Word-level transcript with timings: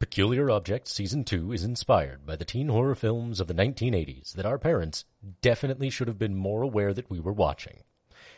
Peculiar 0.00 0.50
Objects 0.50 0.92
Season 0.92 1.22
2 1.22 1.52
is 1.52 1.62
inspired 1.62 2.26
by 2.26 2.34
the 2.34 2.44
teen 2.44 2.68
horror 2.68 2.96
films 2.96 3.38
of 3.38 3.46
the 3.46 3.54
1980s 3.54 4.32
that 4.32 4.44
our 4.44 4.58
parents 4.58 5.04
definitely 5.40 5.88
should 5.88 6.08
have 6.08 6.18
been 6.18 6.34
more 6.34 6.62
aware 6.62 6.92
that 6.92 7.08
we 7.08 7.20
were 7.20 7.32
watching. 7.32 7.84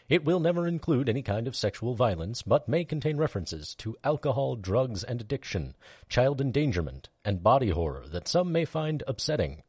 It 0.08 0.22
will 0.22 0.38
never 0.38 0.68
include 0.68 1.08
any 1.08 1.22
kind 1.22 1.48
of 1.48 1.56
sexual 1.56 1.94
violence, 1.94 2.42
but 2.42 2.68
may 2.68 2.84
contain 2.84 3.16
references 3.16 3.74
to 3.76 3.96
alcohol, 4.04 4.56
drugs, 4.56 5.02
and 5.02 5.20
addiction, 5.20 5.74
child 6.10 6.42
endangerment, 6.42 7.08
and 7.24 7.42
body 7.42 7.70
horror 7.70 8.06
that 8.08 8.28
some 8.28 8.52
may 8.52 8.66
find 8.66 9.02
upsetting. 9.06 9.62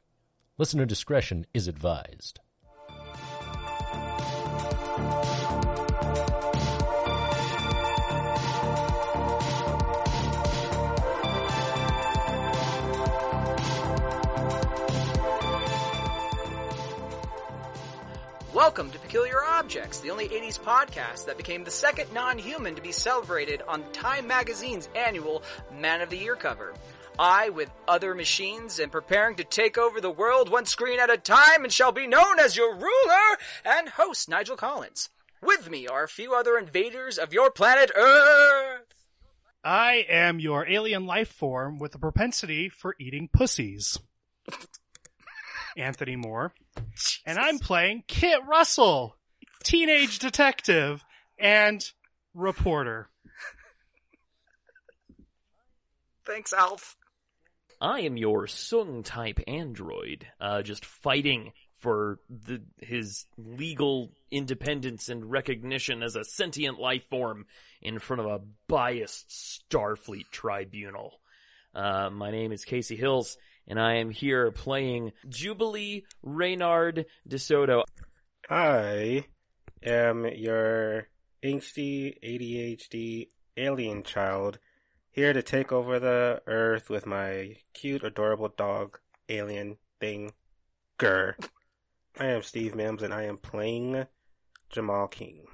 Listener 0.58 0.86
discretion 0.86 1.48
is 1.54 1.68
advised. 1.68 2.42
Welcome 18.58 18.90
to 18.90 18.98
Peculiar 18.98 19.44
Objects, 19.46 20.00
the 20.00 20.10
only 20.10 20.30
80s 20.30 20.60
podcast 20.60 21.26
that 21.26 21.38
became 21.38 21.64
the 21.64 21.70
second 21.70 22.12
non-human 22.12 22.74
to 22.74 22.82
be 22.82 22.92
celebrated 22.92 23.62
on 23.68 23.84
Time 23.92 24.26
Magazine's 24.26 24.90
annual 24.96 25.44
Man 25.72 26.02
of 26.02 26.10
the 26.10 26.18
Year 26.18 26.36
cover. 26.36 26.74
I, 27.20 27.50
with 27.50 27.72
other 27.88 28.16
machines, 28.16 28.80
am 28.80 28.90
preparing 28.90 29.36
to 29.36 29.44
take 29.44 29.78
over 29.78 30.02
the 30.02 30.10
world 30.10 30.50
one 30.50 30.66
screen 30.66 31.00
at 31.00 31.12
a 31.12 31.18
time 31.18 31.66
and 31.66 31.72
shall 31.72 31.92
be 31.92 32.08
known 32.08 32.40
as 32.40 32.58
your 32.58 32.74
ruler 32.74 33.38
and 33.64 33.90
host 33.90 34.28
Nigel 34.28 34.58
Collins. 34.58 35.10
With 35.40 35.70
me 35.70 35.88
are 35.88 36.06
a 36.06 36.10
few 36.10 36.34
other 36.34 36.58
invaders 36.58 37.20
of 37.20 37.34
your 37.34 37.52
planet 37.52 37.92
Earth. 37.96 39.06
I 39.64 40.04
am 40.10 40.40
your 40.40 40.68
alien 40.68 41.06
life 41.06 41.30
form 41.30 41.78
with 41.78 41.94
a 41.94 42.00
propensity 42.00 42.70
for 42.70 42.96
eating 43.00 43.30
pussies. 43.32 44.00
Anthony 45.78 46.16
Moore. 46.16 46.54
And 47.26 47.38
I'm 47.38 47.60
playing 47.60 48.04
Kit 48.08 48.40
Russell, 48.48 49.16
teenage 49.64 50.20
detective 50.20 51.04
and 51.38 51.84
reporter. 52.34 53.10
Thanks, 56.26 56.54
Alf. 56.54 56.98
I 57.80 58.02
am 58.02 58.18
your 58.18 58.48
Soong 58.48 59.06
type 59.06 59.40
android, 59.48 60.28
uh, 60.42 60.62
just 60.62 60.84
fighting 60.84 61.54
for 61.78 62.20
the, 62.30 62.64
his 62.80 63.26
legal 63.38 64.12
independence 64.32 65.10
and 65.10 65.30
recognition 65.30 66.02
as 66.02 66.16
a 66.16 66.24
sentient 66.24 66.80
life 66.80 67.04
form 67.10 67.46
in 67.82 68.00
front 68.00 68.22
of 68.22 68.26
a 68.26 68.42
biased 68.68 69.30
Starfleet 69.70 70.30
tribunal. 70.32 71.22
Uh, 71.76 72.10
my 72.10 72.32
name 72.32 72.52
is 72.52 72.66
Casey 72.66 72.96
Hills, 72.96 73.38
and 73.68 73.80
I 73.80 73.96
am 73.96 74.10
here 74.10 74.52
playing 74.52 75.12
Jubilee 75.28 76.06
Reynard 76.24 77.06
DeSoto. 77.28 77.84
I 78.50 79.26
am 79.84 80.26
your 80.26 81.08
angsty 81.44 82.18
ADHD 82.24 83.28
alien 83.58 84.04
child 84.04 84.60
here 85.12 85.34
to 85.34 85.44
take 85.44 85.72
over 85.72 86.00
the 86.00 86.42
earth 86.48 86.90
with 86.90 87.06
my 87.06 87.58
cute, 87.74 88.04
adorable 88.04 88.54
dog 88.56 89.00
alien 89.28 89.78
thing. 90.00 90.32
Grr. 90.98 91.34
I 92.20 92.28
am 92.28 92.42
Steve 92.42 92.74
Mims 92.74 93.04
and 93.04 93.14
I 93.14 93.24
am 93.24 93.38
playing 93.38 94.08
Jamal 94.70 95.08
King. 95.08 95.46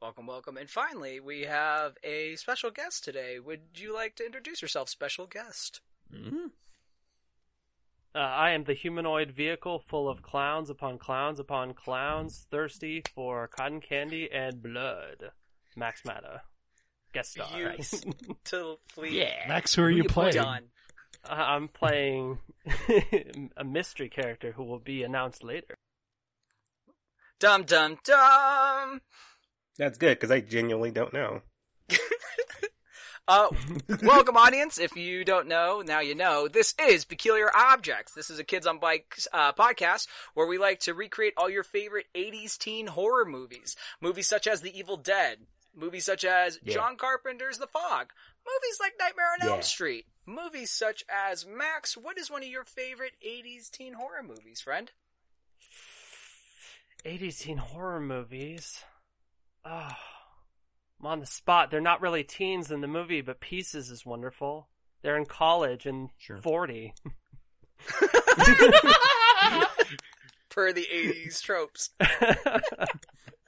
Welcome, 0.00 0.26
welcome. 0.26 0.56
And 0.56 0.70
finally, 0.70 1.18
we 1.18 1.42
have 1.42 1.96
a 2.04 2.36
special 2.36 2.70
guest 2.70 3.02
today. 3.04 3.38
Would 3.40 3.60
you 3.74 3.94
like 3.94 4.14
to 4.16 4.26
introduce 4.26 4.62
yourself, 4.62 4.88
special 4.88 5.26
guest? 5.26 5.80
Mm? 6.14 6.50
Uh, 8.14 8.18
I 8.18 8.50
am 8.50 8.64
the 8.64 8.72
humanoid 8.74 9.30
vehicle 9.30 9.78
full 9.78 10.08
of 10.08 10.22
clowns 10.22 10.70
upon 10.70 10.98
clowns 10.98 11.38
upon 11.38 11.74
clowns, 11.74 12.46
thirsty 12.50 13.02
for 13.14 13.46
cotton 13.48 13.80
candy 13.80 14.28
and 14.32 14.62
blood. 14.62 15.30
Max 15.76 16.04
Mata. 16.04 16.42
Guest 17.12 17.32
star. 17.32 17.48
Beautifully 17.52 19.18
Yeah. 19.18 19.46
Max, 19.48 19.74
who 19.74 19.82
are 19.82 19.90
you 19.90 20.04
playing? 20.04 20.34
done. 20.34 20.64
Uh, 21.28 21.32
I'm 21.34 21.68
playing 21.68 22.38
a 23.56 23.64
mystery 23.64 24.08
character 24.08 24.52
who 24.52 24.64
will 24.64 24.78
be 24.78 25.02
announced 25.02 25.42
later. 25.44 25.76
Dum 27.40 27.64
dum 27.64 27.98
dum. 28.04 29.00
That's 29.76 29.98
good 29.98 30.16
because 30.18 30.30
I 30.30 30.40
genuinely 30.40 30.90
don't 30.90 31.12
know. 31.12 31.42
Uh, 33.28 33.48
welcome, 34.02 34.38
audience. 34.38 34.78
If 34.78 34.96
you 34.96 35.22
don't 35.22 35.48
know, 35.48 35.82
now 35.84 36.00
you 36.00 36.14
know. 36.14 36.48
This 36.48 36.74
is 36.88 37.04
Peculiar 37.04 37.50
Objects. 37.54 38.14
This 38.14 38.30
is 38.30 38.38
a 38.38 38.44
Kids 38.44 38.66
on 38.66 38.78
Bikes 38.78 39.28
uh, 39.34 39.52
podcast 39.52 40.08
where 40.32 40.46
we 40.46 40.56
like 40.56 40.80
to 40.80 40.94
recreate 40.94 41.34
all 41.36 41.50
your 41.50 41.62
favorite 41.62 42.06
80s 42.14 42.56
teen 42.56 42.86
horror 42.86 43.26
movies. 43.26 43.76
Movies 44.00 44.26
such 44.28 44.46
as 44.46 44.62
The 44.62 44.76
Evil 44.76 44.96
Dead. 44.96 45.40
Movies 45.76 46.06
such 46.06 46.24
as 46.24 46.58
Yeah. 46.64 46.72
John 46.74 46.96
Carpenter's 46.96 47.58
The 47.58 47.66
Fog. 47.66 48.12
Movies 48.46 48.78
like 48.80 48.94
Nightmare 48.98 49.26
on 49.42 49.46
Elm 49.48 49.62
Street. 49.62 50.06
Movies 50.24 50.70
such 50.70 51.04
as 51.10 51.46
Max. 51.46 51.98
What 51.98 52.16
is 52.18 52.30
one 52.30 52.42
of 52.42 52.48
your 52.48 52.64
favorite 52.64 53.12
80s 53.24 53.70
teen 53.70 53.92
horror 53.92 54.22
movies, 54.22 54.62
friend? 54.62 54.90
80s 57.04 57.40
teen 57.40 57.58
horror 57.58 58.00
movies. 58.00 58.82
Oh, 59.66 59.90
I'm 61.00 61.06
on 61.06 61.20
the 61.20 61.26
spot. 61.26 61.70
They're 61.70 61.80
not 61.80 62.00
really 62.00 62.24
teens 62.24 62.70
in 62.70 62.80
the 62.80 62.88
movie, 62.88 63.20
but 63.20 63.40
Pieces 63.40 63.90
is 63.90 64.04
wonderful. 64.04 64.68
They're 65.02 65.16
in 65.16 65.26
college 65.26 65.86
and 65.86 66.10
Sure. 66.18 66.36
40. 66.38 66.92
Per 70.50 70.72
the 70.72 70.86
80s 70.92 71.40
tropes. 71.42 71.90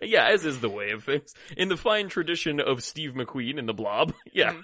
Yeah, 0.03 0.29
as 0.29 0.47
is 0.47 0.61
the 0.61 0.71
way 0.71 0.93
of 0.93 1.05
things. 1.05 1.35
In 1.59 1.69
the 1.69 1.77
fine 1.77 2.09
tradition 2.09 2.59
of 2.59 2.83
Steve 2.83 3.13
McQueen 3.13 3.59
in 3.59 3.67
The 3.67 3.75
Blob. 3.75 4.15
Yeah. 4.33 4.55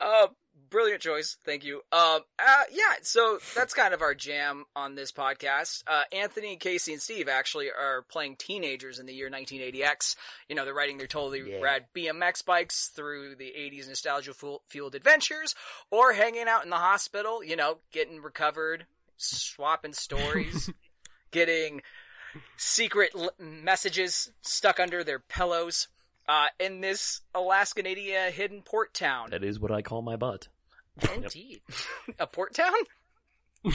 Uh, 0.00 0.26
brilliant 0.70 1.00
choice. 1.02 1.36
Thank 1.44 1.64
you. 1.64 1.76
Um, 1.92 2.20
uh, 2.38 2.62
yeah, 2.72 2.96
so 3.02 3.38
that's 3.54 3.74
kind 3.74 3.94
of 3.94 4.02
our 4.02 4.14
jam 4.14 4.64
on 4.76 4.94
this 4.94 5.12
podcast. 5.12 5.82
Uh, 5.86 6.02
Anthony, 6.12 6.56
Casey, 6.56 6.92
and 6.92 7.02
Steve 7.02 7.28
actually 7.28 7.68
are 7.68 8.02
playing 8.02 8.36
teenagers 8.36 8.98
in 8.98 9.06
the 9.06 9.14
year 9.14 9.30
1980X. 9.30 10.16
You 10.48 10.54
know, 10.56 10.64
they're 10.64 10.74
riding 10.74 10.98
their 10.98 11.06
totally 11.06 11.42
Yeah. 11.50 11.60
rad 11.60 11.86
BMX 11.94 12.44
bikes 12.44 12.88
through 12.88 13.36
the 13.36 13.52
80s 13.56 13.88
nostalgia 13.88 14.32
fueled 14.66 14.94
adventures 14.94 15.54
or 15.90 16.12
hanging 16.12 16.48
out 16.48 16.64
in 16.64 16.70
the 16.70 16.76
hospital, 16.76 17.42
you 17.44 17.56
know, 17.56 17.78
getting 17.92 18.20
recovered, 18.22 18.86
swapping 19.16 19.92
stories, 19.92 20.70
getting 21.30 21.82
secret 22.56 23.10
l- 23.16 23.30
messages 23.38 24.30
stuck 24.42 24.78
under 24.80 25.02
their 25.04 25.18
pillows. 25.18 25.88
Uh, 26.30 26.48
in 26.60 26.82
this 26.82 27.22
Alaskan 27.34 27.86
India 27.86 28.30
hidden 28.30 28.60
port 28.60 28.92
town. 28.92 29.30
That 29.30 29.42
is 29.42 29.58
what 29.58 29.72
I 29.72 29.80
call 29.80 30.02
my 30.02 30.14
butt. 30.14 30.48
Indeed. 31.14 31.60
A 32.18 32.26
port 32.26 32.54
town? 32.54 32.72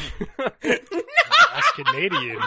That's 0.62 1.72
Canadian 1.76 2.40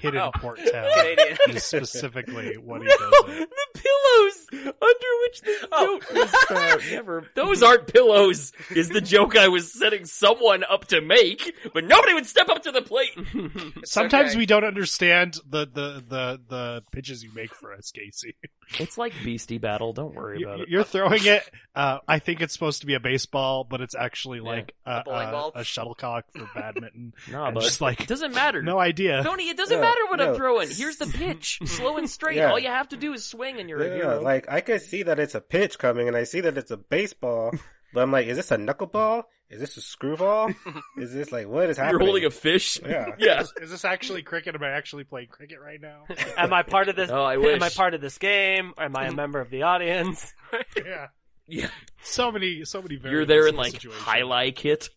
hidden 0.00 0.20
Oh. 0.20 0.30
port 0.34 0.58
town. 0.58 0.86
Canadian. 0.94 1.38
Is 1.50 1.64
specifically 1.64 2.56
what 2.56 2.82
he 2.82 2.88
does. 2.98 2.98
It. 3.28 3.48
The 3.84 4.48
pillows 4.52 4.74
under 4.80 5.10
which 5.22 5.40
the 5.42 5.68
Oh. 5.72 5.98
joke 6.00 6.12
was 6.14 6.30
found. 6.46 6.82
Never. 6.90 7.26
Those 7.34 7.62
aren't 7.62 7.86
pillows. 7.92 8.52
Is 8.74 8.88
the 8.88 9.00
joke 9.00 9.36
I 9.36 9.48
was 9.48 9.72
setting 9.72 10.04
someone 10.04 10.64
up 10.68 10.86
to 10.88 11.00
make, 11.00 11.54
but 11.72 11.84
nobody 11.84 12.14
would 12.14 12.26
step 12.26 12.48
up 12.48 12.62
to 12.64 12.72
the 12.72 12.82
plate. 12.82 13.10
It's 13.16 13.90
Sometimes 13.92 14.30
okay. 14.30 14.38
we 14.38 14.46
don't 14.46 14.64
understand 14.64 15.38
the, 15.48 15.66
the, 15.66 16.04
the, 16.08 16.40
the 16.48 16.82
pitches 16.92 17.22
you 17.22 17.30
make 17.34 17.54
for 17.54 17.72
us, 17.72 17.90
Casey. 17.90 18.36
It's 18.78 18.96
like 18.96 19.12
Beastie 19.22 19.58
Battle. 19.58 19.92
Don't 19.92 20.14
worry 20.14 20.38
You- 20.40 20.46
about 20.48 20.60
it. 20.60 20.68
You're 20.70 20.84
throwing 20.84 21.20
it. 21.26 21.42
Uh, 21.74 21.98
I 22.08 22.18
think 22.18 22.40
it's 22.40 22.54
supposed 22.54 22.80
to 22.80 22.86
be 22.86 22.94
a 22.94 22.98
baseball, 23.00 23.62
but 23.62 23.82
it's 23.82 23.94
actually 23.94 24.40
like 24.40 24.74
a, 24.86 25.02
bowling 25.04 25.28
a- 25.28 25.50
a 25.56 25.64
shuttlecock 25.64 26.24
for 26.34 26.48
badminton. 26.54 27.12
Nah, 27.30 27.48
And 27.48 27.54
but 27.56 27.62
just 27.62 27.82
like 27.82 28.00
it 28.00 28.08
doesn't 28.08 28.32
matter. 28.32 28.62
no 28.62 28.78
idea. 28.78 29.22
Tony, 29.22 29.50
it 29.50 29.58
doesn't 29.58 29.76
Yeah, 29.76 29.82
matter 29.84 30.00
what 30.08 30.18
I'm 30.22 30.34
throwing. 30.34 30.70
Here's 30.70 30.96
the 30.96 31.06
pitch. 31.06 31.58
Slow 31.66 31.98
and 31.98 32.08
straight. 32.08 32.36
Yeah. 32.38 32.52
All 32.52 32.58
you 32.58 32.68
have 32.68 32.88
to 32.88 32.96
do 32.96 33.12
is 33.12 33.22
swing 33.26 33.60
and 33.60 33.68
you're 33.68 33.73
a 33.80 33.88
Yeah, 33.88 33.94
hero. 33.94 34.22
like 34.22 34.48
I 34.48 34.60
could 34.60 34.82
see 34.82 35.02
that 35.04 35.18
it's 35.18 35.34
a 35.34 35.40
pitch 35.40 35.78
coming, 35.78 36.08
and 36.08 36.16
I 36.16 36.24
see 36.24 36.40
that 36.40 36.56
it's 36.56 36.70
a 36.70 36.76
baseball, 36.76 37.52
but 37.92 38.02
I'm 38.02 38.12
like, 38.12 38.26
is 38.26 38.36
this 38.36 38.50
a 38.50 38.56
knuckleball? 38.56 39.24
Is 39.50 39.60
this 39.60 39.76
a 39.76 39.80
screwball? 39.80 40.50
is 40.98 41.12
this 41.12 41.30
like 41.30 41.46
what 41.46 41.68
is 41.70 41.76
happening? 41.76 42.00
you're 42.00 42.06
holding 42.06 42.24
a 42.24 42.30
fish. 42.30 42.80
Yeah. 42.84 43.06
Yeah. 43.18 43.42
Is, 43.42 43.52
is 43.62 43.70
this 43.70 43.84
actually 43.84 44.22
cricket? 44.22 44.54
Am 44.54 44.62
I 44.62 44.70
actually 44.70 45.04
playing 45.04 45.28
cricket 45.28 45.58
right 45.60 45.80
now? 45.80 46.04
am 46.36 46.52
I 46.52 46.62
part 46.62 46.88
of 46.88 46.96
this? 46.96 47.10
Oh, 47.10 47.22
I 47.22 47.36
wish. 47.36 47.54
Am 47.54 47.62
I 47.62 47.68
part 47.68 47.94
of 47.94 48.00
this 48.00 48.18
game? 48.18 48.72
Am 48.78 48.96
I 48.96 49.04
a 49.04 49.06
mm-hmm. 49.08 49.16
member 49.16 49.40
of 49.40 49.50
the 49.50 49.62
audience? 49.62 50.32
yeah. 50.76 51.08
Yeah. 51.46 51.68
So 52.02 52.32
many, 52.32 52.64
so 52.64 52.80
many. 52.80 52.98
You're 53.02 53.26
there 53.26 53.46
in 53.46 53.54
variables 53.54 53.58
like 53.58 53.72
the 53.74 53.80
situation. 53.80 54.02
highlight 54.02 54.56
kit. 54.56 54.88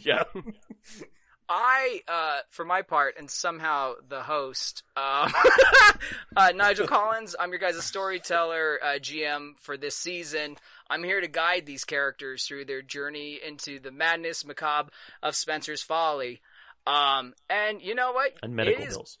yeah. 0.00 0.24
I, 1.48 2.00
uh, 2.08 2.38
for 2.50 2.64
my 2.64 2.82
part, 2.82 3.16
and 3.18 3.30
somehow 3.30 3.94
the 4.08 4.22
host, 4.22 4.82
um, 4.96 5.32
uh, 6.36 6.52
Nigel 6.54 6.86
Collins, 6.86 7.36
I'm 7.38 7.50
your 7.50 7.58
guys' 7.58 7.84
storyteller, 7.84 8.78
uh, 8.82 8.98
GM 8.98 9.58
for 9.58 9.76
this 9.76 9.96
season. 9.96 10.56
I'm 10.88 11.02
here 11.04 11.20
to 11.20 11.28
guide 11.28 11.66
these 11.66 11.84
characters 11.84 12.44
through 12.44 12.64
their 12.64 12.82
journey 12.82 13.40
into 13.46 13.78
the 13.78 13.90
madness 13.90 14.44
macabre 14.44 14.90
of 15.22 15.36
Spencer's 15.36 15.82
Folly. 15.82 16.40
Um, 16.86 17.34
and 17.48 17.80
you 17.82 17.94
know 17.94 18.12
what? 18.12 18.32
And 18.42 18.54
medical 18.54 18.86
bills. 18.86 19.18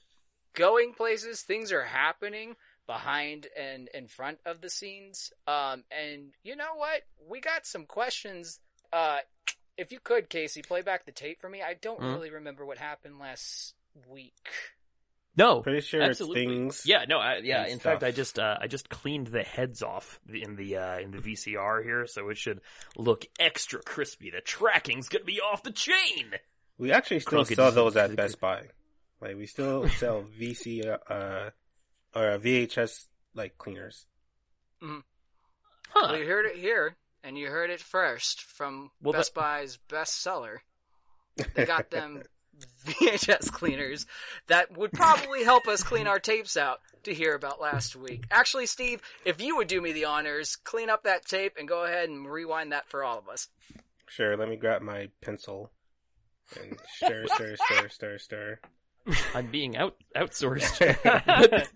going 0.54 0.92
places. 0.94 1.42
Things 1.42 1.72
are 1.72 1.84
happening 1.84 2.56
behind 2.86 3.46
and 3.58 3.88
in 3.94 4.06
front 4.06 4.38
of 4.44 4.60
the 4.60 4.68
scenes. 4.70 5.32
Um, 5.46 5.84
and 5.90 6.32
you 6.42 6.56
know 6.56 6.74
what? 6.76 7.02
We 7.28 7.40
got 7.40 7.66
some 7.66 7.86
questions. 7.86 8.60
Uh, 8.92 9.18
if 9.76 9.92
you 9.92 10.00
could, 10.00 10.28
Casey, 10.28 10.62
play 10.62 10.82
back 10.82 11.04
the 11.06 11.12
tape 11.12 11.40
for 11.40 11.48
me. 11.48 11.62
I 11.62 11.74
don't 11.74 12.00
Mhm. 12.00 12.14
really 12.14 12.30
remember 12.30 12.64
what 12.64 12.78
happened 12.78 13.18
last 13.18 13.74
week. 14.08 14.50
No, 15.36 15.62
Pretty 15.62 15.80
sure 15.80 16.00
absolutely. 16.00 16.42
it's 16.42 16.48
things. 16.48 16.86
Yeah, 16.86 17.06
no, 17.08 17.18
I, 17.18 17.38
yeah. 17.38 17.62
and 17.64 17.72
In 17.72 17.78
fact. 17.80 18.04
I 18.04 18.12
just 18.12 18.38
uh, 18.38 18.56
I 18.60 18.68
just 18.68 18.88
cleaned 18.88 19.26
the 19.28 19.42
heads 19.42 19.82
off 19.82 20.20
in 20.32 20.54
the 20.54 20.76
uh, 20.76 20.98
in 21.00 21.10
the 21.10 21.18
VCR 21.18 21.82
here, 21.82 22.06
so 22.06 22.28
it 22.28 22.38
should 22.38 22.60
look 22.96 23.26
extra 23.40 23.82
crispy. 23.82 24.30
The 24.30 24.40
tracking's 24.40 25.08
gonna 25.08 25.24
be 25.24 25.40
off 25.40 25.64
the 25.64 25.72
chain. 25.72 26.34
We 26.78 26.92
actually 26.92 27.18
still 27.20 27.38
Crockett 27.40 27.56
sell 27.56 27.72
those 27.72 27.96
at 27.96 28.14
Best 28.14 28.40
Buy. 28.40 28.68
Like 29.20 29.36
we 29.36 29.46
still 29.46 29.88
sell 29.98 30.22
VC 30.22 30.86
uh 30.86 31.50
or 32.14 32.38
VHS 32.38 33.06
like 33.34 33.58
cleaners. 33.58 34.06
Hmm. 34.80 34.98
Huh? 35.90 36.08
Well, 36.12 36.16
you 36.18 36.26
heard 36.26 36.46
it 36.46 36.56
here, 36.56 36.96
and 37.24 37.36
you 37.38 37.48
heard 37.48 37.70
it 37.70 37.80
first 37.80 38.42
from 38.42 38.90
Well, 39.02 39.14
Best 39.14 39.34
that- 39.34 39.40
Buy's 39.40 39.78
bestseller. 39.88 40.58
They 41.54 41.64
got 41.64 41.90
them 41.90 42.22
VHS 42.86 43.50
cleaners 43.50 44.06
that 44.46 44.76
would 44.76 44.92
probably 44.92 45.42
help 45.42 45.66
us 45.66 45.82
clean 45.82 46.06
our 46.06 46.20
tapes 46.20 46.56
out 46.56 46.78
to 47.02 47.12
hear 47.12 47.34
about 47.34 47.60
last 47.60 47.96
week. 47.96 48.24
Actually, 48.30 48.66
Steve, 48.66 49.02
if 49.24 49.40
you 49.42 49.56
would 49.56 49.66
do 49.66 49.80
me 49.80 49.92
the 49.92 50.04
honors, 50.04 50.54
clean 50.54 50.88
up 50.88 51.02
that 51.02 51.24
tape 51.26 51.54
and 51.58 51.66
go 51.66 51.84
ahead 51.84 52.08
and 52.08 52.30
rewind 52.30 52.70
that 52.70 52.88
for 52.88 53.02
all 53.02 53.18
of 53.18 53.28
us. 53.28 53.48
Sure, 54.08 54.36
let 54.36 54.48
me 54.48 54.54
grab 54.56 54.80
my 54.82 55.08
pencil 55.20 55.72
and 56.60 56.78
stir, 56.96 57.24
stir, 57.34 57.56
stir, 57.56 57.88
stir, 57.88 58.18
stir. 58.18 58.58
I'm 59.34 59.48
being 59.48 59.76
out 59.76 59.96
outsourced. 60.16 60.96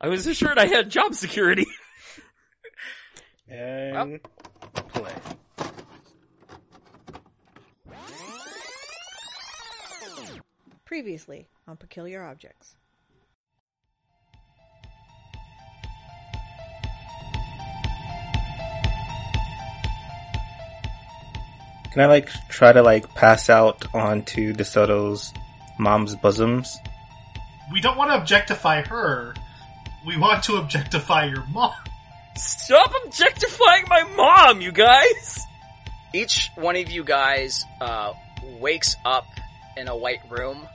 I 0.00 0.08
was 0.08 0.26
assured 0.26 0.58
I 0.58 0.66
had 0.66 0.88
job 0.88 1.14
security. 1.14 1.66
And 3.50 4.20
play. 4.88 5.12
Previously 10.84 11.48
on 11.66 11.76
Peculiar 11.76 12.22
Objects. 12.22 12.76
Can 21.92 22.02
I 22.02 22.06
like 22.06 22.28
try 22.48 22.72
to 22.72 22.82
like 22.82 23.12
pass 23.14 23.50
out 23.50 23.92
onto 23.92 24.52
DeSoto's 24.52 25.32
mom's 25.76 26.14
bosoms? 26.14 26.76
We 27.72 27.80
don't 27.80 27.96
want 27.96 28.12
to 28.12 28.16
objectify 28.16 28.82
her. 28.82 29.34
We 30.06 30.16
want 30.16 30.44
to 30.44 30.56
objectify 30.56 31.24
your 31.24 31.44
mom. 31.52 31.74
Stop 32.36 32.92
objectifying 33.04 33.84
my 33.88 34.04
mom, 34.16 34.60
you 34.60 34.72
guys. 34.72 35.46
Each 36.14 36.50
one 36.56 36.76
of 36.76 36.90
you 36.90 37.04
guys 37.04 37.64
uh, 37.80 38.12
wakes 38.60 38.96
up 39.04 39.26
in 39.76 39.88
a 39.88 39.96
white 39.96 40.20
room. 40.30 40.66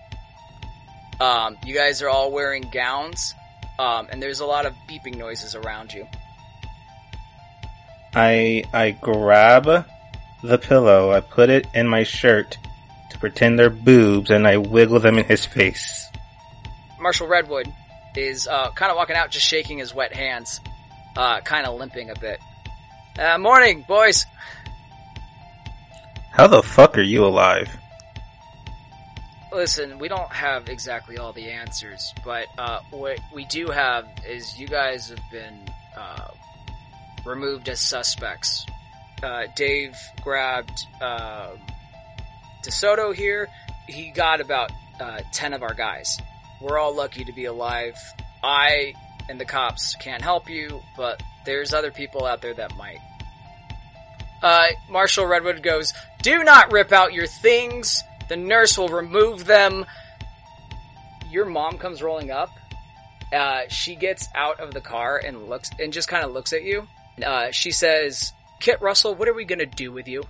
Um, 1.19 1.57
you 1.65 1.73
guys 1.73 2.01
are 2.01 2.09
all 2.09 2.31
wearing 2.31 2.69
gowns, 2.71 3.33
um, 3.79 4.07
and 4.09 4.21
there's 4.21 4.41
a 4.41 4.45
lot 4.45 4.65
of 4.65 4.73
beeping 4.89 5.17
noises 5.17 5.55
around 5.55 5.93
you. 5.93 6.07
I 8.13 8.63
I 8.73 8.91
grab 8.91 9.85
the 10.43 10.57
pillow, 10.57 11.11
I 11.11 11.21
put 11.21 11.49
it 11.49 11.67
in 11.73 11.87
my 11.87 12.03
shirt 12.03 12.57
to 13.11 13.17
pretend 13.17 13.57
they're 13.57 13.69
boobs, 13.69 14.29
and 14.29 14.47
I 14.47 14.57
wiggle 14.57 14.99
them 14.99 15.17
in 15.17 15.25
his 15.25 15.45
face. 15.45 16.05
Marshall 16.99 17.27
Redwood 17.27 17.71
is 18.15 18.47
uh, 18.47 18.71
kind 18.71 18.91
of 18.91 18.97
walking 18.97 19.15
out, 19.15 19.31
just 19.31 19.45
shaking 19.45 19.77
his 19.77 19.93
wet 19.93 20.13
hands, 20.13 20.59
uh, 21.15 21.41
kind 21.41 21.65
of 21.65 21.79
limping 21.79 22.09
a 22.09 22.19
bit. 22.19 22.39
Uh, 23.17 23.37
morning, 23.37 23.85
boys. 23.87 24.25
How 26.31 26.47
the 26.47 26.61
fuck 26.61 26.97
are 26.97 27.01
you 27.01 27.25
alive? 27.25 27.69
Listen, 29.53 29.99
we 29.99 30.09
don't 30.09 30.31
have 30.33 30.67
exactly 30.67 31.17
all 31.17 31.31
the 31.31 31.49
answers, 31.49 32.13
but 32.25 32.47
uh, 32.57 32.79
what 32.91 33.19
we 33.33 33.45
do 33.45 33.67
have 33.67 34.05
is 34.27 34.59
you 34.59 34.67
guys 34.67 35.09
have 35.09 35.31
been 35.31 35.57
uh, 35.97 36.27
removed 37.25 37.69
as 37.69 37.79
suspects. 37.79 38.65
Uh, 39.23 39.43
Dave 39.55 39.95
grabbed 40.21 40.87
uh, 40.99 41.51
DeSoto 42.65 43.15
here. 43.15 43.47
He 43.87 44.11
got 44.11 44.41
about 44.41 44.71
uh, 44.99 45.21
10 45.31 45.53
of 45.53 45.63
our 45.63 45.73
guys. 45.73 46.17
We're 46.59 46.77
all 46.77 46.93
lucky 46.93 47.23
to 47.23 47.31
be 47.31 47.45
alive. 47.45 47.95
I 48.43 48.93
and 49.29 49.39
the 49.39 49.45
cops 49.45 49.95
can't 49.95 50.21
help 50.21 50.49
you, 50.49 50.81
but 50.95 51.21
there's 51.45 51.73
other 51.73 51.91
people 51.91 52.25
out 52.25 52.41
there 52.41 52.53
that 52.53 52.75
might. 52.75 52.99
Uh, 54.41 54.67
Marshall 54.89 55.25
Redwood 55.25 55.63
goes, 55.63 55.93
Do 56.21 56.43
not 56.43 56.71
rip 56.71 56.91
out 56.91 57.13
your 57.13 57.27
things. 57.27 58.03
The 58.29 58.35
nurse 58.35 58.77
will 58.77 58.89
remove 58.89 59.45
them. 59.45 59.85
Your 61.29 61.45
mom 61.45 61.77
comes 61.77 62.01
rolling 62.01 62.31
up. 62.31 62.49
Uh, 63.33 63.61
she 63.69 63.95
gets 63.95 64.27
out 64.35 64.59
of 64.59 64.73
the 64.73 64.81
car 64.81 65.17
and 65.23 65.49
looks, 65.49 65.69
and 65.79 65.91
just 65.91 66.07
kind 66.07 66.23
of 66.23 66.31
looks 66.31 66.53
at 66.53 66.63
you. 66.63 66.87
Uh, 67.23 67.51
she 67.51 67.71
says, 67.71 68.33
Kit 68.59 68.81
Russell, 68.81 69.15
what 69.15 69.27
are 69.27 69.33
we 69.33 69.45
gonna 69.45 69.65
do 69.65 69.91
with 69.91 70.07
you? 70.07 70.23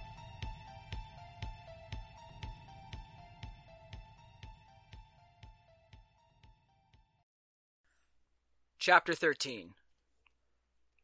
Chapter 8.87 9.15
13 9.15 9.71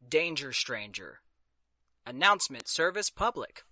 Danger 0.07 0.54
Stranger 0.54 1.18
Announcement 2.06 2.68
Service 2.68 3.10
Public. 3.10 3.63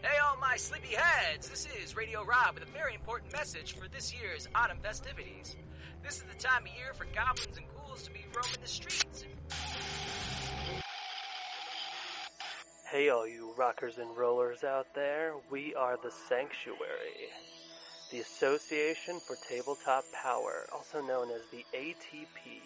Hey, 0.00 0.16
all 0.24 0.38
my 0.38 0.56
sleepy 0.56 0.94
heads! 0.96 1.50
This 1.50 1.68
is 1.84 1.94
Radio 1.94 2.24
Rob 2.24 2.54
with 2.54 2.62
a 2.62 2.72
very 2.72 2.94
important 2.94 3.30
message 3.30 3.74
for 3.74 3.88
this 3.88 4.10
year's 4.14 4.48
autumn 4.54 4.78
festivities. 4.82 5.54
This 6.02 6.16
is 6.16 6.22
the 6.22 6.38
time 6.38 6.62
of 6.62 6.68
year 6.68 6.94
for 6.94 7.04
goblins 7.14 7.58
and 7.58 7.66
ghouls 7.76 8.04
to 8.04 8.10
be 8.10 8.24
roaming 8.34 8.56
the 8.62 8.68
streets. 8.68 9.26
Hey, 12.90 13.10
all 13.10 13.28
you 13.28 13.52
rockers 13.54 13.98
and 13.98 14.16
rollers 14.16 14.64
out 14.64 14.94
there, 14.94 15.34
we 15.50 15.74
are 15.74 15.98
the 16.02 16.10
Sanctuary, 16.30 17.28
the 18.14 18.20
Association 18.20 19.18
for 19.18 19.34
Tabletop 19.48 20.04
Power, 20.12 20.66
also 20.72 21.02
known 21.02 21.32
as 21.32 21.42
the 21.50 21.64
ATP. 21.76 22.60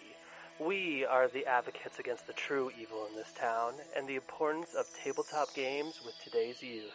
We 0.59 1.05
are 1.05 1.27
the 1.27 1.47
advocates 1.47 1.97
against 1.97 2.27
the 2.27 2.33
true 2.33 2.69
evil 2.79 3.07
in 3.09 3.15
this 3.15 3.33
town 3.35 3.73
and 3.97 4.07
the 4.07 4.17
importance 4.17 4.75
of 4.77 4.85
tabletop 5.03 5.55
games 5.55 6.01
with 6.05 6.13
today's 6.23 6.61
youth. 6.61 6.93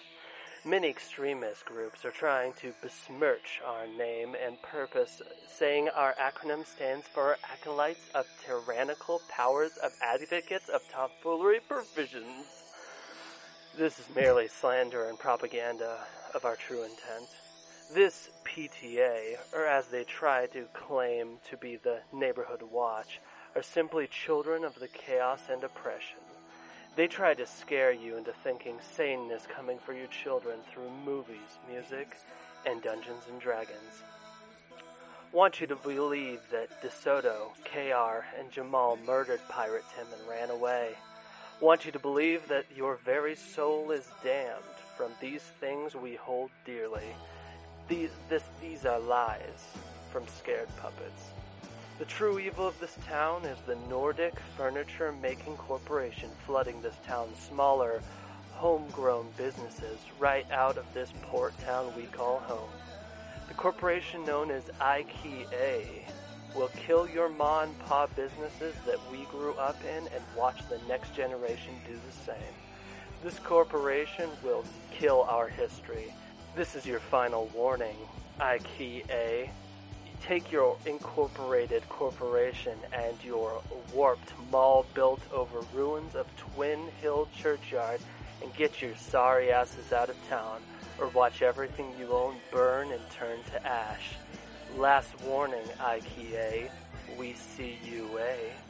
Many 0.65 0.89
extremist 0.89 1.65
groups 1.65 2.05
are 2.05 2.13
trying 2.13 2.53
to 2.61 2.73
besmirch 2.81 3.61
our 3.67 3.89
name 3.89 4.37
and 4.41 4.63
purpose, 4.63 5.21
saying 5.49 5.89
our 5.89 6.15
acronym 6.15 6.65
stands 6.65 7.07
for 7.13 7.37
Acolytes 7.53 8.09
of 8.15 8.25
Tyrannical 8.47 9.21
Powers 9.29 9.73
of 9.83 9.91
Advocates 10.01 10.69
of 10.69 10.81
Tomfoolery 10.93 11.59
Provisions. 11.69 12.47
This 13.77 13.99
is 13.99 14.07
merely 14.15 14.47
slander 14.47 15.09
and 15.09 15.19
propaganda 15.19 15.99
of 16.37 16.45
our 16.45 16.55
true 16.55 16.85
intent. 16.85 17.29
This 17.93 18.31
PTA, 18.45 19.37
or 19.53 19.67
as 19.67 19.87
they 19.87 20.05
try 20.05 20.47
to 20.47 20.65
claim 20.73 21.37
to 21.51 21.57
be 21.57 21.77
the 21.77 22.01
Neighborhood 22.13 22.63
Watch, 22.63 23.21
are 23.55 23.63
simply 23.63 24.07
children 24.07 24.65
of 24.65 24.79
the 24.81 24.89
chaos 24.89 25.41
and 25.51 25.63
oppression. 25.63 26.19
They 26.97 27.07
try 27.07 27.35
to 27.35 27.47
scare 27.47 27.93
you 27.93 28.17
into 28.17 28.33
thinking 28.33 28.79
Satan 28.97 29.31
is 29.31 29.47
coming 29.47 29.79
for 29.79 29.93
your 29.93 30.07
children 30.09 30.61
through 30.73 30.91
movies, 31.05 31.59
music, 31.71 32.17
and 32.65 32.83
Dungeons 32.83 33.25
and 33.31 33.41
Dragons. 33.41 34.03
Want 35.33 35.61
you 35.61 35.67
to 35.67 35.77
believe 35.77 36.41
that 36.51 36.83
DeSoto, 36.83 37.51
KR, 37.65 38.25
and 38.39 38.51
Jamal 38.51 38.97
murdered 39.07 39.41
Pirate 39.49 39.85
Tim 39.95 40.07
and 40.19 40.29
ran 40.29 40.51
away. 40.51 40.95
Want 41.61 41.85
you 41.85 41.93
to 41.93 41.99
believe 41.99 42.49
that 42.49 42.65
your 42.75 42.97
very 43.05 43.37
soul 43.37 43.91
is 43.91 44.09
damned 44.23 44.63
from 44.97 45.11
these 45.21 45.43
things 45.43 45.95
we 45.95 46.15
hold 46.15 46.51
dearly. 46.65 47.15
These, 47.87 48.11
this, 48.31 48.45
these 48.63 48.87
are 48.87 48.99
lies 48.99 49.69
from 50.11 50.27
scared 50.27 50.69
puppets. 50.77 51.31
The 51.99 52.07
true 52.07 52.39
evil 52.39 52.67
of 52.67 52.81
this 52.81 52.97
town 53.07 53.45
is 53.45 53.59
the 53.67 53.77
Nordic 53.89 54.35
Furniture 54.57 55.13
Making 55.13 55.57
Corporation 55.57 56.31
flooding 56.47 56.81
this 56.81 56.97
town's 57.07 57.39
smaller 57.39 58.01
homegrown 58.53 59.29
businesses 59.37 59.99
right 60.19 60.51
out 60.51 60.79
of 60.79 60.87
this 60.95 61.13
port 61.23 61.59
town 61.61 61.93
we 61.97 62.05
call 62.05 62.39
home. 62.39 62.71
The 63.49 63.55
corporation 63.55 64.25
known 64.25 64.51
as 64.51 64.65
IKEA 64.81 66.05
will 66.57 66.69
kill 66.69 67.09
your 67.09 67.29
ma 67.29 67.63
and 67.63 67.79
pa 67.81 68.07
businesses 68.07 68.75
that 68.87 68.99
we 69.13 69.25
grew 69.25 69.53
up 69.55 69.77
in 69.85 70.07
and 70.15 70.25
watch 70.37 70.67
the 70.69 70.81
next 70.89 71.15
generation 71.15 71.75
do 71.87 71.95
the 71.95 72.33
same. 72.33 72.55
This 73.23 73.39
corporation 73.41 74.31
will 74.43 74.65
kill 74.91 75.23
our 75.29 75.49
history. 75.49 76.13
This 76.57 76.77
is 76.77 76.87
your 76.87 77.01
final 77.01 77.51
warning, 77.53 77.97
IKEA. 78.39 79.51
Take 80.23 80.53
your 80.53 80.77
incorporated 80.87 81.83
corporation 81.89 82.79
and 82.93 83.17
your 83.25 83.61
warped 83.93 84.33
mall 84.53 84.87
built 84.95 85.21
over 85.33 85.63
ruins 85.75 86.15
of 86.15 86.29
Twin 86.37 86.79
Hill 87.03 87.27
Churchyard 87.37 88.01
and 88.41 88.55
get 88.55 88.81
your 88.81 88.95
sorry 88.95 89.51
asses 89.51 89.93
out 89.93 90.09
of 90.09 90.29
town 90.29 90.61
or 91.01 91.09
watch 91.09 91.43
everything 91.43 91.93
you 91.99 92.13
own 92.13 92.37
burn 92.53 92.93
and 92.93 93.03
turn 93.11 93.39
to 93.51 93.67
ash. 93.67 94.15
Last 94.77 95.13
warning, 95.23 95.67
IKEA. 95.81 96.71
We 97.19 97.33
see 97.33 97.81
you, 97.85 98.17
eh? 98.21 98.64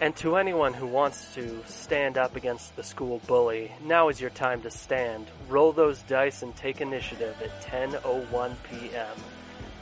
And 0.00 0.16
to 0.16 0.36
anyone 0.36 0.74
who 0.74 0.86
wants 0.86 1.32
to 1.34 1.62
stand 1.66 2.18
up 2.18 2.34
against 2.34 2.74
the 2.74 2.82
school 2.82 3.20
bully, 3.26 3.70
now 3.84 4.08
is 4.08 4.20
your 4.20 4.30
time 4.30 4.60
to 4.62 4.70
stand. 4.70 5.28
Roll 5.48 5.72
those 5.72 6.02
dice 6.02 6.42
and 6.42 6.54
take 6.56 6.80
initiative 6.80 7.36
at 7.40 7.62
10:01 7.62 8.54
p.m. 8.68 9.16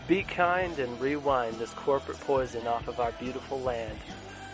Be 0.06 0.22
kind 0.22 0.78
and 0.78 1.00
rewind 1.00 1.56
this 1.58 1.72
corporate 1.72 2.20
poison 2.20 2.66
off 2.66 2.88
of 2.88 3.00
our 3.00 3.12
beautiful 3.12 3.60
land. 3.60 3.98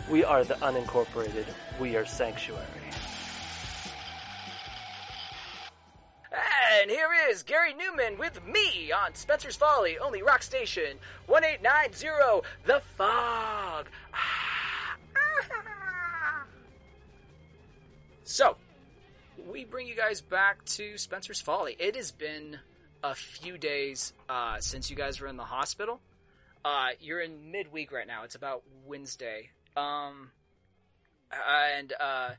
We 0.09 0.23
are 0.23 0.43
the 0.45 0.53
unincorporated. 0.55 1.45
We 1.81 1.97
are 1.97 2.05
sanctuary. 2.05 2.63
And 6.79 6.91
here 6.91 7.09
is 7.29 7.43
Gary 7.43 7.73
Newman 7.73 8.17
with 8.17 8.45
me 8.45 8.91
on 8.91 9.15
Spencer's 9.15 9.55
Folly, 9.55 9.97
only 9.97 10.21
rock 10.21 10.43
station 10.43 10.97
1890, 11.25 12.47
The 12.65 12.81
Fog. 12.95 13.87
Ah. 14.13 14.46
So, 18.29 18.57
we 19.49 19.63
bring 19.63 19.87
you 19.87 19.95
guys 19.95 20.19
back 20.19 20.65
to 20.65 20.97
Spencer's 20.97 21.39
Folly. 21.39 21.77
It 21.79 21.95
has 21.95 22.11
been 22.11 22.59
a 23.01 23.15
few 23.15 23.57
days 23.57 24.11
uh, 24.27 24.59
since 24.59 24.89
you 24.89 24.97
guys 24.97 25.21
were 25.21 25.27
in 25.27 25.37
the 25.37 25.45
hospital. 25.45 26.01
Uh, 26.65 26.89
you're 26.99 27.21
in 27.21 27.51
midweek 27.53 27.89
right 27.89 28.05
now. 28.05 28.25
It's 28.25 28.35
about 28.35 28.63
Wednesday. 28.85 29.51
Um, 29.77 30.31
and 31.31 31.93
uh, 32.01 32.31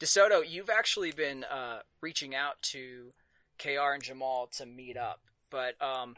DeSoto, 0.00 0.42
you've 0.44 0.68
actually 0.68 1.12
been 1.12 1.44
uh, 1.44 1.82
reaching 2.00 2.34
out 2.34 2.60
to 2.72 3.12
KR 3.60 3.92
and 3.94 4.02
Jamal 4.02 4.48
to 4.56 4.66
meet 4.66 4.96
up. 4.96 5.20
But 5.50 5.80
um, 5.80 6.16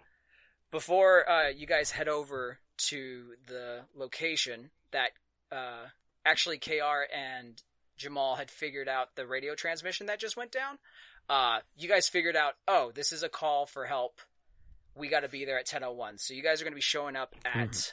before 0.70 1.28
uh, 1.28 1.48
you 1.50 1.66
guys 1.66 1.90
head 1.90 2.08
over 2.08 2.60
to 2.88 3.34
the 3.46 3.80
location 3.94 4.70
that 4.92 5.10
uh, 5.52 5.88
actually 6.24 6.56
KR 6.56 7.04
and 7.14 7.62
Jamal 7.98 8.36
had 8.36 8.50
figured 8.50 8.88
out 8.88 9.14
the 9.14 9.26
radio 9.26 9.54
transmission 9.54 10.06
that 10.06 10.18
just 10.18 10.36
went 10.36 10.52
down, 10.52 10.78
uh, 11.28 11.58
you 11.76 11.88
guys 11.88 12.08
figured 12.08 12.36
out, 12.36 12.54
oh, 12.66 12.90
this 12.94 13.12
is 13.12 13.22
a 13.22 13.28
call 13.28 13.66
for 13.66 13.84
help. 13.84 14.20
We 14.94 15.08
got 15.08 15.20
to 15.20 15.28
be 15.28 15.44
there 15.44 15.58
at 15.58 15.66
10:01. 15.66 16.18
So 16.18 16.34
you 16.34 16.42
guys 16.42 16.60
are 16.60 16.64
going 16.64 16.72
to 16.72 16.76
be 16.76 16.80
showing 16.80 17.16
up 17.16 17.34
at 17.44 17.92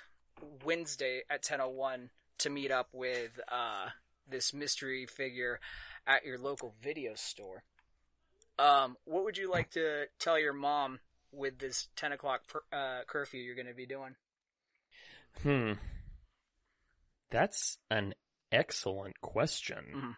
Wednesday 0.64 1.24
at 1.30 1.44
10:01 1.44 2.10
to 2.40 2.50
meet 2.50 2.72
up 2.72 2.90
with 2.94 3.40
uh, 3.52 3.90
this 4.28 4.54
mystery 4.54 5.06
figure 5.06 5.60
at 6.08 6.26
your 6.26 6.38
local 6.38 6.74
video 6.82 7.14
store. 7.16 7.64
Um, 8.58 8.98
what 9.06 9.26
would 9.26 9.38
you 9.38 9.52
like 9.52 9.72
to 9.72 10.06
tell 10.20 10.40
your 10.40 10.54
mom 10.54 11.00
with 11.32 11.60
this 11.60 11.90
10 11.98 12.14
o'clock 12.14 12.48
per, 12.48 12.62
uh, 12.72 13.04
curfew 13.06 13.42
you're 13.42 13.56
going 13.56 13.68
to 13.68 13.74
be 13.74 13.86
doing? 13.86 14.16
Hmm. 15.44 15.74
That's 17.30 17.78
an 17.92 18.14
excellent 18.52 19.20
question. 19.22 20.16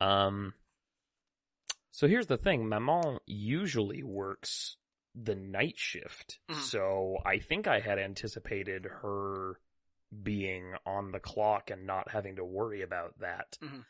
Mhm. 0.00 0.06
Um. 0.06 0.54
So 1.92 2.06
here's 2.06 2.26
the 2.28 2.38
thing: 2.38 2.68
Maman 2.68 3.18
usually 3.26 4.02
works 4.02 4.76
the 5.14 5.34
night 5.34 5.76
shift, 5.76 6.38
Mhm. 6.48 6.54
so 6.56 7.18
I 7.24 7.38
think 7.40 7.66
I 7.66 7.80
had 7.80 7.98
anticipated 7.98 8.84
her 8.84 9.60
being 10.22 10.74
on 10.86 11.10
the 11.12 11.20
clock 11.20 11.70
and 11.70 11.86
not 11.86 12.10
having 12.10 12.36
to 12.36 12.44
worry 12.44 12.82
about 12.82 13.18
that. 13.18 13.58
Mhm. 13.60 13.84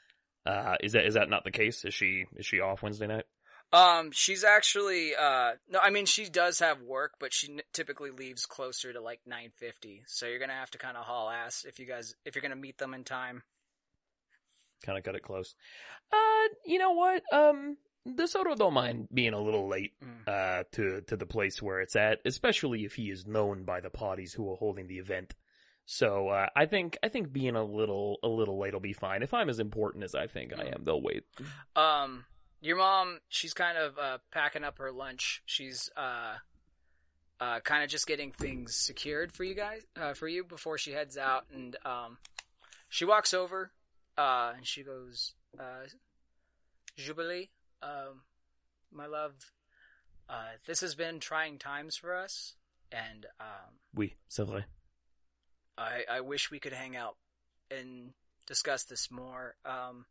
Uh, 0.46 0.76
is 0.80 0.92
that 0.92 1.04
is 1.04 1.14
that 1.14 1.28
not 1.28 1.44
the 1.44 1.50
case? 1.50 1.84
Is 1.84 1.94
she 1.94 2.26
is 2.36 2.46
she 2.46 2.60
off 2.60 2.82
Wednesday 2.82 3.06
night? 3.06 3.26
Um, 3.72 4.10
she's 4.12 4.42
actually 4.42 5.14
uh 5.14 5.52
no, 5.68 5.78
I 5.80 5.90
mean 5.90 6.06
she 6.06 6.28
does 6.28 6.58
have 6.58 6.82
work, 6.82 7.14
but 7.20 7.32
she 7.32 7.52
n- 7.52 7.62
typically 7.72 8.10
leaves 8.10 8.46
closer 8.46 8.92
to 8.92 9.00
like 9.00 9.20
9:50. 9.28 10.02
So 10.06 10.26
you're 10.26 10.38
to 10.50 10.54
have 10.56 10.70
to 10.72 10.78
kind 10.78 10.96
of 10.96 11.04
haul 11.04 11.30
ass 11.30 11.64
if 11.66 11.78
you 11.78 11.86
guys 11.86 12.14
if 12.24 12.34
you're 12.34 12.42
to 12.50 12.56
meet 12.56 12.78
them 12.78 12.94
in 12.94 13.04
time. 13.04 13.42
Kind 14.84 14.98
of 14.98 15.04
cut 15.04 15.14
it 15.14 15.22
close. 15.22 15.54
Uh, 16.12 16.48
you 16.64 16.78
know 16.78 16.92
what? 16.92 17.22
Um, 17.32 17.76
DeSoto 18.08 18.56
don't 18.56 18.72
mind 18.72 19.08
being 19.12 19.34
a 19.34 19.40
little 19.40 19.68
late. 19.68 19.92
Mm. 20.02 20.26
uh, 20.26 20.64
to 20.72 21.02
to 21.02 21.16
the 21.16 21.26
place 21.26 21.62
where 21.62 21.80
it's 21.80 21.94
at, 21.96 22.18
especially 22.24 22.84
if 22.84 22.94
he 22.94 23.10
is 23.10 23.26
known 23.26 23.64
by 23.64 23.80
the 23.80 23.90
parties 23.90 24.32
who 24.32 24.50
are 24.50 24.56
holding 24.56 24.86
the 24.88 24.98
event. 24.98 25.34
So 25.86 26.28
uh, 26.28 26.46
I 26.56 26.66
think 26.66 26.98
I 27.02 27.08
think 27.08 27.32
being 27.32 27.56
a 27.56 27.64
little 27.64 28.18
a 28.22 28.28
little 28.28 28.58
late 28.58 28.72
will 28.72 28.80
be 28.80 28.92
fine. 28.94 29.22
If 29.22 29.34
I'm 29.34 29.48
as 29.48 29.60
important 29.60 30.04
as 30.04 30.14
I 30.14 30.26
think 30.26 30.52
I 30.58 30.66
am, 30.74 30.82
they'll 30.84 31.02
wait. 31.02 31.24
Um 31.76 32.24
your 32.60 32.76
mom, 32.76 33.20
she's 33.28 33.54
kind 33.54 33.76
of 33.78 33.98
uh 33.98 34.18
packing 34.32 34.64
up 34.64 34.78
her 34.78 34.92
lunch. 34.92 35.42
She's 35.46 35.90
uh 35.96 36.34
uh 37.40 37.60
kind 37.60 37.82
of 37.82 37.90
just 37.90 38.06
getting 38.06 38.32
things 38.32 38.74
secured 38.76 39.32
for 39.32 39.44
you 39.44 39.54
guys 39.54 39.82
uh 39.96 40.14
for 40.14 40.28
you 40.28 40.44
before 40.44 40.76
she 40.78 40.92
heads 40.92 41.16
out 41.16 41.46
and 41.54 41.76
um 41.84 42.18
she 42.88 43.04
walks 43.04 43.32
over 43.32 43.70
uh 44.18 44.52
and 44.56 44.66
she 44.66 44.82
goes 44.82 45.34
uh 45.58 45.86
Jubilee, 46.96 47.50
um 47.82 48.22
my 48.92 49.06
love, 49.06 49.32
uh 50.28 50.52
this 50.66 50.80
has 50.80 50.94
been 50.94 51.18
trying 51.20 51.58
times 51.58 51.96
for 51.96 52.14
us 52.14 52.54
and 52.92 53.26
um 53.40 53.78
Oui, 53.96 54.14
c'est 54.28 54.44
vrai. 54.46 54.64
I, 55.78 56.04
I 56.10 56.20
wish 56.20 56.50
we 56.50 56.58
could 56.60 56.74
hang 56.74 56.94
out 56.94 57.16
and 57.70 58.12
discuss 58.46 58.84
this 58.84 59.10
more. 59.10 59.54
Um, 59.64 60.04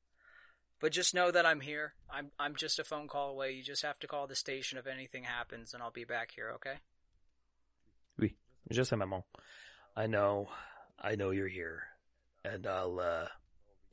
but 0.80 0.92
just 0.92 1.14
know 1.14 1.32
that 1.32 1.46
I'm 1.46 1.62
here. 1.62 1.94
I'm 2.12 2.32
I'm 2.40 2.56
just 2.56 2.80
a 2.80 2.84
phone 2.84 3.08
call 3.08 3.32
away. 3.32 3.52
You 3.52 3.64
just 3.64 3.84
have 3.84 4.00
to 4.00 4.08
call 4.08 4.28
the 4.28 4.36
station 4.36 4.78
if 4.78 4.88
anything 4.88 5.24
happens, 5.24 5.74
and 5.74 5.84
I'll 5.84 5.92
be 5.92 6.06
back 6.06 6.32
here. 6.36 6.52
Okay? 6.56 6.76
Oui, 8.20 8.36
je 8.72 8.84
sais, 8.84 8.98
maman. 8.98 9.24
I 9.96 10.08
know, 10.08 10.48
I 11.02 11.16
know 11.16 11.32
you're 11.32 11.48
here, 11.48 11.84
and 12.44 12.66
I'll 12.66 13.00
uh, 13.00 13.28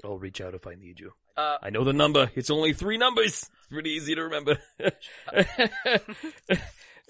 I'll 0.05 0.19
reach 0.19 0.40
out 0.40 0.55
if 0.55 0.66
I 0.66 0.75
need 0.75 1.00
you. 1.00 1.12
Uh, 1.37 1.59
I 1.62 1.71
know 1.71 1.85
the 1.85 1.93
number. 1.93 2.31
It's 2.35 2.50
only 2.50 2.73
three 2.73 2.97
numbers. 2.97 3.43
It's 3.43 3.50
pretty 3.71 3.90
easy 3.90 4.14
to 4.14 4.23
remember. 4.23 4.59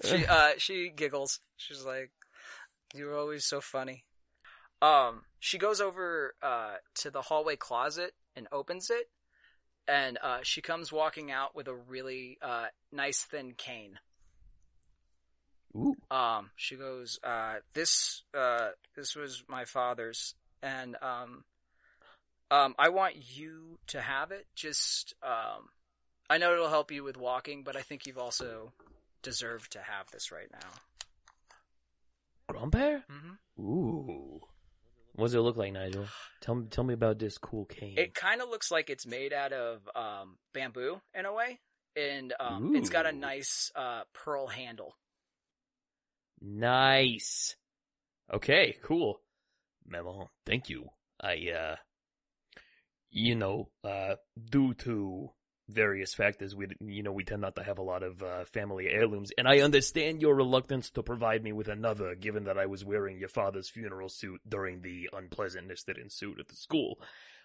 she 0.03 0.25
uh 0.25 0.51
she 0.57 0.91
giggles. 0.95 1.39
She's 1.55 1.85
like, 1.85 2.11
"You're 2.93 3.17
always 3.17 3.45
so 3.45 3.61
funny." 3.61 4.03
Um, 4.81 5.21
she 5.39 5.57
goes 5.57 5.79
over 5.79 6.35
uh 6.41 6.75
to 6.95 7.11
the 7.11 7.21
hallway 7.21 7.55
closet 7.55 8.13
and 8.35 8.47
opens 8.51 8.89
it, 8.89 9.09
and 9.87 10.17
uh 10.21 10.39
she 10.43 10.61
comes 10.61 10.91
walking 10.91 11.31
out 11.31 11.55
with 11.55 11.67
a 11.67 11.75
really 11.75 12.37
uh 12.41 12.67
nice 12.91 13.21
thin 13.21 13.53
cane. 13.57 13.99
Ooh. 15.75 15.95
Um, 16.09 16.49
she 16.55 16.75
goes, 16.75 17.19
uh, 17.23 17.55
this, 17.73 18.23
uh, 18.35 18.69
this 18.95 19.15
was 19.15 19.43
my 19.47 19.65
father's, 19.65 20.33
and, 20.63 20.95
um, 21.03 21.43
um, 22.49 22.73
I 22.79 22.89
want 22.89 23.15
you 23.37 23.77
to 23.87 24.01
have 24.01 24.31
it. 24.31 24.47
Just, 24.55 25.13
um, 25.21 25.69
I 26.31 26.39
know 26.39 26.53
it'll 26.53 26.69
help 26.69 26.91
you 26.91 27.03
with 27.03 27.17
walking, 27.17 27.63
but 27.63 27.75
I 27.75 27.81
think 27.81 28.07
you've 28.07 28.17
also 28.17 28.71
deserved 29.21 29.73
to 29.73 29.79
have 29.79 30.09
this 30.11 30.31
right 30.31 30.49
now. 30.51 30.69
Grandpère? 32.49 33.03
Mm-hmm. 33.11 33.63
Ooh. 33.63 34.26
What 35.17 35.25
does 35.25 35.33
it 35.33 35.39
look 35.39 35.57
like, 35.57 35.73
Nigel? 35.73 36.05
Tell 36.41 36.53
me, 36.53 36.67
tell 36.69 36.83
me 36.83 36.93
about 36.93 37.17
this 37.17 37.39
cool 37.39 37.65
cane. 37.65 37.95
It 37.97 38.13
kind 38.13 38.39
of 38.39 38.49
looks 38.49 38.69
like 38.69 38.91
it's 38.91 39.07
made 39.07 39.33
out 39.33 39.51
of, 39.51 39.81
um, 39.95 40.37
bamboo 40.53 41.01
in 41.15 41.25
a 41.25 41.33
way, 41.33 41.59
and, 41.95 42.33
um, 42.39 42.75
it's 42.75 42.89
got 42.89 43.07
a 43.07 43.11
nice, 43.11 43.71
uh, 43.75 44.03
pearl 44.13 44.45
handle. 44.45 44.95
Nice. 46.39 47.55
Okay, 48.31 48.77
cool. 48.83 49.19
Maman, 49.87 50.27
thank 50.45 50.69
you. 50.69 50.87
I, 51.19 51.49
uh, 51.49 51.75
you 53.09 53.33
know, 53.33 53.69
uh, 53.83 54.17
due 54.51 54.75
to 54.75 55.31
various 55.69 56.13
factors, 56.13 56.55
we 56.55 56.67
you 56.79 57.03
know 57.03 57.11
we 57.11 57.23
tend 57.23 57.41
not 57.41 57.55
to 57.55 57.63
have 57.63 57.77
a 57.77 57.83
lot 57.83 58.03
of 58.03 58.21
uh, 58.23 58.45
family 58.45 58.87
heirlooms, 58.89 59.31
and 59.37 59.47
I 59.47 59.59
understand 59.59 60.21
your 60.21 60.35
reluctance 60.35 60.89
to 60.91 61.03
provide 61.03 61.43
me 61.43 61.51
with 61.51 61.67
another, 61.67 62.15
given 62.15 62.45
that 62.45 62.57
I 62.57 62.65
was 62.67 62.85
wearing 62.85 63.17
your 63.19 63.29
father's 63.29 63.69
funeral 63.69 64.09
suit 64.09 64.41
during 64.47 64.81
the 64.81 65.09
unpleasantness 65.13 65.83
that 65.83 65.97
ensued 65.97 66.39
at 66.39 66.47
the 66.47 66.55
school. 66.55 66.99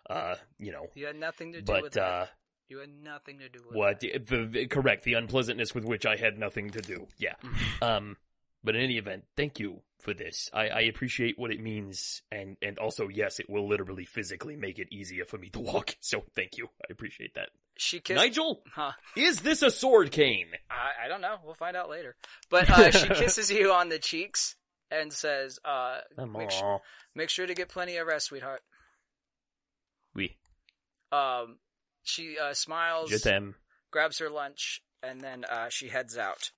Uh, 0.08 0.34
you 0.58 0.72
know, 0.72 0.86
You 0.94 1.06
had 1.06 1.16
nothing 1.16 1.52
to 1.52 1.62
do 1.62 1.72
with 1.72 1.82
but 1.82 1.92
that. 1.92 2.02
uh, 2.02 2.26
You 2.68 2.78
had 2.78 2.90
nothing 3.02 3.38
to 3.38 3.48
do 3.48 3.60
with 3.66 3.76
what 3.76 4.00
that. 4.00 4.26
the, 4.26 4.46
the 4.46 4.66
correct 4.66 5.04
the 5.04 5.14
unpleasantness 5.14 5.74
with 5.74 5.84
which 5.84 6.06
I 6.06 6.16
had 6.16 6.38
nothing 6.38 6.70
to 6.70 6.80
do. 6.80 7.06
Yeah. 7.18 7.34
Um, 7.80 8.16
but 8.64 8.74
in 8.76 8.82
any 8.82 8.98
event, 8.98 9.24
thank 9.36 9.58
you 9.60 9.80
for 10.02 10.12
this. 10.14 10.50
I, 10.52 10.68
I 10.68 10.80
appreciate 10.82 11.38
what 11.38 11.50
it 11.50 11.60
means, 11.60 12.20
and 12.30 12.56
and 12.60 12.78
also 12.78 13.08
yes, 13.08 13.38
it 13.40 13.48
will 13.48 13.66
literally 13.68 14.04
physically 14.04 14.56
make 14.56 14.78
it 14.78 14.88
easier 14.92 15.24
for 15.24 15.38
me 15.38 15.48
to 15.50 15.60
walk. 15.60 15.96
So 16.00 16.24
thank 16.36 16.58
you. 16.58 16.66
I 16.82 16.92
appreciate 16.92 17.34
that. 17.34 17.48
She 17.78 18.00
kissed. 18.00 18.16
Nigel, 18.20 18.62
Huh. 18.74 18.92
is 19.16 19.40
this 19.40 19.62
a 19.62 19.70
sword 19.70 20.10
cane? 20.10 20.48
I, 20.70 21.06
I 21.06 21.08
don't 21.08 21.20
know. 21.22 21.36
We'll 21.44 21.54
find 21.54 21.76
out 21.76 21.88
later. 21.88 22.16
But 22.50 22.68
uh, 22.68 22.90
she 22.90 23.08
kisses 23.14 23.50
you 23.50 23.72
on 23.72 23.88
the 23.88 23.98
cheeks 23.98 24.56
and 24.90 25.10
says, 25.12 25.58
uh, 25.64 26.00
make, 26.28 26.50
su- 26.50 26.78
make 27.14 27.30
sure 27.30 27.46
to 27.46 27.54
get 27.54 27.70
plenty 27.70 27.96
of 27.96 28.06
rest, 28.06 28.26
sweetheart. 28.26 28.60
Oui. 30.14 30.36
Um, 31.10 31.56
she 32.02 32.36
uh, 32.38 32.52
smiles, 32.52 33.10
grabs 33.90 34.18
her 34.18 34.28
lunch, 34.28 34.82
and 35.02 35.20
then 35.20 35.44
uh, 35.50 35.68
she 35.70 35.88
heads 35.88 36.18
out. 36.18 36.50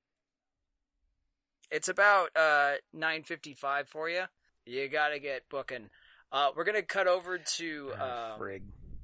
It's 1.70 1.88
about 1.88 2.30
uh, 2.36 2.74
9.55 2.96 3.88
for 3.88 4.08
you. 4.08 4.24
You 4.66 4.88
gotta 4.88 5.18
get 5.18 5.48
booking. 5.48 5.90
Uh, 6.32 6.50
we're 6.56 6.64
gonna 6.64 6.82
cut 6.82 7.06
over 7.06 7.38
to 7.38 7.92
um. 8.00 8.38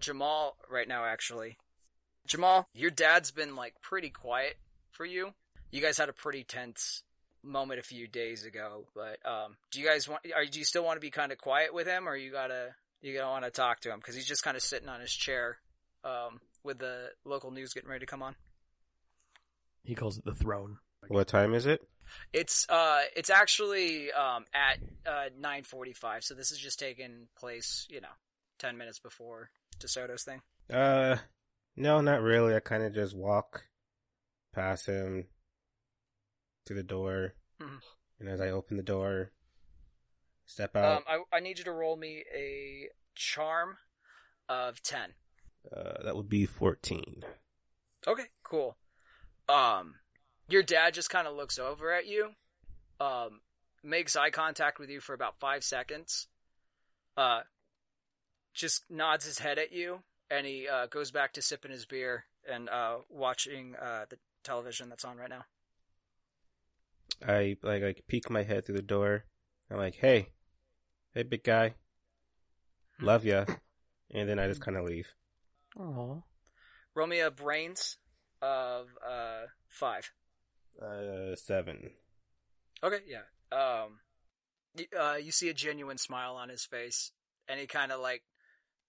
Jamal 0.00 0.56
right 0.70 0.88
now, 0.88 1.04
actually. 1.04 1.58
Jamal, 2.26 2.68
your 2.74 2.90
dad's 2.90 3.30
been 3.30 3.56
like 3.56 3.74
pretty 3.82 4.10
quiet 4.10 4.56
for 4.90 5.04
you. 5.04 5.34
You 5.70 5.80
guys 5.80 5.98
had 5.98 6.08
a 6.08 6.12
pretty 6.12 6.44
tense 6.44 7.02
moment 7.42 7.80
a 7.80 7.82
few 7.82 8.06
days 8.06 8.44
ago, 8.44 8.86
but 8.94 9.18
um, 9.24 9.56
do 9.70 9.80
you 9.80 9.86
guys 9.86 10.08
want? 10.08 10.22
Are 10.34 10.44
do 10.44 10.58
you 10.58 10.64
still 10.64 10.84
want 10.84 10.96
to 10.96 11.00
be 11.00 11.10
kind 11.10 11.32
of 11.32 11.38
quiet 11.38 11.74
with 11.74 11.86
him, 11.86 12.08
or 12.08 12.16
you 12.16 12.32
gotta 12.32 12.74
you 13.02 13.14
gotta 13.14 13.28
want 13.28 13.44
to 13.44 13.50
talk 13.50 13.80
to 13.80 13.90
him 13.90 13.98
because 13.98 14.14
he's 14.14 14.26
just 14.26 14.42
kind 14.42 14.56
of 14.56 14.62
sitting 14.62 14.88
on 14.88 15.00
his 15.00 15.12
chair 15.12 15.58
um, 16.04 16.40
with 16.64 16.78
the 16.78 17.10
local 17.24 17.50
news 17.50 17.72
getting 17.72 17.90
ready 17.90 18.00
to 18.00 18.10
come 18.10 18.22
on. 18.22 18.34
He 19.84 19.94
calls 19.94 20.18
it 20.18 20.24
the 20.24 20.34
throne. 20.34 20.78
What 21.08 21.28
time 21.28 21.54
is 21.54 21.66
it? 21.66 21.82
It's 22.32 22.68
uh, 22.68 23.02
it's 23.16 23.30
actually 23.30 24.12
um 24.12 24.44
at 24.54 24.78
uh 25.06 25.30
nine 25.38 25.64
forty 25.64 25.92
five, 25.92 26.24
so 26.24 26.34
this 26.34 26.50
is 26.52 26.58
just 26.58 26.78
taking 26.78 27.28
place, 27.38 27.86
you 27.90 28.00
know, 28.00 28.08
ten 28.58 28.76
minutes 28.76 28.98
before 28.98 29.50
DeSoto's 29.78 30.24
thing. 30.24 30.42
Uh, 30.72 31.16
no, 31.76 32.00
not 32.00 32.22
really. 32.22 32.54
I 32.54 32.60
kind 32.60 32.82
of 32.82 32.94
just 32.94 33.16
walk 33.16 33.66
past 34.52 34.86
him 34.86 35.26
to 36.66 36.74
the 36.74 36.82
door, 36.82 37.34
Mhm. 37.60 37.80
and 38.18 38.28
as 38.28 38.40
I 38.40 38.50
open 38.50 38.76
the 38.76 38.82
door, 38.82 39.32
step 40.46 40.76
out. 40.76 40.98
Um, 40.98 41.24
I 41.32 41.36
I 41.36 41.40
need 41.40 41.58
you 41.58 41.64
to 41.64 41.72
roll 41.72 41.96
me 41.96 42.24
a 42.34 42.88
charm 43.14 43.78
of 44.48 44.82
ten. 44.82 45.14
uh, 45.76 46.02
that 46.04 46.16
would 46.16 46.28
be 46.28 46.46
fourteen. 46.46 47.22
Okay, 48.06 48.26
cool. 48.42 48.76
Um, 49.48 49.99
your 50.52 50.62
dad 50.62 50.94
just 50.94 51.10
kind 51.10 51.26
of 51.26 51.36
looks 51.36 51.58
over 51.58 51.92
at 51.92 52.06
you, 52.06 52.30
um, 53.00 53.40
makes 53.82 54.16
eye 54.16 54.30
contact 54.30 54.78
with 54.78 54.90
you 54.90 55.00
for 55.00 55.14
about 55.14 55.38
five 55.40 55.64
seconds, 55.64 56.28
uh, 57.16 57.40
just 58.54 58.84
nods 58.90 59.24
his 59.24 59.38
head 59.38 59.58
at 59.58 59.72
you, 59.72 60.00
and 60.30 60.46
he 60.46 60.68
uh, 60.68 60.86
goes 60.86 61.10
back 61.10 61.32
to 61.34 61.42
sipping 61.42 61.70
his 61.70 61.86
beer 61.86 62.24
and 62.50 62.68
uh, 62.68 62.98
watching 63.08 63.74
uh, 63.80 64.04
the 64.08 64.18
television 64.42 64.88
that's 64.88 65.04
on 65.04 65.16
right 65.16 65.30
now. 65.30 65.44
I 67.26 67.56
like 67.62 67.82
like 67.82 68.04
peek 68.08 68.30
my 68.30 68.42
head 68.42 68.64
through 68.64 68.76
the 68.76 68.82
door. 68.82 69.24
I'm 69.70 69.76
like, 69.76 69.96
"Hey, 69.96 70.30
hey, 71.12 71.22
big 71.22 71.44
guy, 71.44 71.74
love 73.00 73.24
ya," 73.24 73.44
and 74.10 74.28
then 74.28 74.38
I 74.38 74.46
just 74.46 74.60
kind 74.60 74.76
of 74.76 74.84
leave. 74.84 75.14
Aww. 75.76 76.22
Roll 76.94 77.06
me 77.06 77.20
a 77.20 77.30
brains 77.30 77.98
of 78.40 78.88
uh, 79.06 79.46
five. 79.68 80.10
Uh, 80.80 81.36
seven. 81.36 81.90
Okay, 82.82 83.00
yeah. 83.06 83.22
Um, 83.52 84.00
y- 84.76 84.86
uh, 84.98 85.16
you 85.16 85.30
see 85.32 85.48
a 85.48 85.54
genuine 85.54 85.98
smile 85.98 86.36
on 86.36 86.48
his 86.48 86.64
face, 86.64 87.12
and 87.48 87.60
he 87.60 87.66
kind 87.66 87.92
of 87.92 88.00
like 88.00 88.22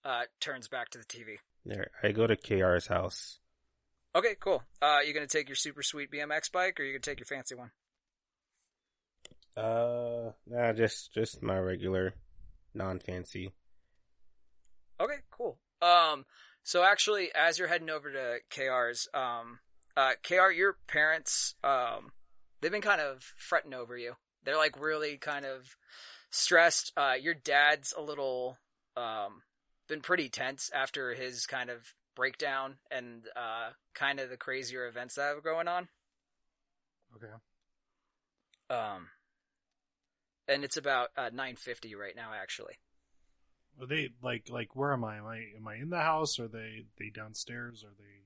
uh 0.04 0.22
turns 0.40 0.68
back 0.68 0.88
to 0.90 0.98
the 0.98 1.04
TV. 1.04 1.36
There, 1.64 1.90
I 2.02 2.12
go 2.12 2.26
to 2.26 2.36
KR's 2.36 2.86
house. 2.88 3.38
Okay, 4.14 4.34
cool. 4.40 4.62
Uh, 4.80 4.98
you 5.06 5.12
gonna 5.14 5.26
take 5.26 5.48
your 5.48 5.56
super 5.56 5.82
sweet 5.82 6.10
BMX 6.10 6.50
bike, 6.50 6.78
or 6.80 6.84
you 6.84 6.92
gonna 6.92 7.00
take 7.00 7.20
your 7.20 7.26
fancy 7.26 7.54
one? 7.54 7.70
Uh, 9.56 10.32
nah, 10.46 10.72
just 10.72 11.12
just 11.12 11.42
my 11.42 11.58
regular, 11.58 12.14
non-fancy. 12.74 13.52
Okay, 15.00 15.18
cool. 15.30 15.58
Um, 15.82 16.24
so 16.62 16.84
actually, 16.84 17.30
as 17.34 17.58
you're 17.58 17.68
heading 17.68 17.90
over 17.90 18.10
to 18.12 18.38
KR's, 18.50 19.08
um, 19.12 19.58
uh, 19.96 20.12
KR, 20.22 20.50
your 20.50 20.76
parents, 20.88 21.54
um, 21.62 22.12
they've 22.60 22.70
been 22.72 22.80
kind 22.80 23.00
of 23.00 23.22
fretting 23.36 23.74
over 23.74 23.96
you. 23.96 24.14
They're 24.44 24.56
like 24.56 24.80
really 24.80 25.18
kind 25.18 25.44
of 25.44 25.76
stressed. 26.30 26.92
Uh, 26.96 27.14
your 27.20 27.34
dad's 27.34 27.92
a 27.96 28.02
little, 28.02 28.58
um, 28.96 29.42
been 29.88 30.00
pretty 30.00 30.28
tense 30.28 30.70
after 30.74 31.14
his 31.14 31.46
kind 31.46 31.70
of 31.70 31.94
breakdown 32.14 32.76
and, 32.90 33.24
uh, 33.36 33.70
kind 33.94 34.20
of 34.20 34.30
the 34.30 34.36
crazier 34.36 34.86
events 34.86 35.14
that 35.14 35.36
are 35.36 35.40
going 35.40 35.68
on. 35.68 35.88
Okay. 37.16 37.32
Um, 38.70 39.08
and 40.48 40.64
it's 40.64 40.76
about, 40.76 41.10
uh, 41.16 41.30
950 41.32 41.94
right 41.94 42.16
now, 42.16 42.30
actually. 42.34 42.74
Are 43.80 43.86
they 43.86 44.10
like 44.22 44.48
like 44.50 44.76
where 44.76 44.92
am 44.92 45.04
I? 45.04 45.16
Am 45.16 45.26
I 45.26 45.36
am 45.56 45.66
I 45.66 45.76
in 45.76 45.88
the 45.88 46.00
house? 46.00 46.38
Are 46.38 46.48
they 46.48 46.84
they 46.98 47.08
downstairs? 47.08 47.82
Are 47.84 47.94
they 47.98 48.21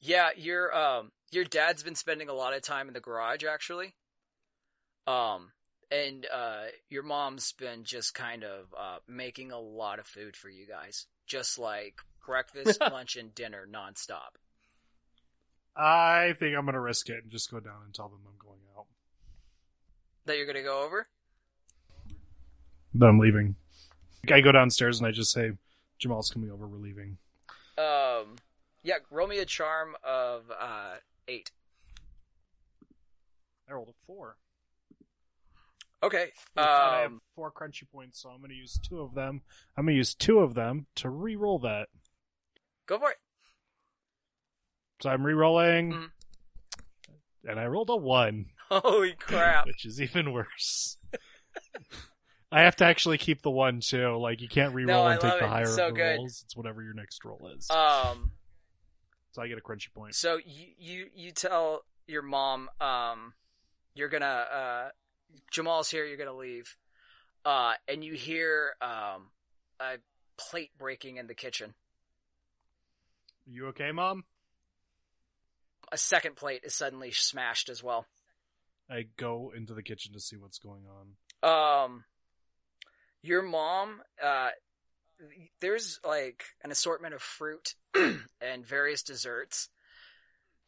Yeah, 0.00 0.30
your 0.36 0.74
um 0.74 1.12
your 1.30 1.44
dad's 1.44 1.82
been 1.82 1.94
spending 1.94 2.28
a 2.28 2.34
lot 2.34 2.54
of 2.54 2.62
time 2.62 2.88
in 2.88 2.94
the 2.94 3.00
garage 3.00 3.44
actually. 3.44 3.94
Um 5.06 5.52
and 5.90 6.26
uh 6.32 6.64
your 6.88 7.02
mom's 7.02 7.52
been 7.52 7.84
just 7.84 8.14
kind 8.14 8.44
of 8.44 8.74
uh 8.78 8.98
making 9.08 9.52
a 9.52 9.60
lot 9.60 9.98
of 9.98 10.06
food 10.06 10.36
for 10.36 10.48
you 10.48 10.66
guys. 10.66 11.06
Just 11.26 11.58
like 11.58 12.00
breakfast, 12.24 12.80
lunch 12.92 13.16
and 13.16 13.34
dinner 13.34 13.66
nonstop. 13.70 14.36
I 15.76 16.34
think 16.38 16.56
I'm 16.56 16.64
gonna 16.64 16.80
risk 16.80 17.08
it 17.08 17.22
and 17.22 17.30
just 17.30 17.50
go 17.50 17.60
down 17.60 17.82
and 17.84 17.94
tell 17.94 18.08
them 18.08 18.20
I'm 18.26 18.38
going 18.38 18.60
out. 18.76 18.86
That 20.26 20.36
you're 20.36 20.46
going 20.46 20.56
to 20.56 20.62
go 20.62 20.84
over? 20.84 21.06
That 22.94 23.06
I'm 23.06 23.20
leaving. 23.20 23.54
I 24.28 24.40
go 24.40 24.50
downstairs 24.50 24.98
and 24.98 25.06
I 25.06 25.12
just 25.12 25.30
say, 25.30 25.52
Jamal's 25.98 26.30
coming 26.30 26.50
over, 26.50 26.66
we're 26.66 26.78
leaving. 26.78 27.18
Um 27.78 28.36
yeah, 28.86 28.94
roll 29.10 29.26
me 29.26 29.38
a 29.38 29.44
charm 29.44 29.96
of 30.04 30.44
uh 30.58 30.94
8. 31.26 31.50
I 33.68 33.72
rolled 33.72 33.88
a 33.88 33.92
four. 34.06 34.36
Okay. 36.02 36.30
I 36.56 36.62
I 36.62 37.00
have 37.02 37.10
Um 37.12 37.20
four 37.34 37.50
crunchy 37.50 37.90
points, 37.90 38.22
so 38.22 38.28
I'm 38.30 38.40
gonna 38.40 38.54
use 38.54 38.78
two 38.78 39.00
of 39.00 39.14
them. 39.14 39.42
I'm 39.76 39.86
gonna 39.86 39.96
use 39.96 40.14
two 40.14 40.38
of 40.38 40.54
them 40.54 40.86
to 40.96 41.10
re-roll 41.10 41.58
that. 41.60 41.88
go 42.86 42.98
for 43.00 43.10
it. 43.10 43.16
So 45.02 45.10
I'm 45.10 45.26
re-rolling, 45.26 45.92
Mhm. 45.92 46.10
and 47.44 47.58
I 47.60 47.66
rolled 47.66 47.90
a 47.90 47.96
one, 47.96 48.46
Holy 48.70 49.12
crap. 49.18 49.66
which 49.66 49.84
is 49.84 50.00
even 50.00 50.32
worse. 50.32 50.96
I 52.52 52.62
have 52.62 52.76
to 52.76 52.84
actually 52.84 53.18
keep 53.18 53.42
the 53.42 53.50
one 53.50 53.80
too. 53.80 54.16
Like 54.16 54.40
you 54.40 54.48
can't 54.48 54.72
re-roll 54.74 55.04
No, 55.04 55.10
and 55.10 55.20
take 55.20 55.40
the 55.40 55.48
higher 55.48 55.62
It's 55.64 55.74
so 55.74 55.90
good. 55.90 56.18
rolls. 56.18 56.42
It's 56.44 56.56
whatever 56.56 56.82
your 56.82 56.94
next 56.94 57.24
roll 57.24 57.50
is. 57.56 57.68
Um 57.70 58.30
so 59.36 59.42
I 59.42 59.48
get 59.48 59.58
a 59.58 59.60
crunchy 59.60 59.92
point. 59.92 60.14
So 60.14 60.38
you 60.38 60.66
you 60.78 61.06
you 61.14 61.30
tell 61.30 61.82
your 62.06 62.22
mom 62.22 62.70
um 62.80 63.34
you're 63.94 64.08
gonna 64.08 64.24
uh 64.24 64.88
Jamal's 65.50 65.90
here, 65.90 66.06
you're 66.06 66.16
gonna 66.16 66.32
leave. 66.32 66.74
Uh 67.44 67.74
and 67.86 68.02
you 68.02 68.14
hear 68.14 68.72
um 68.80 69.28
a 69.78 69.98
plate 70.38 70.70
breaking 70.78 71.18
in 71.18 71.26
the 71.26 71.34
kitchen. 71.34 71.74
you 73.46 73.66
okay, 73.66 73.92
mom? 73.92 74.24
A 75.92 75.98
second 75.98 76.36
plate 76.36 76.62
is 76.64 76.74
suddenly 76.74 77.10
smashed 77.12 77.68
as 77.68 77.82
well. 77.82 78.06
I 78.90 79.04
go 79.18 79.52
into 79.54 79.74
the 79.74 79.82
kitchen 79.82 80.14
to 80.14 80.20
see 80.20 80.36
what's 80.36 80.58
going 80.58 80.84
on. 81.42 81.84
Um 81.84 82.04
your 83.20 83.42
mom 83.42 84.00
uh 84.24 84.48
there's 85.60 86.00
like 86.06 86.44
an 86.64 86.70
assortment 86.70 87.12
of 87.12 87.20
fruit 87.20 87.74
and 88.40 88.66
various 88.66 89.02
desserts 89.02 89.68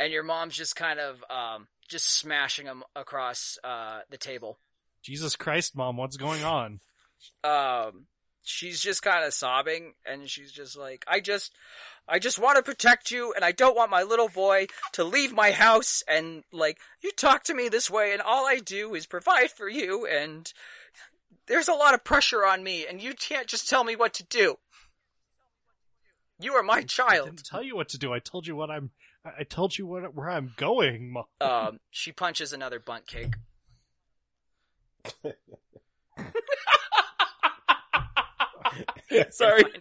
and 0.00 0.12
your 0.12 0.22
mom's 0.22 0.56
just 0.56 0.76
kind 0.76 0.98
of 1.00 1.24
um 1.30 1.68
just 1.88 2.06
smashing 2.06 2.66
them 2.66 2.82
across 2.94 3.58
uh 3.64 4.00
the 4.10 4.18
table. 4.18 4.58
Jesus 5.02 5.36
Christ, 5.36 5.76
mom, 5.76 5.96
what's 5.96 6.16
going 6.16 6.44
on? 6.44 6.80
um 7.44 8.06
she's 8.48 8.80
just 8.80 9.02
kind 9.02 9.24
of 9.24 9.34
sobbing 9.34 9.92
and 10.06 10.28
she's 10.28 10.50
just 10.50 10.76
like, 10.76 11.04
I 11.06 11.20
just, 11.20 11.52
I 12.08 12.18
just 12.18 12.38
want 12.38 12.56
to 12.56 12.62
protect 12.62 13.10
you 13.10 13.32
and 13.34 13.44
I 13.44 13.52
don't 13.52 13.76
want 13.76 13.90
my 13.90 14.02
little 14.02 14.28
boy 14.28 14.68
to 14.92 15.04
leave 15.04 15.32
my 15.32 15.50
house 15.50 16.02
and 16.08 16.44
like, 16.50 16.78
you 17.02 17.10
talk 17.12 17.44
to 17.44 17.54
me 17.54 17.68
this 17.68 17.90
way 17.90 18.12
and 18.12 18.22
all 18.22 18.46
I 18.46 18.58
do 18.58 18.94
is 18.94 19.06
provide 19.06 19.50
for 19.50 19.68
you 19.68 20.06
and 20.06 20.50
there's 21.46 21.68
a 21.68 21.74
lot 21.74 21.94
of 21.94 22.04
pressure 22.04 22.44
on 22.46 22.62
me 22.64 22.86
and 22.86 23.02
you 23.02 23.14
can't 23.14 23.46
just 23.46 23.68
tell 23.68 23.84
me 23.84 23.96
what 23.96 24.14
to 24.14 24.24
do. 24.24 24.56
You 26.40 26.54
are 26.54 26.62
my 26.62 26.82
child. 26.82 27.10
I 27.10 27.14
child. 27.16 27.26
didn't 27.26 27.44
tell 27.46 27.62
you 27.62 27.74
what 27.74 27.88
to 27.90 27.98
do. 27.98 28.12
I 28.12 28.20
told 28.20 28.46
you 28.46 28.54
what 28.54 28.70
I'm. 28.70 28.90
I 29.24 29.30
I 29.40 29.42
told 29.42 29.76
you 29.76 29.86
what 29.86 30.14
where 30.14 30.30
I'm 30.30 30.52
going. 30.56 31.10
Mom. 31.10 31.24
Um, 31.40 31.80
she 31.90 32.12
punches 32.12 32.52
another 32.52 32.78
bunt 32.78 33.06
cake. 33.06 33.34
Sorry. 39.30 39.64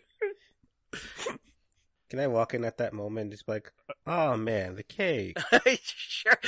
Can 2.10 2.20
I 2.20 2.28
walk 2.28 2.54
in 2.54 2.64
at 2.64 2.78
that 2.78 2.94
moment 2.94 3.26
and 3.26 3.32
just 3.32 3.50
like, 3.50 3.74
oh 4.06 4.38
man, 4.38 4.76
the 4.76 4.84
cake. 4.84 5.38
sure. 5.84 6.40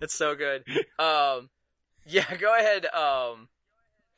That's 0.00 0.14
so 0.14 0.34
good. 0.34 0.64
Um, 0.98 1.50
yeah, 2.04 2.34
go 2.36 2.56
ahead. 2.56 2.86
Um, 2.86 3.48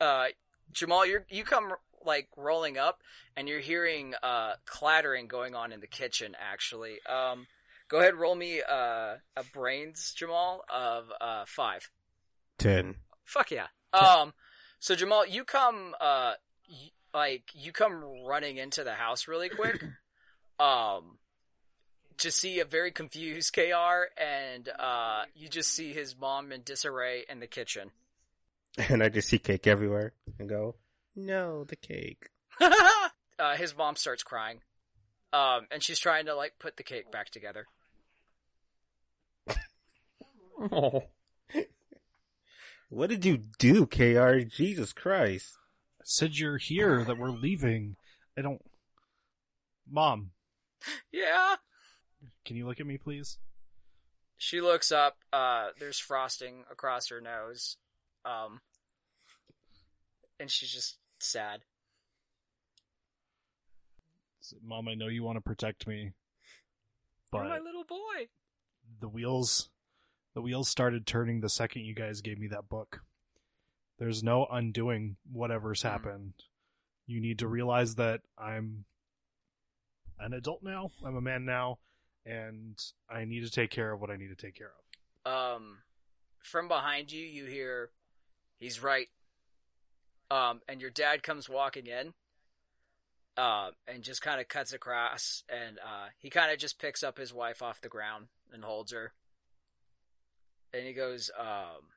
uh, 0.01 0.27
Jamal, 0.71 1.05
you 1.05 1.19
you 1.29 1.43
come 1.43 1.73
like 2.05 2.27
rolling 2.37 2.77
up, 2.77 3.01
and 3.35 3.47
you're 3.47 3.59
hearing 3.59 4.13
uh 4.23 4.53
clattering 4.65 5.27
going 5.27 5.55
on 5.55 5.71
in 5.71 5.79
the 5.79 5.87
kitchen. 5.87 6.35
Actually, 6.39 6.97
um, 7.07 7.47
go 7.87 7.99
ahead, 7.99 8.15
roll 8.15 8.35
me 8.35 8.61
uh 8.61 9.15
a 9.35 9.43
brains, 9.53 10.13
Jamal, 10.15 10.63
of 10.69 11.11
uh 11.21 11.45
five. 11.47 11.89
Ten. 12.57 12.95
Fuck 13.25 13.51
yeah. 13.51 13.67
Um, 13.93 14.33
so 14.79 14.95
Jamal, 14.95 15.25
you 15.25 15.43
come, 15.43 15.93
uh, 15.99 16.33
y- 16.69 16.91
like, 17.13 17.43
you 17.53 17.71
come 17.71 18.03
running 18.27 18.57
into 18.57 18.83
the 18.83 18.93
house 18.93 19.27
really 19.27 19.49
quick, 19.49 19.81
um, 20.59 21.17
to 22.17 22.31
see 22.31 22.59
a 22.59 22.65
very 22.65 22.91
confused 22.91 23.53
KR, 23.55 24.07
and, 24.21 24.69
uh, 24.77 25.23
you 25.35 25.49
just 25.49 25.71
see 25.71 25.93
his 25.93 26.15
mom 26.19 26.51
in 26.51 26.61
disarray 26.63 27.23
in 27.29 27.39
the 27.39 27.47
kitchen. 27.47 27.91
And 28.77 29.01
I 29.03 29.09
just 29.09 29.27
see 29.29 29.39
cake 29.39 29.67
everywhere 29.67 30.13
and 30.37 30.47
go, 30.47 30.75
no, 31.25 31.63
the 31.63 31.75
cake. 31.75 32.29
uh, 32.61 33.55
his 33.55 33.75
mom 33.75 33.95
starts 33.95 34.23
crying. 34.23 34.59
Um, 35.31 35.67
and 35.71 35.83
she's 35.83 35.99
trying 35.99 36.25
to, 36.25 36.35
like, 36.35 36.53
put 36.59 36.77
the 36.77 36.83
cake 36.83 37.11
back 37.11 37.29
together. 37.29 37.65
Oh. 40.71 41.03
What 42.91 43.11
did 43.11 43.23
you 43.23 43.37
do, 43.59 43.85
KR? 43.85 44.39
Jesus 44.39 44.93
Christ. 44.93 45.57
I 46.01 46.05
said 46.05 46.37
you're 46.39 46.57
here. 46.57 47.03
That 47.03 47.19
we're 47.19 47.29
leaving. 47.29 47.97
I 48.35 48.41
don't. 48.41 48.61
Mom, 49.87 50.31
Yeah. 51.11 51.55
can 52.45 52.55
you 52.55 52.65
look 52.67 52.79
at 52.79 52.87
me, 52.87 52.97
please? 52.97 53.37
She 54.37 54.61
looks 54.61 54.91
up, 54.91 55.17
uh, 55.33 55.69
there's 55.79 55.99
frosting 55.99 56.63
across 56.71 57.09
her 57.09 57.19
nose. 57.21 57.77
Um, 58.23 58.61
and 60.39 60.49
she's 60.49 60.71
just 60.71 60.97
sad. 61.23 61.61
Mom, 64.63 64.87
I 64.87 64.95
know 64.95 65.07
you 65.07 65.23
want 65.23 65.37
to 65.37 65.41
protect 65.41 65.85
me, 65.85 66.01
You're 66.01 66.11
but 67.43 67.49
my 67.49 67.59
little 67.59 67.83
boy. 67.83 68.27
the 68.99 69.07
wheels, 69.07 69.69
the 70.33 70.41
wheels 70.41 70.67
started 70.69 71.05
turning 71.05 71.41
the 71.41 71.49
second 71.49 71.83
you 71.83 71.93
guys 71.93 72.21
gave 72.21 72.39
me 72.39 72.47
that 72.47 72.67
book. 72.67 73.01
There's 73.99 74.23
no 74.23 74.47
undoing 74.49 75.17
whatever's 75.31 75.81
Hmm. 75.83 75.87
happened. 75.89 76.33
You 77.05 77.19
need 77.21 77.37
to 77.39 77.47
realize 77.47 77.95
that 77.95 78.21
I'm 78.37 78.85
an 80.17 80.33
adult 80.33 80.63
now. 80.63 80.89
I'm 81.05 81.15
a 81.15 81.21
man 81.21 81.45
now, 81.45 81.77
and 82.25 82.79
I 83.09 83.25
need 83.25 83.41
to 83.45 83.51
take 83.51 83.69
care 83.71 83.91
of 83.93 83.99
what 84.01 84.09
I 84.09 84.15
need 84.15 84.29
to 84.29 84.35
take 84.35 84.55
care 84.55 84.71
of. 85.25 85.31
Um, 85.31 85.83
from 86.43 86.67
behind 86.67 87.11
you, 87.11 87.23
you 87.23 87.45
hear, 87.45 87.91
he's 88.57 88.81
right. 88.81 89.09
Um, 90.31 90.61
and 90.67 90.79
your 90.79 90.91
dad 90.91 91.23
comes 91.23 91.49
walking 91.49 91.87
in, 91.87 92.13
uh, 93.35 93.71
and 93.87 94.03
just 94.03 94.21
kind 94.21 94.39
of 94.39 94.47
cuts 94.47 94.73
across, 94.73 95.43
and, 95.49 95.79
uh, 95.79 96.09
he 96.19 96.29
kind 96.29 96.51
of 96.51 96.59
just 96.59 96.79
picks 96.79 97.01
up 97.03 97.17
his 97.17 97.33
wife 97.33 97.61
off 97.61 97.81
the 97.81 97.89
ground 97.89 98.27
and 98.53 98.63
holds 98.63 98.91
her. 98.91 99.13
And 100.71 100.85
he 100.85 100.93
goes, 100.93 101.31
um, 101.39 101.87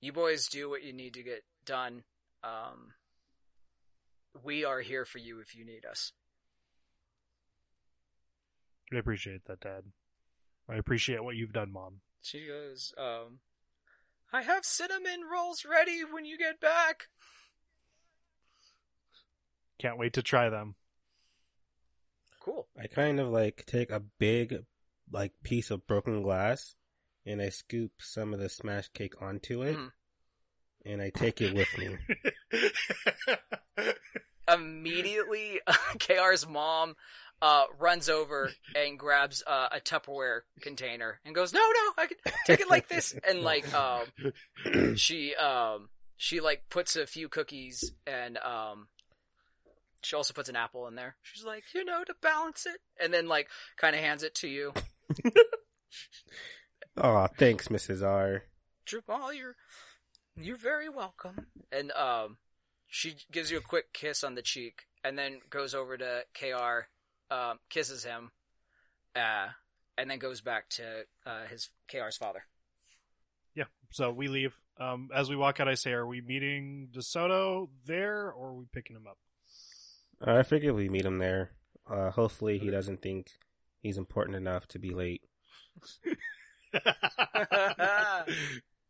you 0.00 0.12
boys 0.12 0.48
do 0.48 0.68
what 0.68 0.82
you 0.82 0.92
need 0.92 1.14
to 1.14 1.22
get 1.22 1.44
done. 1.64 2.04
Um, 2.44 2.92
we 4.44 4.64
are 4.64 4.80
here 4.80 5.06
for 5.06 5.18
you 5.18 5.40
if 5.40 5.54
you 5.54 5.64
need 5.64 5.86
us. 5.86 6.12
I 8.92 8.98
appreciate 8.98 9.46
that, 9.46 9.60
Dad. 9.60 9.84
I 10.68 10.74
appreciate 10.74 11.24
what 11.24 11.36
you've 11.36 11.52
done, 11.52 11.72
Mom. 11.72 12.00
She 12.20 12.46
goes, 12.46 12.92
um, 12.98 13.38
I 14.32 14.42
have 14.42 14.64
cinnamon 14.64 15.22
rolls 15.32 15.64
ready 15.64 16.02
when 16.04 16.24
you 16.24 16.36
get 16.36 16.60
back. 16.60 17.08
Can't 19.78 19.98
wait 19.98 20.14
to 20.14 20.22
try 20.22 20.48
them. 20.50 20.74
Cool. 22.40 22.68
I 22.80 22.86
kind 22.86 23.18
of 23.20 23.28
like 23.28 23.64
take 23.66 23.90
a 23.90 24.00
big, 24.00 24.64
like, 25.10 25.32
piece 25.42 25.70
of 25.70 25.86
broken 25.86 26.22
glass 26.22 26.74
and 27.24 27.42
I 27.42 27.48
scoop 27.48 27.92
some 27.98 28.32
of 28.32 28.38
the 28.40 28.48
smashed 28.48 28.92
cake 28.94 29.20
onto 29.20 29.62
it 29.62 29.76
Mhm. 29.76 29.90
and 30.84 31.02
I 31.02 31.10
take 31.10 31.40
it 31.40 31.54
with 31.54 31.76
me. 31.78 31.96
immediately 34.48 35.60
KR's 35.98 36.46
mom 36.48 36.94
uh, 37.42 37.64
runs 37.78 38.08
over 38.08 38.50
and 38.74 38.98
grabs 38.98 39.42
uh, 39.46 39.68
a 39.72 39.80
Tupperware 39.80 40.42
container 40.60 41.20
and 41.24 41.34
goes, 41.34 41.52
"No, 41.52 41.60
no, 41.60 41.92
I 42.02 42.06
can 42.06 42.16
take 42.46 42.60
it 42.60 42.70
like 42.70 42.88
this." 42.88 43.14
And 43.28 43.42
like 43.42 43.66
um, 43.74 44.06
she 44.96 45.34
um, 45.34 45.90
she 46.16 46.40
like 46.40 46.62
puts 46.70 46.96
a 46.96 47.06
few 47.06 47.28
cookies 47.28 47.92
and 48.06 48.38
um, 48.38 48.88
she 50.06 50.14
also 50.14 50.32
puts 50.32 50.48
an 50.48 50.56
apple 50.56 50.86
in 50.86 50.94
there. 50.94 51.16
She's 51.22 51.44
like, 51.44 51.64
you 51.74 51.84
know, 51.84 52.04
to 52.04 52.14
balance 52.22 52.64
it, 52.64 52.80
and 53.02 53.12
then 53.12 53.26
like 53.26 53.48
kind 53.76 53.96
of 53.96 54.00
hands 54.00 54.22
it 54.22 54.36
to 54.36 54.48
you. 54.48 54.72
oh, 56.96 57.26
thanks, 57.36 57.68
Mrs. 57.68 58.06
R. 58.06 58.44
Jamal, 58.84 59.34
you're 59.34 59.56
you're 60.36 60.56
very 60.56 60.88
welcome. 60.88 61.48
And 61.72 61.90
um, 61.92 62.36
she 62.86 63.16
gives 63.32 63.50
you 63.50 63.58
a 63.58 63.62
quick 63.62 63.92
kiss 63.92 64.22
on 64.22 64.36
the 64.36 64.42
cheek, 64.42 64.82
and 65.02 65.18
then 65.18 65.40
goes 65.50 65.74
over 65.74 65.96
to 65.96 66.24
Kr, 66.38 67.34
um, 67.34 67.58
kisses 67.68 68.04
him, 68.04 68.30
uh, 69.16 69.48
and 69.98 70.08
then 70.08 70.18
goes 70.18 70.40
back 70.40 70.68
to 70.70 70.84
uh, 71.26 71.46
his 71.50 71.68
Kr's 71.90 72.16
father. 72.16 72.44
Yeah. 73.56 73.64
So 73.90 74.12
we 74.12 74.28
leave. 74.28 74.54
Um, 74.78 75.08
as 75.12 75.28
we 75.28 75.36
walk 75.36 75.58
out, 75.58 75.68
I 75.68 75.74
say, 75.74 75.92
"Are 75.92 76.06
we 76.06 76.20
meeting 76.20 76.90
DeSoto 76.94 77.70
there, 77.86 78.30
or 78.30 78.50
are 78.50 78.54
we 78.54 78.66
picking 78.72 78.94
him 78.94 79.08
up?" 79.08 79.18
I 80.24 80.42
figure 80.42 80.72
we 80.74 80.88
meet 80.88 81.04
him 81.04 81.18
there. 81.18 81.50
Uh, 81.88 82.10
hopefully 82.10 82.58
he 82.58 82.70
doesn't 82.70 83.00
think 83.00 83.28
he's 83.80 83.98
important 83.98 84.36
enough 84.36 84.66
to 84.68 84.78
be 84.78 84.90
late. 84.90 85.22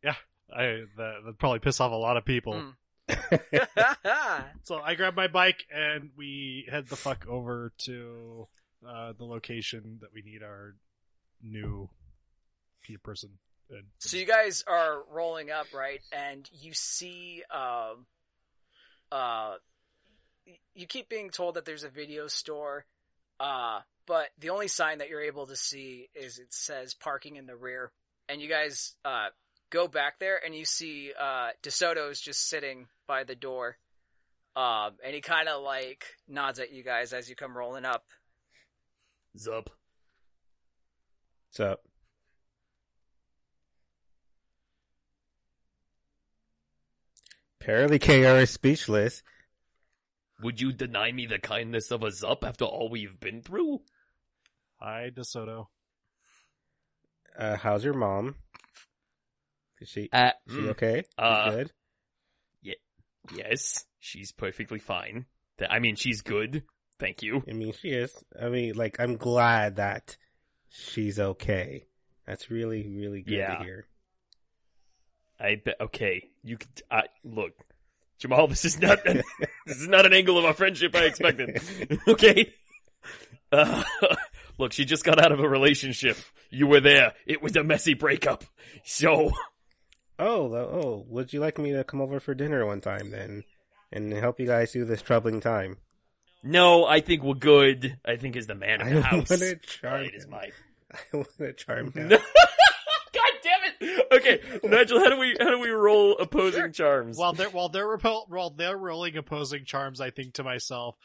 yeah, 0.03 0.15
I 0.55 0.85
that 0.97 1.15
would 1.25 1.39
probably 1.39 1.59
piss 1.59 1.81
off 1.81 1.93
a 1.93 1.97
lot 1.97 2.17
of 2.17 2.25
people. 2.25 2.55
Mm. 2.55 2.73
So 4.65 4.81
I 4.81 4.95
grab 4.97 5.15
my 5.15 5.29
bike 5.29 5.65
and 5.73 6.11
we 6.17 6.67
head 6.71 6.89
the 6.89 6.97
fuck 6.97 7.27
over 7.29 7.73
to 7.85 8.49
uh, 8.87 9.13
the 9.17 9.25
location 9.25 9.99
that 10.01 10.13
we 10.13 10.23
need 10.23 10.43
our 10.43 10.75
new 11.43 11.89
key 12.85 12.97
person. 12.97 13.31
And 13.71 13.85
so 13.99 14.17
you 14.17 14.27
guys 14.27 14.65
are 14.67 15.03
rolling 15.11 15.51
up, 15.51 15.67
right? 15.75 16.01
And 16.13 16.49
you 16.53 16.73
see, 16.75 17.43
um, 17.53 18.07
uh, 19.13 19.55
y- 19.55 19.59
you 20.75 20.87
keep 20.87 21.09
being 21.09 21.31
told 21.31 21.55
that 21.55 21.65
there's 21.65 21.85
a 21.85 21.89
video 21.89 22.27
store, 22.27 22.85
uh, 23.41 23.81
but 24.07 24.29
the 24.39 24.51
only 24.51 24.69
sign 24.69 24.99
that 24.99 25.09
you're 25.09 25.23
able 25.23 25.47
to 25.47 25.57
see 25.57 26.09
is 26.15 26.39
it 26.39 26.53
says 26.53 26.95
parking 26.95 27.37
in 27.37 27.47
the 27.47 27.57
rear. 27.57 27.91
And 28.29 28.41
you 28.41 28.49
guys, 28.49 28.95
uh, 29.05 29.29
go 29.71 29.89
back 29.89 30.19
there 30.19 30.41
and 30.45 30.55
you 30.55 30.65
see, 30.65 31.13
uh, 31.19 31.51
DeSoto's 31.63 32.21
just 32.21 32.49
sitting 32.49 32.87
by 33.07 33.25
the 33.25 33.35
door. 33.35 33.77
Um, 34.55 34.93
and 35.05 35.15
he 35.15 35.21
kind 35.21 35.49
of 35.49 35.63
like 35.63 36.07
nods 36.29 36.59
at 36.59 36.73
you 36.73 36.83
guys 36.83 37.13
as 37.13 37.29
you 37.29 37.37
come 37.37 37.57
rolling 37.57 37.85
up. 37.85 38.05
Zup. 39.37 39.67
What's 41.49 41.61
up? 41.61 41.83
Apparently 47.61 47.99
KR 47.99 48.39
is 48.39 48.51
speechless. 48.51 49.23
Would 50.43 50.61
you 50.61 50.73
deny 50.73 51.13
me 51.13 51.27
the 51.27 51.39
kindness 51.39 51.91
of 51.91 52.03
a 52.03 52.09
Zup 52.09 52.45
after 52.45 52.65
all 52.65 52.89
we've 52.91 53.19
been 53.19 53.43
through? 53.43 53.81
hi, 54.79 55.11
DeSoto. 55.15 55.67
Uh, 57.39 57.57
how's 57.57 57.85
your 57.85 57.95
mom? 57.95 58.35
Is 59.81 59.89
she, 59.89 60.09
Uh, 60.13 60.33
she 60.49 60.69
okay? 60.69 61.05
You 61.19 61.25
uh, 61.25 61.51
good? 61.51 61.73
Yes, 63.35 63.85
she's 63.99 64.31
perfectly 64.31 64.79
fine. 64.79 65.27
I 65.69 65.81
mean, 65.81 65.97
she's 65.97 66.23
good. 66.23 66.63
Thank 67.01 67.23
you. 67.25 67.43
I 67.49 67.53
mean, 67.55 67.73
she 67.73 67.89
is. 67.89 68.15
I 68.41 68.49
mean, 68.49 68.75
like, 68.77 69.01
I'm 69.01 69.17
glad 69.17 69.77
that 69.77 70.17
she's 70.69 71.19
okay. 71.19 71.89
That's 72.25 72.53
really, 72.53 72.87
really 72.89 73.23
good 73.23 73.35
Yeah. 73.39 73.57
to 73.59 73.65
hear. 73.65 73.87
I 75.41 75.57
bet. 75.57 75.75
Okay, 75.81 76.31
you 76.45 76.57
could. 76.57 76.83
I 76.89 77.05
look, 77.25 77.53
Jamal. 78.21 78.47
This 78.47 78.65
is 78.65 78.79
not. 78.81 79.01
this 79.67 79.79
is 79.81 79.89
not 79.89 80.07
an 80.07 80.13
angle 80.13 80.39
of 80.39 80.45
our 80.45 80.55
friendship 80.55 80.95
I 80.95 81.05
expected. 81.05 81.61
okay. 82.09 82.53
Uh, 83.53 83.83
look, 84.59 84.73
she 84.73 84.85
just 84.85 85.05
got 85.05 85.19
out 85.23 85.33
of 85.33 85.41
a 85.41 85.49
relationship. 85.49 86.17
You 86.51 86.67
were 86.67 86.81
there. 86.81 87.13
It 87.27 87.43
was 87.43 87.57
a 87.57 87.63
messy 87.65 87.95
breakup. 87.95 88.45
So 88.85 89.31
Oh, 90.19 90.55
oh, 90.55 91.05
would 91.09 91.33
you 91.33 91.41
like 91.41 91.59
me 91.59 91.73
to 91.73 91.85
come 91.85 92.01
over 92.01 92.21
for 92.21 92.35
dinner 92.35 92.65
one 92.65 92.81
time 92.81 93.11
then, 93.11 93.45
and 93.93 94.13
help 94.15 94.41
you 94.41 94.47
guys 94.47 94.73
through 94.73 94.87
this 94.87 95.03
troubling 95.03 95.41
time? 95.41 95.77
no, 96.43 96.85
I 96.87 97.01
think 97.01 97.23
we're 97.23 97.35
good. 97.35 97.99
I 98.07 98.17
think 98.17 98.37
is 98.37 98.47
the 98.47 98.55
man 98.55 98.81
of 98.81 98.87
I 98.87 98.91
the 98.91 98.95
don't 98.95 99.03
house. 99.05 99.31
wanna 99.31 99.57
charm 99.57 99.93
Alright, 99.95 100.15
is 100.15 100.27
my. 100.29 100.51
I 100.93 101.17
want 101.17 101.37
to 101.39 101.53
charm 101.55 101.93
him. 101.93 102.09
No. 102.09 102.17
God 102.19 103.33
damn 103.43 103.61
it! 103.65 103.86
Okay, 104.13 104.41
Nigel, 104.63 104.99
how 104.99 105.11
do 105.11 105.19
we 105.19 105.37
how 105.39 105.51
do 105.51 105.59
we 105.59 105.71
roll 105.71 106.17
opposing 106.19 106.73
charms? 106.73 107.19
While 107.19 107.33
they're 107.33 107.51
while 107.51 107.69
they're 107.69 107.87
repel, 107.87 108.27
while 108.29 108.51
they're 108.51 108.77
rolling 108.77 109.17
opposing 109.17 109.65
charms, 109.65 110.01
I 110.01 110.11
think 110.11 110.35
to 110.35 110.45
myself, 110.45 110.97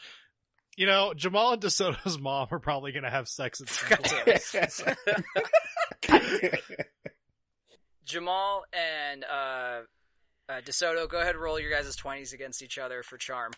you 0.78 0.86
know, 0.86 1.14
Jamal 1.14 1.54
and 1.54 1.62
DeSoto's 1.62 2.20
mom 2.20 2.48
are 2.52 2.60
probably 2.60 2.92
going 2.92 3.04
to 3.04 3.10
have 3.10 3.28
sex 3.28 3.62
at 3.62 3.70
some 3.70 3.98
point. 3.98 4.28
Jamal 8.06 8.64
and 8.74 9.24
uh, 9.24 9.82
uh, 10.50 10.62
DeSoto, 10.66 11.10
go 11.10 11.20
ahead 11.20 11.36
and 11.36 11.44
roll 11.44 11.60
your 11.60 11.72
guys' 11.72 11.96
20s 11.96 12.34
against 12.34 12.62
each 12.62 12.78
other 12.78 13.04
for 13.04 13.18
charm. 13.18 13.52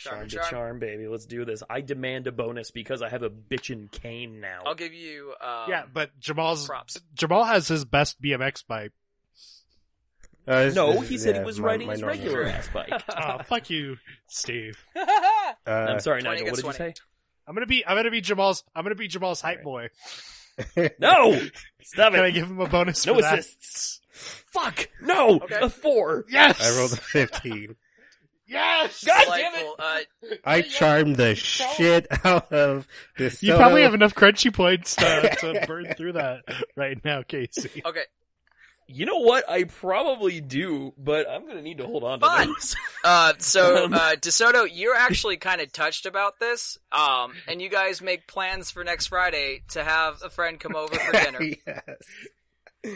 Charm 0.00 0.20
and 0.22 0.30
to 0.30 0.42
charm, 0.50 0.78
baby. 0.78 1.06
Let's 1.08 1.26
do 1.26 1.44
this. 1.44 1.62
I 1.68 1.80
demand 1.80 2.26
a 2.26 2.32
bonus 2.32 2.70
because 2.70 3.02
I 3.02 3.08
have 3.08 3.22
a 3.22 3.30
bitchin' 3.30 3.90
cane 3.92 4.40
now. 4.40 4.62
I'll 4.66 4.74
give 4.74 4.92
you. 4.94 5.34
Um, 5.40 5.64
yeah, 5.68 5.84
but 5.92 6.18
Jamal's 6.20 6.66
props. 6.66 7.00
Jamal 7.14 7.44
has 7.44 7.68
his 7.68 7.84
best 7.84 8.20
BMX 8.20 8.66
bike. 8.66 8.92
Uh, 10.48 10.64
this- 10.64 10.74
no, 10.74 10.92
this- 11.00 11.08
he 11.08 11.18
said 11.18 11.34
yeah, 11.36 11.40
he 11.42 11.46
was 11.46 11.60
my- 11.60 11.66
riding 11.66 11.86
my 11.86 11.92
his 11.94 12.00
normal- 12.00 12.18
regular 12.18 12.44
ass 12.44 12.68
bike. 12.72 12.90
Oh, 13.16 13.38
fuck 13.44 13.70
you, 13.70 13.96
Steve. 14.28 14.82
Uh, 15.66 15.70
I'm 15.70 16.00
sorry, 16.00 16.22
20 16.22 16.22
Nigel. 16.22 16.46
What 16.46 16.54
did 16.56 16.64
against 16.64 16.78
you 16.80 16.84
say? 16.86 16.94
I'm 17.46 17.54
gonna 17.54 17.66
be 17.66 17.84
I'm 17.86 17.96
gonna 17.96 18.10
be 18.10 18.20
Jamal's 18.22 18.64
I'm 18.74 18.82
gonna 18.84 18.94
be 18.94 19.08
Jamal's 19.08 19.40
hype 19.40 19.62
boy. 19.62 19.88
No! 20.98 21.38
Stop 21.82 22.12
Can 22.14 22.22
I 22.22 22.28
it! 22.28 22.32
give 22.32 22.46
him 22.48 22.60
a 22.60 22.68
bonus 22.68 23.04
No 23.06 23.14
for 23.16 23.22
that? 23.22 23.38
assists. 23.40 24.00
Fuck! 24.52 24.88
No! 25.02 25.36
Okay. 25.40 25.58
A 25.60 25.68
four! 25.68 26.24
Yes. 26.30 26.60
I 26.60 26.78
rolled 26.78 26.92
a 26.92 26.96
15. 26.96 27.76
Yes. 28.50 29.04
God 29.04 29.24
damn 29.28 29.54
it! 29.54 29.66
Uh, 29.78 30.00
I 30.44 30.62
charmed 30.62 31.16
the 31.16 31.34
shit 31.36 32.06
out 32.24 32.52
of 32.52 32.86
this. 33.16 33.42
You 33.42 33.54
probably 33.54 33.82
have 33.82 33.94
enough 33.94 34.14
crunchy 34.14 34.52
points 34.52 34.96
to, 34.96 35.36
to 35.40 35.64
burn 35.68 35.94
through 35.96 36.12
that 36.14 36.42
right 36.76 37.02
now, 37.04 37.22
Casey. 37.22 37.80
okay, 37.86 38.02
You 38.88 39.06
know 39.06 39.18
what? 39.18 39.48
I 39.48 39.64
probably 39.64 40.40
do, 40.40 40.92
but 40.98 41.30
I'm 41.30 41.46
gonna 41.46 41.62
need 41.62 41.78
to 41.78 41.86
hold 41.86 42.02
on 42.02 42.18
to 42.20 42.26
Fun. 42.26 42.48
those. 42.48 42.76
Uh, 43.02 43.32
so, 43.38 43.84
Um, 43.86 43.94
uh, 43.94 44.10
DeSoto, 44.20 44.68
you're 44.70 44.94
actually 44.94 45.38
kind 45.38 45.62
of 45.62 45.72
touched 45.72 46.04
about 46.04 46.38
this, 46.38 46.76
um, 46.92 47.32
and 47.48 47.62
you 47.62 47.70
guys 47.70 48.02
make 48.02 48.26
plans 48.26 48.70
for 48.70 48.84
next 48.84 49.06
Friday 49.06 49.62
to 49.68 49.82
have 49.82 50.20
a 50.22 50.28
friend 50.28 50.60
come 50.60 50.76
over 50.76 50.94
for 50.96 51.12
dinner. 51.12 51.40
yes. 51.66 52.92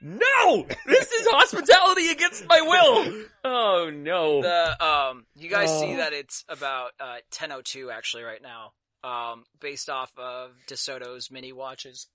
No! 0.00 0.66
This 0.86 1.10
is 1.12 1.26
hospitality 1.30 2.08
against 2.10 2.46
my 2.46 2.60
will! 2.60 3.24
Oh 3.44 3.90
no. 3.92 4.42
The, 4.42 4.84
um, 4.84 5.26
you 5.36 5.48
guys 5.50 5.68
see 5.80 5.94
Oh. 5.94 5.96
that 5.96 6.12
it's 6.12 6.44
about, 6.48 6.92
uh, 7.00 7.16
10.02 7.32 7.92
actually 7.92 8.22
right 8.22 8.40
now, 8.42 8.72
um, 9.02 9.44
based 9.60 9.88
off 9.88 10.12
of 10.18 10.52
DeSoto's 10.68 11.30
mini 11.30 11.52
watches. 11.52 12.08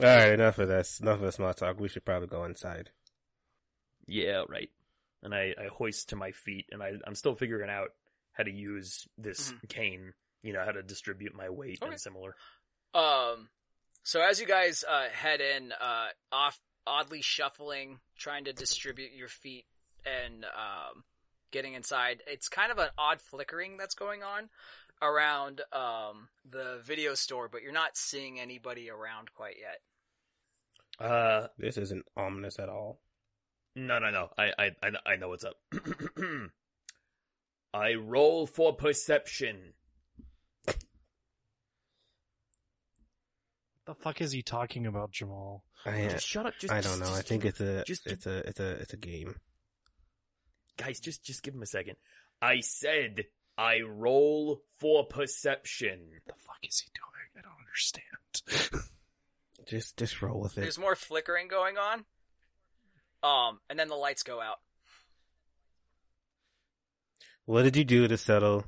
All 0.00 0.06
right, 0.06 0.32
enough 0.32 0.58
of 0.58 0.66
this. 0.68 0.98
Enough 1.00 1.16
of 1.20 1.26
the 1.26 1.32
small 1.32 1.54
talk. 1.54 1.78
We 1.78 1.88
should 1.88 2.04
probably 2.04 2.26
go 2.28 2.44
inside. 2.44 2.90
Yeah, 4.08 4.42
right. 4.48 4.70
And 5.22 5.34
I, 5.34 5.54
I 5.58 5.66
hoist 5.72 6.08
to 6.10 6.16
my 6.16 6.32
feet, 6.32 6.66
and 6.72 6.82
I, 6.82 6.92
I'm 7.06 7.14
still 7.14 7.34
figuring 7.34 7.70
out 7.70 7.88
how 8.32 8.42
to 8.44 8.50
use 8.50 9.06
this 9.16 9.52
cane. 9.68 10.12
You 10.42 10.52
know, 10.52 10.64
how 10.64 10.72
to 10.72 10.82
distribute 10.82 11.34
my 11.34 11.48
weight 11.50 11.78
Okay. 11.82 11.90
and 11.92 12.00
similar. 12.00 12.34
Um, 12.94 13.48
so 14.04 14.20
as 14.20 14.40
you 14.40 14.46
guys 14.46 14.84
uh, 14.88 15.08
head 15.12 15.40
in, 15.40 15.72
uh, 15.72 16.06
off 16.30 16.58
oddly 16.86 17.22
shuffling, 17.22 17.98
trying 18.16 18.44
to 18.44 18.52
distribute 18.52 19.12
your 19.12 19.28
feet 19.28 19.64
and 20.04 20.44
um, 20.44 21.04
getting 21.50 21.74
inside, 21.74 22.22
it's 22.26 22.48
kind 22.48 22.70
of 22.70 22.78
an 22.78 22.88
odd 22.98 23.20
flickering 23.20 23.76
that's 23.76 23.94
going 23.94 24.22
on 24.22 24.48
around 25.02 25.60
um, 25.72 26.28
the 26.48 26.80
video 26.84 27.14
store, 27.14 27.48
but 27.50 27.62
you're 27.62 27.72
not 27.72 27.96
seeing 27.96 28.40
anybody 28.40 28.88
around 28.90 29.32
quite 29.34 29.56
yet. 29.60 29.80
Uh, 31.10 31.48
This 31.58 31.76
isn't 31.76 32.06
ominous 32.16 32.58
at 32.58 32.68
all. 32.68 33.00
no, 33.74 33.98
no, 33.98 34.10
no. 34.10 34.28
I, 34.38 34.52
I, 34.58 34.70
I, 34.82 34.90
I 35.12 35.16
know 35.16 35.28
what's 35.28 35.44
up. 35.44 35.56
I 37.74 37.94
roll 37.94 38.46
for 38.46 38.74
perception. 38.74 39.74
The 43.86 43.94
fuck 43.94 44.20
is 44.20 44.32
he 44.32 44.42
talking 44.42 44.86
about, 44.86 45.10
Jamal? 45.12 45.64
I, 45.84 46.08
Just 46.10 46.26
shut 46.26 46.46
up. 46.46 46.54
Just, 46.58 46.72
I 46.72 46.80
don't 46.80 46.98
know. 47.00 47.12
I 47.14 47.22
think 47.22 47.44
it's 47.44 47.60
a 47.60 47.84
just- 47.84 48.06
it's 48.06 48.26
a 48.26 48.38
it's 48.48 48.60
a 48.60 48.70
it's 48.72 48.92
a 48.92 48.96
game. 48.96 49.36
guys, 50.76 51.00
just, 51.00 51.22
just 51.24 51.42
give 51.42 51.54
him 51.54 51.62
a 51.62 51.66
second. 51.66 51.96
I 52.42 52.60
said 52.60 53.24
I 53.56 53.80
roll 53.80 54.60
for 54.78 55.06
perception. 55.06 56.00
the 56.26 56.34
fuck 56.34 56.58
is 56.62 56.80
he 56.80 56.90
doing? 56.94 57.06
I 57.38 57.40
don't 57.42 57.58
understand. 57.60 58.82
Just 59.66 59.96
just 59.96 60.22
roll 60.22 60.38
with 60.40 60.56
it. 60.56 60.60
There's 60.60 60.78
more 60.78 60.94
flickering 60.94 61.48
going 61.48 61.76
on. 61.76 62.04
Um, 63.24 63.58
and 63.68 63.76
then 63.76 63.88
the 63.88 63.96
lights 63.96 64.22
go 64.22 64.40
out. 64.40 64.58
What 67.46 67.62
did 67.62 67.76
you 67.76 67.84
do 67.84 68.06
to 68.06 68.16
settle? 68.16 68.64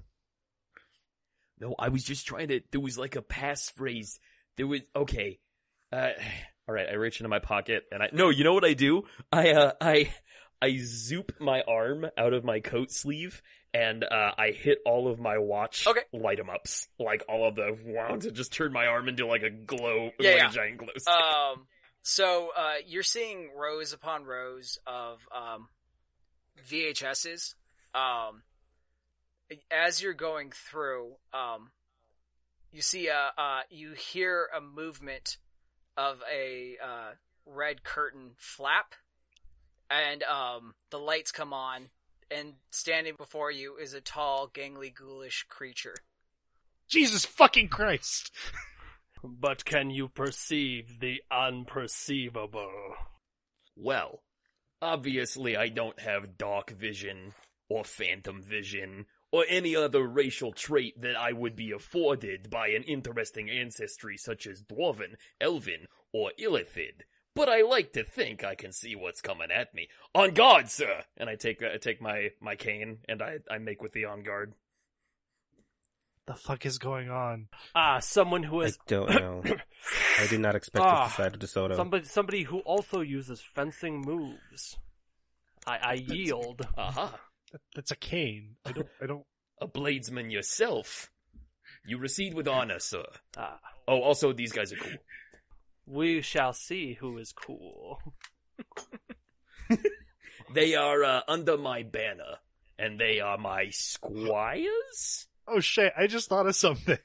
No, 1.61 1.75
I 1.79 1.89
was 1.89 2.03
just 2.03 2.27
trying 2.27 2.49
to. 2.49 2.61
There 2.73 2.81
was 2.81 2.99
like 2.99 3.15
a 3.15 3.23
passphrase. 3.23 4.19
There 4.59 4.67
was 4.67 4.81
okay. 4.95 5.39
Uh, 5.91 6.11
all 6.69 6.75
right, 6.75 6.87
I 6.91 6.95
reach 6.95 7.21
into 7.21 7.31
my 7.31 7.39
pocket 7.39 7.85
and 7.91 8.03
I. 8.03 8.11
No, 8.13 8.29
you 8.29 8.45
know 8.45 8.53
what 8.53 8.65
I 8.67 8.75
do? 8.75 9.05
I 9.33 9.53
uh, 9.53 9.73
I 9.81 10.13
I 10.61 10.77
zoop 10.83 11.33
my 11.41 11.63
arm 11.63 12.07
out 12.19 12.35
of 12.35 12.45
my 12.45 12.61
coat 12.61 12.91
sleeve 12.91 13.41
and 13.73 14.03
uh, 14.05 14.33
I 14.37 14.51
hit 14.51 14.79
all 14.85 15.09
of 15.09 15.19
my 15.21 15.39
watch 15.39 15.87
Okay. 15.87 16.01
light 16.13 16.41
'em 16.41 16.51
ups, 16.51 16.89
like 16.99 17.23
all 17.29 17.47
of 17.47 17.55
the 17.55 17.77
wounds, 17.87 18.27
and 18.27 18.35
just 18.37 18.53
turn 18.53 18.73
my 18.73 18.87
arm 18.87 19.09
into 19.09 19.27
like 19.27 19.43
a 19.43 19.51
glow, 19.51 20.11
Yeah, 20.19 20.31
like 20.31 20.39
yeah. 20.41 20.49
a 20.51 20.53
giant 20.53 20.79
glow 20.79 20.89
stick. 20.97 21.15
Um, 21.15 21.67
so 22.03 22.51
uh, 22.57 22.75
you're 22.87 23.03
seeing 23.03 23.51
rows 23.57 23.93
upon 23.93 24.25
rows 24.25 24.79
of 24.87 25.19
um, 25.35 25.69
VHSs. 26.69 27.55
Um, 27.95 28.43
as 29.71 30.03
you're 30.03 30.15
going 30.15 30.51
through, 30.51 31.13
um, 31.33 31.71
you 32.73 32.83
see 32.83 33.09
a 33.09 33.33
uh, 33.37 33.61
you 33.71 33.93
hear 33.93 34.49
a 34.57 34.61
movement 34.61 35.39
of 35.97 36.23
a 36.33 36.77
uh, 36.83 37.11
red 37.47 37.83
curtain 37.83 38.31
flap, 38.37 38.95
and 39.91 40.23
um, 40.23 40.75
the 40.91 40.99
lights 40.99 41.33
come 41.33 41.53
on, 41.53 41.89
and 42.31 42.55
standing 42.71 43.15
before 43.17 43.51
you 43.51 43.77
is 43.77 43.95
a 43.95 44.01
tall, 44.01 44.49
gangly, 44.49 44.95
ghoulish 44.95 45.47
creature. 45.49 45.95
Jesus 46.89 47.25
fucking 47.25 47.69
Christ! 47.69 48.31
But 49.25 49.65
can 49.65 49.91
you 49.91 50.09
perceive 50.09 51.01
the 51.01 51.23
unperceivable? 51.29 52.95
Well, 53.77 54.23
obviously 54.81 55.57
I 55.57 55.69
don't 55.69 55.99
have 56.01 56.39
dark 56.39 56.71
vision 56.71 57.33
or 57.69 57.85
phantom 57.85 58.43
vision 58.43 59.07
or 59.31 59.45
any 59.49 59.77
other 59.77 60.07
racial 60.07 60.53
trait 60.53 61.01
that 61.01 61.17
I 61.17 61.33
would 61.33 61.55
be 61.57 61.71
afforded 61.73 62.49
by 62.51 62.69
an 62.69 62.83
interesting 62.85 63.51
ancestry 63.51 64.17
such 64.17 64.47
as 64.47 64.63
Dwarven, 64.63 65.15
Elven, 65.41 65.87
or 66.13 66.33
Illithid. 66.41 67.03
But 67.35 67.49
I 67.49 67.63
like 67.63 67.93
to 67.93 68.03
think 68.05 68.43
I 68.43 68.55
can 68.55 68.73
see 68.73 68.97
what's 68.97 69.21
coming 69.21 69.51
at 69.53 69.73
me. 69.75 69.89
On 70.15 70.33
guard, 70.33 70.69
sir! 70.71 71.03
And 71.17 71.29
I 71.31 71.37
take 71.37 71.63
I 71.63 71.77
take 71.77 72.01
my, 72.03 72.31
my 72.41 72.57
cane 72.57 72.99
and 73.09 73.23
I, 73.23 73.39
I 73.51 73.59
make 73.59 73.81
with 73.83 73.93
the 73.93 74.07
on 74.07 74.23
guard. 74.23 74.55
The 76.27 76.35
fuck 76.35 76.67
is 76.67 76.79
going 76.79 77.09
on? 77.11 77.49
Ah, 77.75 78.01
someone 78.01 78.43
who 78.43 78.63
I 78.63 78.73
don't 78.87 79.09
know. 79.11 79.43
I 80.21 80.27
did 80.27 80.41
not 80.41 80.57
expect 80.57 80.85
Ah, 80.85 81.07
this 81.07 81.15
side 81.17 81.35
of 81.35 81.41
DeSoto. 81.41 81.77
somebody 81.77 82.05
somebody 82.05 82.43
who 82.43 82.59
also 82.61 83.01
uses 83.01 83.41
fencing 83.41 84.01
moves. 84.03 84.77
I, 85.67 85.79
I 85.79 85.93
yield. 85.95 86.67
Aha! 86.77 87.19
That's 87.75 87.91
a 87.91 87.97
cane. 87.97 88.57
I 88.67 88.73
don't. 88.73 88.89
I 89.03 89.07
don't. 89.07 89.25
A 89.61 89.67
bladesman 89.67 90.31
yourself. 90.31 91.11
You 91.87 91.99
recede 91.99 92.35
with 92.35 92.47
honor, 92.49 92.79
sir. 92.79 93.05
Ah, 93.37 93.59
Oh, 93.87 94.01
also 94.03 94.33
these 94.33 94.53
guys 94.53 94.73
are 94.73 94.77
cool. 94.77 94.93
we 95.87 96.21
shall 96.23 96.53
see 96.53 96.95
who 96.95 97.19
is 97.19 97.33
cool. 97.33 97.99
They 100.55 100.75
are 100.75 101.05
uh, 101.05 101.21
under 101.29 101.59
my 101.59 101.83
banner, 101.83 102.37
and 102.79 102.99
they 102.99 103.21
are 103.21 103.37
my 103.37 103.69
squires. 103.71 105.27
Oh 105.47 105.61
shit, 105.61 105.93
I 105.97 106.07
just 106.07 106.29
thought 106.31 106.47
of 106.47 106.57
something. 106.57 106.97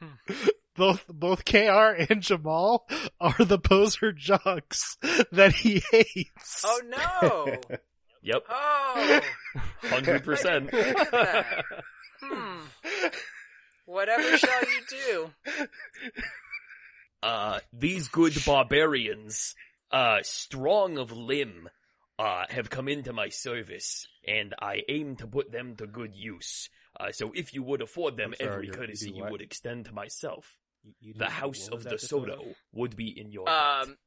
both 0.76 1.04
both 1.08 1.44
KR 1.44 1.96
and 2.08 2.22
Jamal 2.22 2.86
are 3.20 3.34
the 3.44 3.58
poser 3.58 4.12
jocks 4.12 4.96
that 5.32 5.54
he 5.54 5.82
hates. 5.90 6.62
Oh 6.64 6.80
no! 6.86 7.56
Yep, 8.28 8.44
Oh, 8.50 9.20
hundred 9.84 10.22
percent. 10.22 10.68
hmm. 12.22 12.58
Whatever 13.86 14.36
shall 14.36 14.60
you 14.64 14.80
do? 14.90 15.30
Uh, 17.22 17.60
these 17.72 18.08
good 18.08 18.34
barbarians, 18.44 19.54
uh, 19.90 20.18
strong 20.22 20.98
of 20.98 21.10
limb, 21.10 21.70
uh, 22.18 22.44
have 22.50 22.68
come 22.68 22.86
into 22.88 23.14
my 23.14 23.30
service, 23.30 24.06
and 24.26 24.54
I 24.60 24.82
aim 24.90 25.16
to 25.16 25.26
put 25.26 25.50
them 25.50 25.76
to 25.76 25.86
good 25.86 26.14
use. 26.14 26.68
Uh, 27.00 27.12
so 27.12 27.32
if 27.34 27.54
you 27.54 27.62
would 27.62 27.80
afford 27.80 28.18
them 28.18 28.34
sorry, 28.36 28.50
every 28.52 28.66
you're- 28.66 28.74
you 28.76 28.80
courtesy 28.80 29.10
you 29.12 29.24
would 29.24 29.40
extend 29.40 29.86
to 29.86 29.92
myself, 29.92 30.58
You- 30.84 30.92
you 31.00 31.14
the 31.14 31.30
house 31.30 31.68
of 31.68 31.82
the 31.84 31.90
DeSoto? 31.94 32.08
Soto 32.28 32.54
would 32.72 32.94
be 32.94 33.18
in 33.18 33.32
your 33.32 33.46
debt. 33.46 33.54
Um, 33.54 33.98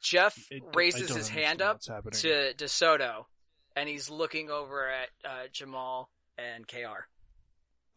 Jeff 0.00 0.36
I- 0.50 0.56
I 0.56 0.60
raises 0.74 1.14
his 1.14 1.28
hand 1.28 1.62
up 1.62 1.76
what's 1.76 1.86
happening. 1.88 2.18
to 2.20 2.54
DeSoto, 2.54 3.26
and 3.78 3.88
he's 3.88 4.10
looking 4.10 4.50
over 4.50 4.88
at 4.88 5.08
uh, 5.24 5.46
Jamal 5.52 6.10
and 6.36 6.66
KR. 6.66 7.06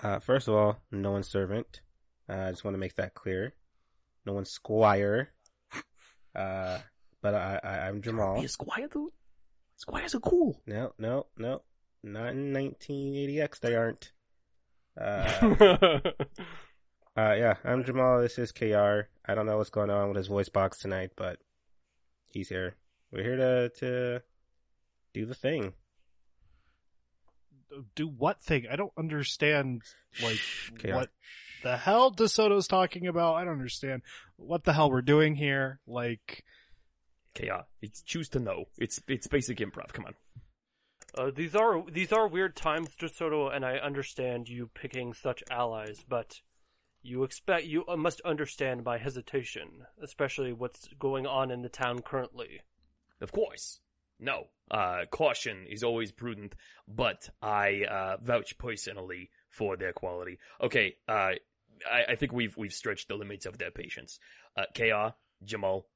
Uh, 0.05 0.19
first 0.19 0.47
of 0.47 0.53
all, 0.53 0.77
no 0.91 1.11
one's 1.11 1.27
servant. 1.27 1.81
Uh, 2.29 2.33
I 2.33 2.51
just 2.51 2.63
want 2.63 2.75
to 2.75 2.79
make 2.79 2.95
that 2.95 3.15
clear. 3.15 3.53
No 4.25 4.33
one's 4.33 4.51
squire. 4.51 5.31
Uh, 6.35 6.77
but 7.21 7.35
I, 7.35 7.59
I 7.63 7.69
I'm 7.87 8.01
Jamal. 8.01 8.39
Be 8.39 8.45
a 8.45 8.49
squire, 8.49 8.87
dude? 8.87 9.11
Squires 9.75 10.15
are 10.15 10.19
cool. 10.19 10.61
No, 10.65 10.93
no, 10.97 11.25
no, 11.37 11.63
not 12.03 12.33
in 12.33 12.53
1980X. 12.53 13.59
They 13.59 13.75
aren't. 13.75 14.11
Uh, 14.99 15.33
uh, 17.17 17.33
yeah, 17.35 17.55
I'm 17.65 17.83
Jamal. 17.83 18.21
This 18.21 18.37
is 18.37 18.51
KR. 18.51 19.09
I 19.25 19.35
don't 19.35 19.45
know 19.45 19.57
what's 19.57 19.69
going 19.71 19.89
on 19.89 20.07
with 20.07 20.17
his 20.17 20.27
voice 20.27 20.49
box 20.49 20.77
tonight, 20.77 21.11
but 21.17 21.39
he's 22.27 22.47
here. 22.47 22.75
We're 23.11 23.23
here 23.23 23.37
to 23.37 23.69
to 23.79 24.21
do 25.13 25.25
the 25.25 25.35
thing. 25.35 25.73
Do 27.95 28.07
what 28.07 28.41
thing? 28.41 28.65
I 28.71 28.75
don't 28.75 28.93
understand. 28.97 29.81
Like 30.21 30.39
KR. 30.77 30.93
what 30.93 31.09
the 31.63 31.77
hell 31.77 32.11
DeSoto's 32.11 32.67
talking 32.67 33.07
about? 33.07 33.35
I 33.35 33.45
don't 33.45 33.53
understand 33.53 34.01
what 34.35 34.63
the 34.63 34.73
hell 34.73 34.91
we're 34.91 35.01
doing 35.01 35.35
here. 35.35 35.79
Like, 35.87 36.43
Okay, 37.35 37.47
yeah, 37.47 37.61
it's 37.81 38.01
choose 38.01 38.29
to 38.29 38.39
know. 38.39 38.65
It's 38.77 39.01
it's 39.07 39.27
basic 39.27 39.59
improv. 39.59 39.93
Come 39.93 40.05
on. 40.05 40.15
Uh, 41.17 41.31
these 41.33 41.55
are 41.55 41.83
these 41.89 42.11
are 42.11 42.27
weird 42.27 42.55
times, 42.55 42.89
DeSoto, 42.99 43.53
and 43.53 43.65
I 43.65 43.75
understand 43.77 44.49
you 44.49 44.69
picking 44.73 45.13
such 45.13 45.43
allies, 45.49 46.03
but 46.07 46.41
you 47.01 47.23
expect 47.23 47.65
you 47.65 47.85
uh, 47.87 47.95
must 47.95 48.21
understand 48.21 48.83
my 48.83 48.97
hesitation, 48.97 49.85
especially 50.01 50.51
what's 50.51 50.89
going 50.99 51.25
on 51.25 51.51
in 51.51 51.61
the 51.61 51.69
town 51.69 52.01
currently. 52.01 52.61
Of 53.21 53.31
course. 53.31 53.79
No. 54.21 54.47
Uh, 54.69 55.05
caution 55.11 55.65
is 55.69 55.83
always 55.83 56.13
prudent, 56.13 56.55
but 56.87 57.27
I, 57.41 57.83
uh, 57.89 58.17
vouch 58.23 58.57
personally 58.57 59.31
for 59.49 59.75
their 59.75 59.91
quality. 59.91 60.37
Okay, 60.61 60.95
uh, 61.09 61.31
I, 61.91 62.03
I 62.09 62.15
think 62.15 62.31
we've, 62.31 62.55
we've 62.55 62.71
stretched 62.71 63.09
the 63.09 63.15
limits 63.15 63.45
of 63.45 63.57
their 63.57 63.71
patience. 63.71 64.19
Uh, 64.55 64.65
KR, 64.73 65.15
Jamal, 65.43 65.87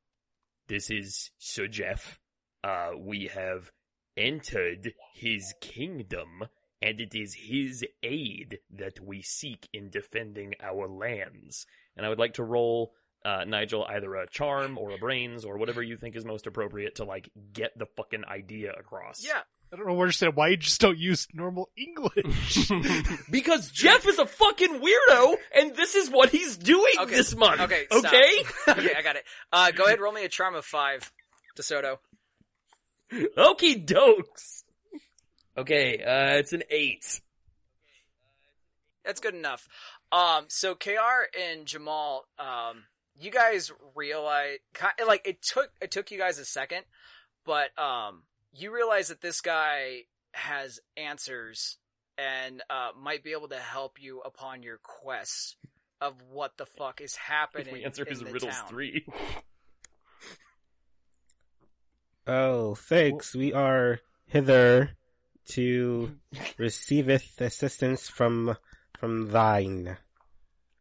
this 0.68 0.90
is 0.90 1.32
Sir 1.38 1.68
Jeff. 1.68 2.20
Uh, 2.64 2.92
we 2.98 3.28
have 3.28 3.72
entered 4.18 4.94
his 5.14 5.54
kingdom, 5.62 6.46
and 6.82 7.00
it 7.00 7.14
is 7.14 7.34
his 7.36 7.86
aid 8.04 8.60
that 8.72 9.00
we 9.00 9.22
seek 9.22 9.70
in 9.72 9.90
defending 9.90 10.54
our 10.62 10.88
lands. 10.88 11.66
And 11.96 12.06
I 12.06 12.10
would 12.10 12.20
like 12.20 12.34
to 12.34 12.44
roll 12.44 12.94
uh, 13.26 13.44
Nigel 13.46 13.86
either 13.90 14.14
a 14.16 14.28
charm 14.30 14.78
or 14.78 14.92
a 14.92 14.98
brains 14.98 15.44
or 15.44 15.58
whatever 15.58 15.82
you 15.82 15.98
think 15.98 16.16
is 16.16 16.24
most 16.24 16.48
appropriate 16.48 16.96
to 16.96 17.04
like 17.04 17.30
get 17.54 17.78
the 17.78 17.88
fucking 17.98 18.24
idea 18.26 18.72
across. 18.72 19.26
Yeah, 19.26 19.42
I 19.74 19.78
don't 19.78 19.90
understand 19.90 19.98
why 19.98 20.06
just 20.06 20.20
say 20.20 20.28
why 20.28 20.48
you 20.50 20.58
just 20.58 20.82
don't 20.82 20.98
use 20.98 21.28
normal 21.34 21.70
English. 21.76 22.72
because 23.32 23.72
Jeff 23.72 24.08
is 24.08 24.20
a 24.20 24.26
fucking 24.26 24.80
weirdo, 24.82 25.36
and 25.56 25.76
this 25.76 25.96
is 25.96 26.10
what 26.10 26.30
he's 26.30 26.56
doing 26.58 26.94
Okay, 27.02 27.16
this 27.16 27.36
month. 27.36 27.62
okay, 27.62 27.86
stop. 27.92 28.06
okay. 28.06 28.32
okay, 28.70 28.94
I 28.96 29.02
got 29.02 29.16
it. 29.16 29.24
Uh, 29.52 29.72
go 29.72 29.86
ahead, 29.86 30.00
roll 30.00 30.14
me 30.14 30.24
a 30.24 30.30
charm 30.30 30.56
of 30.56 30.64
five, 30.66 31.12
DeSoto. 31.58 31.98
Okie 33.12 33.86
dokes. 33.86 34.64
Okay, 35.58 36.02
uh, 36.04 36.38
it's 36.38 36.54
an 36.54 36.64
eight. 36.70 37.22
That's 39.06 39.20
good 39.20 39.36
enough. 39.36 39.68
Um, 40.12 40.46
so 40.48 40.76
KR 40.76 41.28
and 41.40 41.66
Jamal, 41.66 42.26
um, 42.40 42.84
you 43.20 43.32
guys 43.32 43.72
realize, 43.96 44.58
ki- 44.74 45.04
like, 45.06 45.28
it 45.28 45.42
took, 45.42 45.72
it 45.82 45.92
took 45.92 46.12
you 46.12 46.18
guys 46.18 46.40
a 46.40 46.46
second, 46.46 46.84
but, 47.46 47.78
um, 47.80 48.24
you 48.54 48.74
realize 48.74 49.08
that 49.10 49.22
this 49.22 49.42
guy 49.42 50.02
has 50.34 50.80
answers 50.98 51.78
and, 52.18 52.62
uh, 52.70 52.90
might 52.98 53.24
be 53.24 53.32
able 53.32 53.50
to 53.50 53.58
help 53.60 54.02
you 54.02 54.22
upon 54.22 54.64
your 54.64 54.80
quest 54.84 55.56
of 56.02 56.22
what 56.30 56.58
the 56.58 56.66
fuck 56.66 57.02
is 57.02 57.16
happening. 57.16 57.68
If 57.68 57.74
we 57.74 57.86
answer 57.86 58.04
in 58.04 58.10
his 58.10 58.20
the 58.20 58.26
riddles 58.26 58.54
town. 58.56 58.68
three. 58.68 59.06
Oh, 62.28 62.76
thanks. 62.76 63.36
We 63.36 63.54
are 63.54 64.00
hither 64.28 64.98
to 65.50 66.18
receiveth 66.58 67.40
assistance 67.40 68.10
from 68.10 68.58
from 68.98 69.30
thine. 69.32 69.98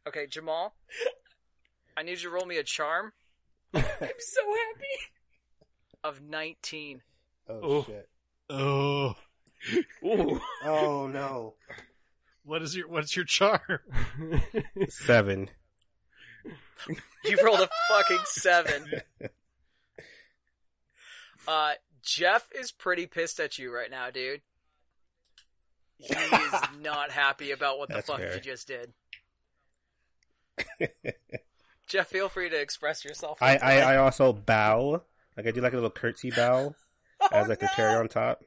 Okay, 0.08 0.26
Jamal, 0.26 0.74
I 1.96 2.02
need 2.02 2.18
you 2.22 2.28
to 2.28 2.30
roll 2.30 2.46
me 2.46 2.56
a 2.58 2.62
charm 2.64 3.12
I'm 3.74 3.82
so 3.82 4.40
happy. 4.42 4.98
of 6.02 6.20
19. 6.22 7.02
Oh. 7.48 7.84
shit! 7.84 8.08
oh, 8.50 9.14
Ooh. 10.04 10.40
Oh 10.64 11.06
no! 11.06 11.54
what 12.44 12.62
is 12.62 12.76
your 12.76 12.88
what's 12.88 13.16
your 13.16 13.24
charm? 13.24 13.60
Seven. 14.88 15.48
You 17.24 17.38
rolled 17.42 17.60
a 17.60 17.68
fucking 17.88 18.18
seven. 18.26 18.84
Uh, 21.48 21.72
Jeff 22.02 22.46
is 22.58 22.70
pretty 22.72 23.06
pissed 23.06 23.40
at 23.40 23.58
you 23.58 23.74
right 23.74 23.90
now, 23.90 24.10
dude. 24.10 24.42
He 25.96 26.12
is 26.12 26.54
not 26.82 27.10
happy 27.10 27.52
about 27.52 27.78
what 27.78 27.88
the 27.88 27.94
That's 27.94 28.08
fuck 28.08 28.18
fair. 28.18 28.34
you 28.34 28.40
just 28.40 28.68
did. 28.68 28.92
Jeff, 31.86 32.08
feel 32.08 32.28
free 32.28 32.48
to 32.48 32.60
express 32.60 33.04
yourself. 33.04 33.42
I, 33.42 33.56
I 33.56 33.76
I 33.78 33.96
also 33.96 34.32
bow. 34.32 35.02
Like 35.36 35.46
I 35.46 35.50
do 35.50 35.60
like 35.60 35.72
a 35.72 35.76
little 35.76 35.90
curtsy 35.90 36.30
bow 36.30 36.74
as 37.32 37.46
oh, 37.46 37.48
like 37.48 37.60
the 37.60 37.70
cherry 37.74 37.94
on 37.94 38.08
top. 38.08 38.42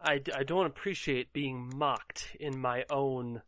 I, 0.00 0.20
I 0.34 0.42
don't 0.42 0.66
appreciate 0.66 1.32
being 1.32 1.72
mocked 1.74 2.36
in 2.38 2.58
my 2.58 2.84
own 2.90 3.42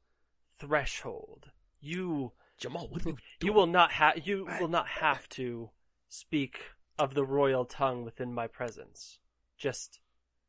threshold. 0.58 1.50
You 1.80 2.32
Jamal, 2.58 2.88
what 2.88 3.04
are 3.04 3.10
you 3.10 3.16
you 3.42 3.52
will 3.52 3.66
not 3.66 3.92
have 3.92 4.26
you 4.26 4.48
will 4.60 4.68
not 4.68 4.88
have 4.88 5.28
to 5.30 5.70
speak 6.08 6.60
of 6.98 7.14
the 7.14 7.24
royal 7.24 7.64
tongue 7.64 8.04
within 8.04 8.32
my 8.32 8.46
presence. 8.46 9.18
Just 9.58 10.00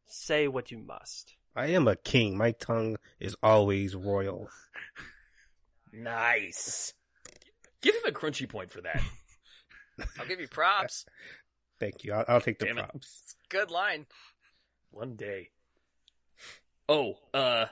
say 0.06 0.48
what 0.48 0.72
you 0.72 0.78
must. 0.78 1.36
I 1.56 1.68
am 1.68 1.88
a 1.88 1.96
king. 1.96 2.38
My 2.38 2.52
tongue 2.52 2.98
is 3.20 3.36
always 3.42 3.96
royal. 3.96 4.50
Nice. 5.94 6.94
Give 7.88 7.96
him 7.96 8.02
a 8.06 8.12
crunchy 8.12 8.50
point 8.50 8.70
for 8.70 8.82
that. 8.82 9.02
I'll 10.20 10.26
give 10.28 10.42
you 10.42 10.48
props. 10.50 11.06
Thank 11.80 12.04
you. 12.04 12.12
I'll, 12.12 12.26
I'll 12.28 12.42
take 12.42 12.60
the 12.60 12.66
Damn 12.66 12.80
it. 12.80 12.90
props. 12.90 13.36
Good 13.48 13.72
line. 13.72 14.08
One 14.92 15.16
day. 15.16 15.52
Oh, 16.90 17.14
uh, 17.34 17.68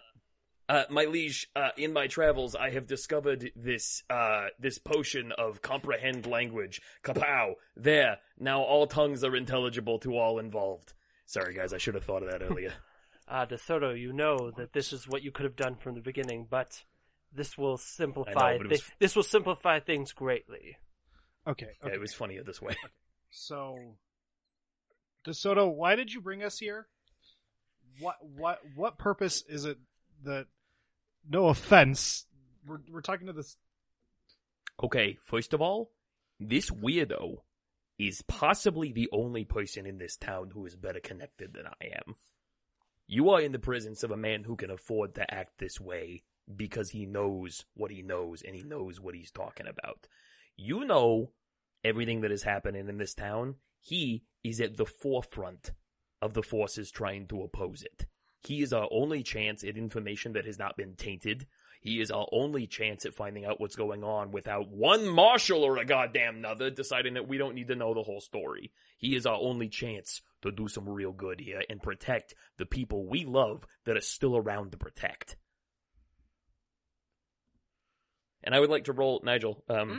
uh, 0.69 0.83
my 0.89 1.03
liege, 1.03 1.49
uh, 1.53 1.71
in 1.77 1.91
my 1.91 2.07
travels, 2.07 2.55
I 2.55 2.69
have 2.69 2.87
discovered 2.87 3.51
this, 3.57 4.03
uh, 4.09 4.47
this 4.57 4.77
potion 4.77 5.33
of 5.33 5.61
comprehend 5.61 6.25
language. 6.25 6.81
Kapow! 7.03 7.55
There. 7.75 8.19
Now 8.39 8.61
all 8.61 8.87
tongues 8.87 9.21
are 9.25 9.35
intelligible 9.35 9.99
to 9.99 10.17
all 10.17 10.39
involved. 10.39 10.93
Sorry 11.25 11.53
guys, 11.55 11.73
I 11.73 11.77
should 11.77 11.95
have 11.95 12.05
thought 12.05 12.23
of 12.23 12.31
that 12.31 12.41
earlier. 12.41 12.73
Ah, 13.27 13.43
DeSoto, 13.43 13.99
you 13.99 14.13
know 14.13 14.51
that 14.51 14.73
this 14.73 14.93
is 14.93 15.07
what 15.07 15.23
you 15.23 15.31
could 15.31 15.45
have 15.45 15.55
done 15.55 15.77
from 15.77 15.95
the 15.95 15.99
beginning, 15.99 16.45
but 16.47 16.83
this 17.35 17.57
will 17.57 17.77
simplify 17.77 18.57
know, 18.57 18.63
thi- 18.63 18.67
was- 18.69 18.91
this 18.99 19.15
will 19.15 19.23
simplify 19.23 19.79
things 19.79 20.13
greatly. 20.13 20.77
Okay, 21.47 21.69
Yeah, 21.85 21.93
it 21.93 21.99
was 21.99 22.13
funnier 22.13 22.43
this 22.43 22.61
way. 22.61 22.75
So, 23.29 23.77
DeSoto, 25.25 25.73
why 25.73 25.95
did 25.95 26.11
you 26.13 26.21
bring 26.21 26.43
us 26.43 26.57
here? 26.57 26.87
What 27.99 28.15
what 28.21 28.59
what 28.75 28.97
purpose 28.97 29.43
is 29.47 29.65
it 29.65 29.77
that? 30.23 30.47
No 31.29 31.47
offense, 31.47 32.25
we're 32.65 32.79
we're 32.91 33.01
talking 33.01 33.27
to 33.27 33.33
this. 33.33 33.57
Okay, 34.83 35.17
first 35.25 35.53
of 35.53 35.61
all, 35.61 35.91
this 36.39 36.69
weirdo 36.69 37.37
is 37.97 38.21
possibly 38.27 38.91
the 38.91 39.09
only 39.13 39.45
person 39.45 39.85
in 39.85 39.97
this 39.97 40.17
town 40.17 40.49
who 40.53 40.65
is 40.65 40.75
better 40.75 40.99
connected 40.99 41.53
than 41.53 41.65
I 41.67 41.85
am. 42.05 42.15
You 43.07 43.29
are 43.29 43.41
in 43.41 43.53
the 43.53 43.59
presence 43.59 44.03
of 44.03 44.11
a 44.11 44.17
man 44.17 44.43
who 44.43 44.55
can 44.57 44.69
afford 44.71 45.15
to 45.15 45.33
act 45.33 45.57
this 45.57 45.79
way 45.79 46.23
because 46.53 46.89
he 46.89 47.05
knows 47.05 47.65
what 47.73 47.91
he 47.91 48.01
knows 48.01 48.41
and 48.41 48.55
he 48.55 48.63
knows 48.63 48.99
what 48.99 49.15
he's 49.15 49.31
talking 49.31 49.67
about. 49.67 50.07
You 50.55 50.85
know 50.85 51.31
everything 51.83 52.21
that 52.21 52.31
is 52.31 52.43
happening 52.43 52.87
in 52.87 52.97
this 52.97 53.13
town. 53.13 53.55
He 53.79 54.23
is 54.43 54.59
at 54.61 54.77
the 54.77 54.85
forefront 54.85 55.71
of 56.21 56.33
the 56.33 56.43
forces 56.43 56.91
trying 56.91 57.27
to 57.27 57.43
oppose 57.43 57.83
it. 57.83 58.07
He 58.41 58.61
is 58.61 58.73
our 58.73 58.87
only 58.91 59.23
chance 59.23 59.63
at 59.63 59.77
information 59.77 60.33
that 60.33 60.45
has 60.45 60.59
not 60.59 60.77
been 60.77 60.95
tainted. 60.95 61.47
He 61.81 62.01
is 62.01 62.09
our 62.09 62.27
only 62.31 62.65
chance 62.65 63.05
at 63.05 63.13
finding 63.13 63.45
out 63.45 63.59
what's 63.59 63.75
going 63.75 64.03
on 64.03 64.31
without 64.31 64.69
one 64.69 65.07
marshal 65.07 65.63
or 65.63 65.77
a 65.77 65.85
goddamn 65.85 66.37
another 66.37 66.71
deciding 66.71 67.13
that 67.13 67.27
we 67.27 67.37
don't 67.37 67.53
need 67.53 67.67
to 67.67 67.75
know 67.75 67.93
the 67.93 68.03
whole 68.03 68.21
story. 68.21 68.71
He 68.97 69.15
is 69.15 69.25
our 69.25 69.37
only 69.39 69.69
chance 69.69 70.21
to 70.41 70.51
do 70.51 70.67
some 70.67 70.89
real 70.89 71.11
good 71.11 71.39
here 71.39 71.61
and 71.69 71.81
protect 71.81 72.33
the 72.57 72.65
people 72.65 73.07
we 73.07 73.25
love 73.25 73.65
that 73.85 73.97
are 73.97 74.01
still 74.01 74.35
around 74.35 74.71
to 74.71 74.77
protect. 74.77 75.35
And 78.45 78.53
I 78.55 78.59
would 78.59 78.69
like 78.69 78.85
to 78.85 78.93
roll, 78.93 79.21
Nigel, 79.23 79.63
um, 79.69 79.89
Hmm? 79.89 79.97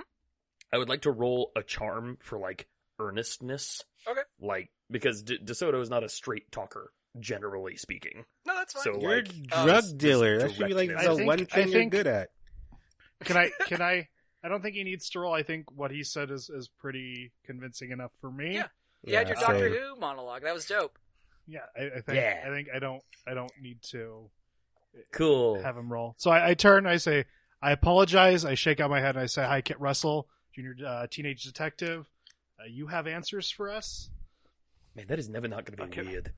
I 0.73 0.79
would 0.79 0.89
like 0.89 1.03
to 1.03 1.11
roll 1.11 1.53
a 1.57 1.63
charm 1.63 2.19
for 2.23 2.39
like 2.39 2.67
earnestness. 2.99 3.83
Okay. 4.09 4.21
Like, 4.41 4.71
because 4.91 5.23
D- 5.23 5.39
DeSoto 5.45 5.81
is 5.81 5.91
not 5.91 6.05
a 6.05 6.09
straight 6.09 6.51
talker, 6.53 6.93
generally 7.19 7.77
speaking. 7.77 8.25
No, 8.47 8.55
that's 8.55 8.73
fine. 8.73 8.83
So, 8.85 9.01
You're 9.01 9.17
like, 9.17 9.29
a 9.29 9.33
drug 9.65 9.67
this- 9.83 9.93
dealer. 9.93 10.39
That 10.39 10.53
should 10.55 10.69
be 10.69 10.75
like 10.75 10.91
the 10.91 10.99
think- 11.17 11.27
one 11.27 11.41
I 11.41 11.45
thing 11.45 11.69
you're 11.73 11.85
good 11.87 12.07
at. 12.07 12.29
Can 13.25 13.37
I? 13.37 13.51
Can 13.67 13.81
I? 13.83 14.09
I 14.45 14.49
don't 14.49 14.63
think 14.63 14.77
he 14.77 14.85
needs 14.85 15.09
to 15.11 15.21
roll. 15.21 15.33
I 15.35 15.43
think 15.43 15.71
what 15.73 15.91
he 15.91 16.05
said 16.05 16.31
is 16.31 16.51
is 16.51 16.69
pretty 16.69 17.33
convincing 17.45 17.91
enough 17.91 18.13
for 18.21 18.31
me. 18.31 18.55
Yeah. 18.55 18.69
you 19.05 19.17
had 19.17 19.27
your 19.29 19.37
Doctor 19.37 19.71
same. 19.71 19.81
Who 19.81 19.97
monologue. 19.99 20.43
That 20.43 20.55
was 20.55 20.67
dope. 20.67 20.99
Yeah. 21.49 21.61
I, 21.77 21.85
I 21.85 22.01
think. 22.03 22.17
Yeah. 22.17 22.43
I 22.47 22.49
think 22.51 22.69
I 22.75 22.79
don't. 22.79 23.03
I 23.27 23.35
don't 23.35 23.51
need 23.61 23.83
to 23.91 24.31
Cool. 25.13 25.63
have 25.63 25.77
him 25.77 25.93
roll. 25.93 26.15
So 26.19 26.31
I, 26.31 26.51
I 26.51 26.55
turn. 26.55 26.87
I 26.87 26.97
say, 26.99 27.25
I 27.63 27.73
apologize. 27.73 28.45
I 28.45 28.55
shake 28.55 28.81
out 28.81 28.91
my 28.91 29.01
head. 29.01 29.17
and 29.17 29.23
I 29.23 29.27
say, 29.27 29.45
Hi, 29.45 29.61
Kit 29.61 29.81
Russell, 29.81 30.29
junior 30.55 30.75
uh, 30.87 31.07
teenage 31.11 31.43
detective. 31.45 32.07
Uh, 32.61 32.65
you 32.69 32.87
have 32.89 33.07
answers 33.07 33.51
for 33.51 33.71
us. 33.71 34.11
Man, 34.95 35.07
that 35.09 35.19
is 35.19 35.29
never 35.29 35.49
not 35.49 35.65
going 35.65 35.77
to 35.77 35.87
be 35.95 36.01
Okay. 36.01 36.11
weird. 36.11 36.33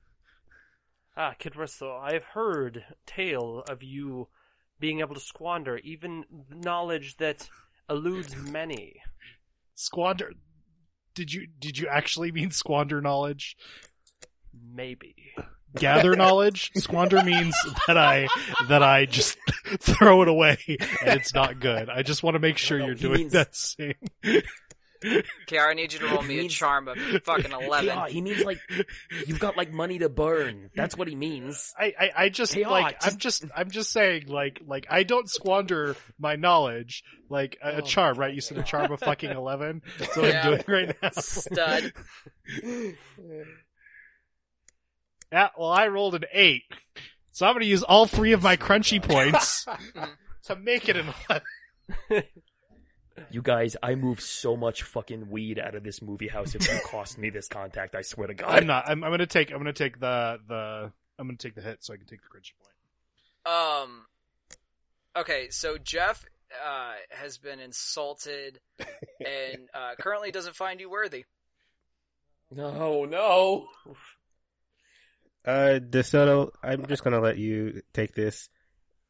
Ah, 1.15 1.33
Kid 1.37 1.55
Russell, 1.55 1.91
I've 1.91 2.23
heard 2.23 2.83
tale 3.05 3.63
of 3.69 3.83
you 3.83 4.27
being 4.79 4.99
able 5.01 5.15
to 5.15 5.19
squander 5.21 5.77
even 5.77 6.23
knowledge 6.49 7.17
that 7.17 7.49
eludes 7.89 8.35
many. 8.51 9.01
Squander. 9.75 10.31
Did 11.13 11.33
you 11.33 11.47
did 11.47 11.77
you 11.77 11.87
actually 11.87 12.31
mean 12.31 12.51
squander 12.51 13.01
knowledge? 13.01 13.57
Maybe. 14.53 15.15
Gather 15.75 16.15
knowledge. 16.17 16.71
Squander 16.75 17.21
means 17.23 17.55
that 17.87 17.97
I 17.97 18.27
that 18.67 18.83
I 18.83 19.05
just 19.05 19.37
throw 19.79 20.21
it 20.21 20.27
away 20.27 20.57
and 20.67 21.19
it's 21.19 21.33
not 21.33 21.59
good. 21.59 21.89
I 21.89 22.01
just 22.03 22.23
want 22.23 22.35
to 22.35 22.39
make 22.39 22.57
sure 22.57 22.79
No, 22.79 22.85
you're 22.87 22.95
doing 22.95 23.17
means- 23.19 23.33
that 23.33 23.55
same. 23.55 23.93
Okay, 25.01 25.57
I 25.57 25.73
need 25.75 25.93
you 25.93 25.99
to 25.99 26.07
roll 26.07 26.23
me 26.23 26.45
a 26.45 26.49
charm 26.49 26.89
of 26.89 26.97
fucking 27.23 27.53
eleven. 27.53 27.85
Yeah, 27.85 28.09
he 28.09 28.19
means 28.19 28.43
like 28.43 28.59
you've 29.25 29.39
got 29.39 29.55
like 29.55 29.71
money 29.71 29.97
to 29.99 30.09
burn. 30.09 30.71
That's 30.75 30.97
what 30.97 31.07
he 31.07 31.15
means. 31.15 31.73
I, 31.79 31.93
I, 31.97 32.11
I 32.25 32.29
just 32.29 32.53
Hey, 32.53 32.65
like 32.65 32.97
ah, 33.01 33.07
I'm 33.07 33.15
just 33.17 33.45
I'm 33.55 33.71
just 33.71 33.93
saying 33.93 34.25
like 34.27 34.59
like 34.67 34.87
I 34.89 35.03
don't 35.03 35.29
squander 35.29 35.95
my 36.19 36.35
knowledge 36.35 37.05
like 37.29 37.57
a, 37.63 37.75
a 37.77 37.77
Oh 37.77 37.79
charm 37.85 38.17
my 38.17 38.25
right 38.25 38.35
you 38.35 38.41
said 38.41 38.57
a 38.57 38.63
charm 38.63 38.91
of 38.91 38.99
fucking 38.99 39.29
eleven 39.31 39.83
that's 39.99 40.17
what 40.17 40.25
Yeah. 40.33 40.49
I'm 40.49 40.57
doing 40.57 40.63
right 40.67 40.95
now 41.01 41.09
Stud. 41.11 41.93
Yeah 45.31 45.49
well 45.57 45.69
I 45.69 45.87
rolled 45.87 46.15
an 46.15 46.25
eight 46.33 46.63
so 47.31 47.45
I'm 47.45 47.53
gonna 47.53 47.65
use 47.65 47.83
all 47.83 48.05
three 48.05 48.33
of 48.33 48.43
my 48.43 48.57
crunchy 48.57 49.01
points 49.01 49.65
to 50.43 50.55
make 50.55 50.89
it 50.89 50.97
an 50.97 51.13
eleven 52.09 52.23
You 53.31 53.41
guys, 53.41 53.75
I 53.83 53.95
move 53.95 54.21
so 54.21 54.55
much 54.55 54.83
fucking 54.83 55.29
weed 55.29 55.59
out 55.59 55.75
of 55.75 55.83
this 55.83 56.01
movie 56.01 56.27
house 56.27 56.55
if 56.55 56.67
you 56.67 56.79
cost 56.85 57.17
me 57.17 57.29
this 57.29 57.47
contact. 57.47 57.95
I 57.95 58.01
swear 58.01 58.27
to 58.27 58.33
God. 58.33 58.49
I'm 58.49 58.67
not 58.67 58.89
I'm, 58.89 59.03
I'm 59.03 59.11
gonna 59.11 59.25
take 59.25 59.51
I'm 59.51 59.57
gonna 59.57 59.73
take 59.73 59.99
the 59.99 60.39
the 60.47 60.91
I'm 61.17 61.27
gonna 61.27 61.37
take 61.37 61.55
the 61.55 61.61
hit 61.61 61.83
so 61.83 61.93
I 61.93 61.97
can 61.97 62.05
take 62.05 62.21
the 62.21 62.27
crunchy 62.27 62.53
point. 62.61 63.85
Um. 63.85 64.05
Okay, 65.17 65.49
so 65.49 65.77
Jeff 65.77 66.23
uh, 66.65 66.93
has 67.09 67.37
been 67.37 67.59
insulted 67.59 68.59
and 68.79 69.67
uh, 69.73 69.95
currently 69.99 70.31
doesn't 70.31 70.55
find 70.55 70.79
you 70.79 70.89
worthy. 70.89 71.25
No, 72.51 73.05
no. 73.05 73.67
Uh, 75.49 75.79
DeSoto, 75.79 76.51
I'm 76.61 76.85
just 76.85 77.03
gonna 77.03 77.19
let 77.19 77.37
you 77.39 77.81
take 77.93 78.13
this 78.13 78.49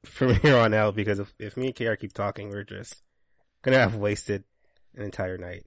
from 0.05 0.35
here 0.41 0.55
on 0.57 0.73
out 0.73 0.95
because 0.95 1.19
if, 1.19 1.33
if 1.37 1.57
me 1.57 1.67
and 1.67 1.75
KR 1.75 1.95
keep 1.95 2.13
talking, 2.13 2.49
we're 2.49 2.63
just 2.63 3.01
gonna 3.61 3.77
have 3.79 3.95
wasted 3.95 4.45
an 4.95 5.03
entire 5.03 5.37
night. 5.37 5.65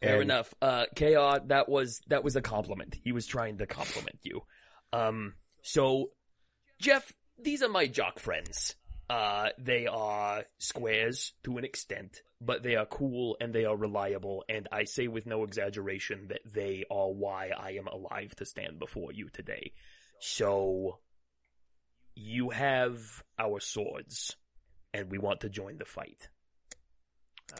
Fair 0.00 0.14
And- 0.14 0.22
enough. 0.22 0.54
Uh, 0.62 0.86
KR, 0.96 1.46
that 1.48 1.68
was 1.68 2.00
that 2.06 2.24
was 2.24 2.36
a 2.36 2.40
compliment. 2.40 2.96
He 3.04 3.12
was 3.12 3.26
trying 3.26 3.58
to 3.58 3.66
compliment 3.66 4.18
you. 4.22 4.40
Um, 4.92 5.34
so 5.62 6.12
Jeff, 6.80 7.12
these 7.38 7.62
are 7.62 7.68
my 7.68 7.86
jock 7.86 8.18
friends. 8.18 8.74
Uh, 9.10 9.48
they 9.58 9.88
are 9.88 10.44
squares 10.58 11.32
to 11.42 11.58
an 11.58 11.64
extent, 11.64 12.22
but 12.40 12.62
they 12.62 12.76
are 12.76 12.86
cool 12.86 13.36
and 13.40 13.52
they 13.52 13.64
are 13.64 13.76
reliable, 13.76 14.44
and 14.48 14.68
I 14.70 14.84
say 14.84 15.08
with 15.08 15.26
no 15.26 15.42
exaggeration 15.42 16.28
that 16.28 16.42
they 16.46 16.84
are 16.88 17.10
why 17.10 17.48
I 17.48 17.72
am 17.72 17.88
alive 17.88 18.36
to 18.36 18.44
stand 18.46 18.78
before 18.78 19.12
you 19.12 19.28
today. 19.28 19.72
So, 20.20 21.00
you 22.14 22.50
have 22.50 23.24
our 23.36 23.58
swords, 23.58 24.36
and 24.94 25.10
we 25.10 25.18
want 25.18 25.40
to 25.40 25.48
join 25.48 25.78
the 25.78 25.84
fight. 25.84 26.28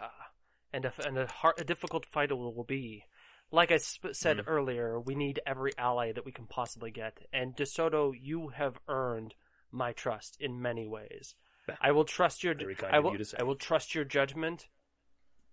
Ah, 0.01 0.31
and 0.73 0.85
a, 0.85 0.93
and 1.05 1.19
a, 1.19 1.27
hard, 1.27 1.57
a 1.59 1.65
difficult 1.65 2.07
fight 2.07 2.31
it 2.31 2.35
will 2.35 2.63
be. 2.63 3.07
Like 3.51 3.73
I 3.73 3.79
sp- 3.83 4.15
said 4.15 4.37
Mm. 4.37 4.45
earlier, 4.47 5.01
we 5.01 5.17
need 5.17 5.41
every 5.45 5.73
ally 5.77 6.13
that 6.13 6.25
we 6.25 6.31
can 6.31 6.47
possibly 6.47 6.93
get. 6.93 7.19
And 7.33 7.57
DeSoto, 7.57 8.13
you 8.17 8.51
have 8.51 8.79
earned 8.87 9.35
my 9.73 9.93
trust 9.93 10.37
in 10.41 10.61
many 10.61 10.87
ways. 10.87 11.35
I 11.81 11.93
will 11.93 12.05
trust 12.05 12.43
your 12.43 12.55
Very 12.55 12.75
kind 12.75 12.95
I 12.95 12.99
of 12.99 13.05
will 13.05 13.13
you 13.13 13.19
to 13.19 13.25
say. 13.25 13.37
I 13.39 13.45
will 13.45 13.55
trust 13.55 13.95
your 13.95 14.05
judgment, 14.05 14.69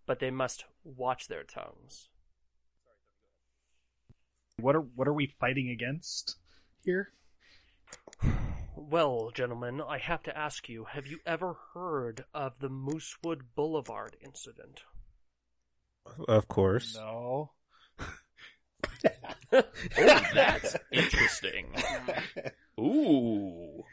but 0.06 0.20
they 0.20 0.32
must 0.32 0.66
watch 0.84 1.28
their 1.28 1.44
tongues. 1.44 2.10
What 4.60 4.76
are 4.76 4.82
what 4.82 5.08
are 5.08 5.14
we 5.14 5.36
fighting 5.40 5.70
against 5.70 6.38
here? 6.84 7.12
Well, 8.76 9.32
gentlemen, 9.34 9.82
I 9.82 9.98
have 9.98 10.24
to 10.24 10.38
ask 10.38 10.70
you, 10.70 10.86
have 10.86 11.08
you 11.08 11.20
ever 11.26 11.56
heard 11.74 12.26
of 12.34 12.60
the 12.60 12.70
Moosewood 12.70 13.42
Boulevard 13.56 14.16
incident? 14.22 14.82
Of 16.28 16.48
course. 16.48 16.96
No. 16.96 17.52
Oh, 19.50 19.64
that's 20.34 20.76
interesting. 20.92 21.68
Ooh. 22.80 23.84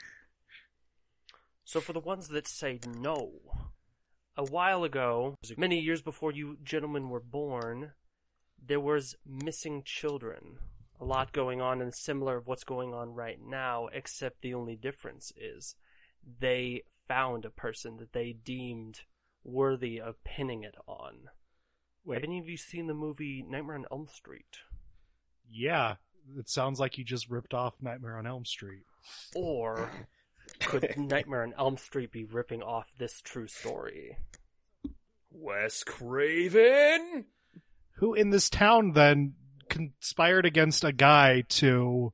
So 1.74 1.80
for 1.80 1.92
the 1.92 1.98
ones 1.98 2.28
that 2.28 2.46
say 2.46 2.78
no, 2.86 3.32
a 4.36 4.44
while 4.44 4.84
ago, 4.84 5.34
many 5.56 5.80
years 5.80 6.02
before 6.02 6.30
you 6.30 6.56
gentlemen 6.62 7.08
were 7.08 7.18
born, 7.18 7.94
there 8.64 8.78
was 8.78 9.16
missing 9.26 9.82
children. 9.84 10.58
A 11.00 11.04
lot 11.04 11.32
going 11.32 11.60
on 11.60 11.82
and 11.82 11.92
similar 11.92 12.36
of 12.36 12.46
what's 12.46 12.62
going 12.62 12.94
on 12.94 13.14
right 13.14 13.40
now, 13.44 13.88
except 13.92 14.40
the 14.40 14.54
only 14.54 14.76
difference 14.76 15.32
is 15.36 15.74
they 16.38 16.84
found 17.08 17.44
a 17.44 17.50
person 17.50 17.96
that 17.96 18.12
they 18.12 18.32
deemed 18.32 19.00
worthy 19.42 20.00
of 20.00 20.22
pinning 20.22 20.62
it 20.62 20.76
on. 20.86 21.22
Wait. 22.04 22.18
Have 22.18 22.22
any 22.22 22.38
of 22.38 22.48
you 22.48 22.56
seen 22.56 22.86
the 22.86 22.94
movie 22.94 23.44
Nightmare 23.44 23.74
on 23.74 23.86
Elm 23.90 24.06
Street? 24.06 24.58
Yeah. 25.50 25.96
It 26.38 26.48
sounds 26.48 26.78
like 26.78 26.98
you 26.98 27.04
just 27.04 27.28
ripped 27.28 27.52
off 27.52 27.74
Nightmare 27.80 28.16
on 28.16 28.28
Elm 28.28 28.44
Street. 28.44 28.84
Or 29.34 29.90
could 30.60 30.94
Nightmare 30.96 31.42
on 31.42 31.54
Elm 31.58 31.76
Street 31.76 32.12
be 32.12 32.24
ripping 32.24 32.62
off 32.62 32.86
this 32.98 33.20
true 33.22 33.48
story? 33.48 34.16
Wes 35.30 35.82
Craven? 35.82 37.26
Who 37.96 38.14
in 38.14 38.30
this 38.30 38.50
town 38.50 38.92
then 38.92 39.34
conspired 39.68 40.46
against 40.46 40.84
a 40.84 40.92
guy 40.92 41.42
to 41.48 42.12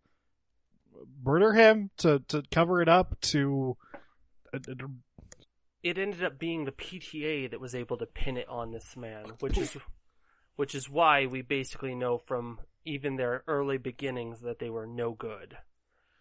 murder 1.22 1.52
him, 1.52 1.90
to 1.98 2.20
to 2.28 2.42
cover 2.50 2.82
it 2.82 2.88
up, 2.88 3.20
to 3.20 3.76
uh, 4.52 4.58
uh, 4.68 4.86
it 5.82 5.98
ended 5.98 6.24
up 6.24 6.38
being 6.38 6.64
the 6.64 6.72
PTA 6.72 7.50
that 7.50 7.60
was 7.60 7.74
able 7.74 7.96
to 7.98 8.06
pin 8.06 8.36
it 8.36 8.48
on 8.48 8.72
this 8.72 8.96
man, 8.96 9.32
which 9.40 9.58
is 9.58 9.76
which 10.56 10.74
is 10.74 10.90
why 10.90 11.26
we 11.26 11.42
basically 11.42 11.94
know 11.94 12.18
from 12.18 12.60
even 12.84 13.16
their 13.16 13.44
early 13.46 13.78
beginnings 13.78 14.40
that 14.40 14.58
they 14.58 14.70
were 14.70 14.86
no 14.86 15.12
good. 15.12 15.56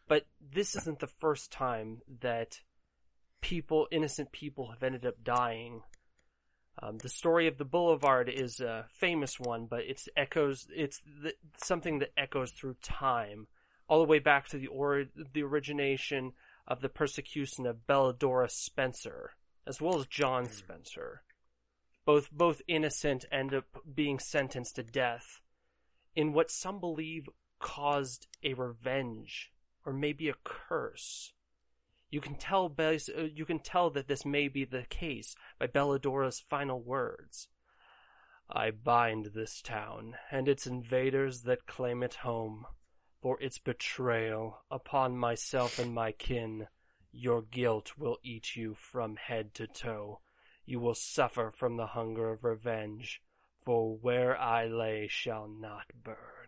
But 0.10 0.26
this 0.42 0.76
isn't 0.76 1.00
the 1.00 1.08
first 1.08 1.52
time 1.52 2.02
that 2.22 2.62
people, 3.42 3.88
innocent 3.92 4.32
people, 4.32 4.72
have 4.72 4.82
ended 4.82 5.06
up 5.06 5.24
dying. 5.24 5.84
Um, 6.82 6.98
the 6.98 7.10
story 7.10 7.48
of 7.48 7.60
the 7.60 7.64
Boulevard 7.64 8.28
is 8.28 8.60
a 8.60 8.88
famous 8.90 9.40
one, 9.40 9.68
but 9.68 9.82
it's 9.82 10.10
echoes. 10.18 10.68
It's 10.76 11.00
the, 11.22 11.36
something 11.64 12.00
that 12.00 12.12
echoes 12.18 12.52
through 12.52 12.78
time, 12.82 13.48
all 13.88 14.00
the 14.00 14.10
way 14.10 14.18
back 14.18 14.48
to 14.48 14.58
the 14.58 14.68
or 14.68 15.06
the 15.34 15.44
origination 15.44 16.34
of 16.68 16.82
the 16.82 16.90
persecution 16.90 17.68
of 17.68 17.86
Belladora 17.88 18.50
Spencer, 18.50 19.34
as 19.68 19.80
well 19.80 20.00
as 20.00 20.08
John 20.08 20.50
Spencer, 20.50 21.22
both 22.04 22.32
both 22.32 22.64
innocent 22.68 23.26
end 23.32 23.54
up 23.54 23.66
being 23.94 24.18
sentenced 24.18 24.78
to 24.78 24.84
death, 24.84 25.40
in 26.16 26.34
what 26.34 26.50
some 26.50 26.80
believe 26.80 27.30
caused 27.60 28.26
a 28.44 28.56
revenge 28.56 29.52
or 29.90 29.94
maybe 29.94 30.30
a 30.30 30.36
curse. 30.44 31.34
You 32.12 32.22
can 32.22 32.36
tell 32.36 32.72
uh, 32.78 32.92
you 33.34 33.44
can 33.44 33.58
tell 33.58 33.90
that 33.90 34.08
this 34.08 34.24
may 34.24 34.48
be 34.48 34.64
the 34.64 34.86
case 34.88 35.36
by 35.60 35.66
Belladora's 35.66 36.40
final 36.40 36.80
words. 36.80 37.48
I 38.48 38.70
bind 38.70 39.32
this 39.34 39.64
town 39.64 40.14
and 40.32 40.48
its 40.48 40.68
invaders 40.68 41.42
that 41.44 41.66
claim 41.66 42.04
it 42.04 42.16
home 42.16 42.68
for 43.20 43.42
its 43.42 43.58
betrayal 43.58 44.60
upon 44.70 45.18
myself 45.18 45.80
and 45.80 45.92
my 45.92 46.12
kin. 46.12 46.68
Your 47.12 47.42
guilt 47.42 47.94
will 47.98 48.18
eat 48.24 48.56
you 48.56 48.76
from 48.76 49.16
head 49.16 49.56
to 49.56 49.66
toe. 49.66 50.20
You 50.66 50.80
will 50.80 50.94
suffer 50.94 51.50
from 51.50 51.78
the 51.78 51.88
hunger 51.88 52.30
of 52.30 52.44
revenge, 52.44 53.24
for 53.66 53.98
where 53.98 54.40
I 54.40 54.68
lay 54.68 55.08
shall 55.10 55.48
not 55.48 55.86
burn. 56.04 56.39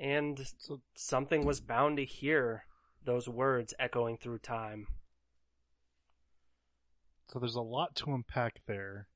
And 0.00 0.40
something 0.94 1.44
was 1.44 1.60
bound 1.60 1.98
to 1.98 2.04
hear 2.04 2.64
those 3.04 3.28
words 3.28 3.74
echoing 3.78 4.16
through 4.16 4.38
time. 4.38 4.86
So 7.28 7.38
there's 7.38 7.54
a 7.54 7.60
lot 7.60 7.94
to 7.96 8.12
unpack 8.12 8.60
there. 8.66 9.06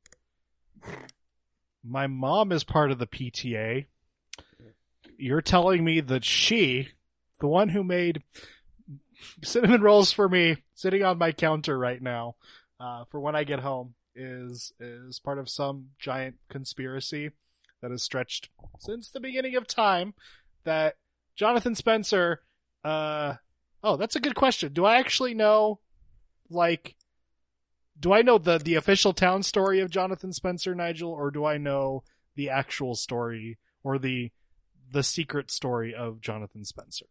My 1.82 2.07
mom 2.07 2.53
is 2.53 2.64
part 2.64 2.91
of 2.91 2.99
the 2.99 3.07
PTA. 3.07 3.87
You're 5.16 5.43
telling 5.43 5.85
me 5.85 6.01
that 6.01 6.24
she, 6.24 6.89
the 7.41 7.49
one 7.49 7.70
who 7.70 7.82
made 7.82 8.22
cinnamon 9.43 9.80
rolls 9.82 10.12
for 10.12 10.28
me, 10.28 10.59
sitting 10.74 11.03
on 11.03 11.18
my 11.18 11.32
counter 11.32 11.78
right 11.78 12.01
now, 12.01 12.37
uh, 12.78 13.05
for 13.11 13.20
when 13.20 13.35
I 13.35 13.45
get 13.45 13.61
home, 13.61 13.95
is 14.14 14.72
is 14.78 15.18
part 15.18 15.39
of 15.39 15.49
some 15.49 15.89
giant 15.99 16.37
conspiracy 16.49 17.30
that 17.80 17.91
has 17.91 18.03
stretched 18.03 18.49
since 18.78 19.11
the 19.11 19.20
beginning 19.20 19.57
of 19.57 19.66
time. 19.66 20.14
That 20.65 20.97
Jonathan 21.37 21.75
Spencer. 21.75 22.41
Uh, 22.83 23.35
oh, 23.83 23.97
that's 23.97 24.17
a 24.17 24.21
good 24.21 24.35
question. 24.35 24.73
Do 24.73 24.85
I 24.85 24.97
actually 24.97 25.35
know, 25.35 25.81
like? 26.51 26.97
do 27.99 28.12
I 28.12 28.23
know 28.23 28.39
the 28.39 28.59
the 28.59 28.75
official 28.75 29.12
town 29.12 29.43
story 29.43 29.81
of 29.81 29.91
Jonathan 29.91 30.33
Spencer, 30.33 30.75
Nigel, 30.75 31.11
or 31.12 31.31
do 31.31 31.45
I 31.45 31.59
know 31.59 32.03
the 32.35 32.51
actual 32.51 32.95
story 32.97 33.59
or 33.83 33.99
the 33.99 34.33
the 34.91 35.03
secret 35.03 35.51
story 35.51 35.95
of 35.95 36.21
Jonathan 36.21 36.65
Spencer? 36.65 37.07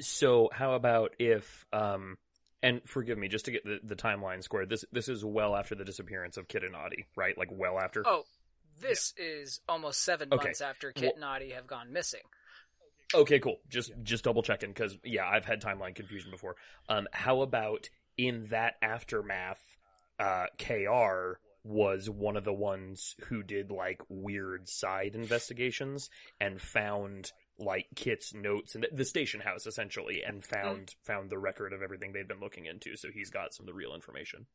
So 0.00 0.50
how 0.52 0.74
about 0.74 1.14
if 1.18 1.66
um 1.72 2.16
and 2.62 2.80
forgive 2.84 3.18
me 3.18 3.28
just 3.28 3.46
to 3.46 3.50
get 3.50 3.64
the, 3.64 3.80
the 3.82 3.96
timeline 3.96 4.42
squared. 4.42 4.68
This 4.68 4.84
this 4.92 5.08
is 5.08 5.24
well 5.24 5.56
after 5.56 5.74
the 5.74 5.84
disappearance 5.84 6.36
of 6.36 6.46
Kit 6.46 6.62
and 6.62 6.76
Audie, 6.76 7.06
right? 7.16 7.36
Like 7.36 7.48
well 7.50 7.78
after. 7.78 8.04
Oh, 8.06 8.24
this 8.80 9.14
is 9.16 9.60
almost 9.68 10.02
seven 10.02 10.28
Okay. 10.30 10.44
months 10.44 10.60
after 10.60 10.92
Kit 10.92 11.14
and 11.16 11.24
Audie 11.24 11.50
have 11.50 11.66
gone 11.66 11.92
missing. 11.92 12.20
Okay, 13.14 13.38
cool. 13.38 13.58
Just 13.68 13.92
just 14.02 14.24
double 14.24 14.42
checking 14.42 14.70
because 14.70 14.96
yeah, 15.04 15.26
I've 15.26 15.44
had 15.44 15.60
timeline 15.62 15.94
confusion 15.94 16.30
before. 16.30 16.56
Um, 16.88 17.06
how 17.12 17.42
about 17.42 17.88
in 18.16 18.46
that 18.50 18.74
aftermath, 18.82 19.62
uh, 20.18 20.46
Kr 20.58 21.38
was 21.64 22.10
one 22.10 22.36
of 22.36 22.44
the 22.44 22.52
ones 22.52 23.14
who 23.26 23.42
did 23.42 23.70
like 23.70 24.00
weird 24.08 24.68
side 24.68 25.14
investigations 25.14 26.10
and 26.40 26.60
found 26.60 27.30
like 27.58 27.86
Kit's 27.94 28.34
notes 28.34 28.74
and 28.74 28.82
the, 28.82 28.88
the 28.92 29.04
station 29.04 29.40
house 29.40 29.66
essentially, 29.66 30.22
and 30.26 30.44
found 30.44 30.94
found 31.04 31.30
the 31.30 31.38
record 31.38 31.72
of 31.72 31.82
everything 31.82 32.12
they'd 32.12 32.28
been 32.28 32.40
looking 32.40 32.66
into. 32.66 32.96
So 32.96 33.08
he's 33.12 33.30
got 33.30 33.54
some 33.54 33.64
of 33.64 33.68
the 33.68 33.74
real 33.74 33.94
information. 33.94 34.46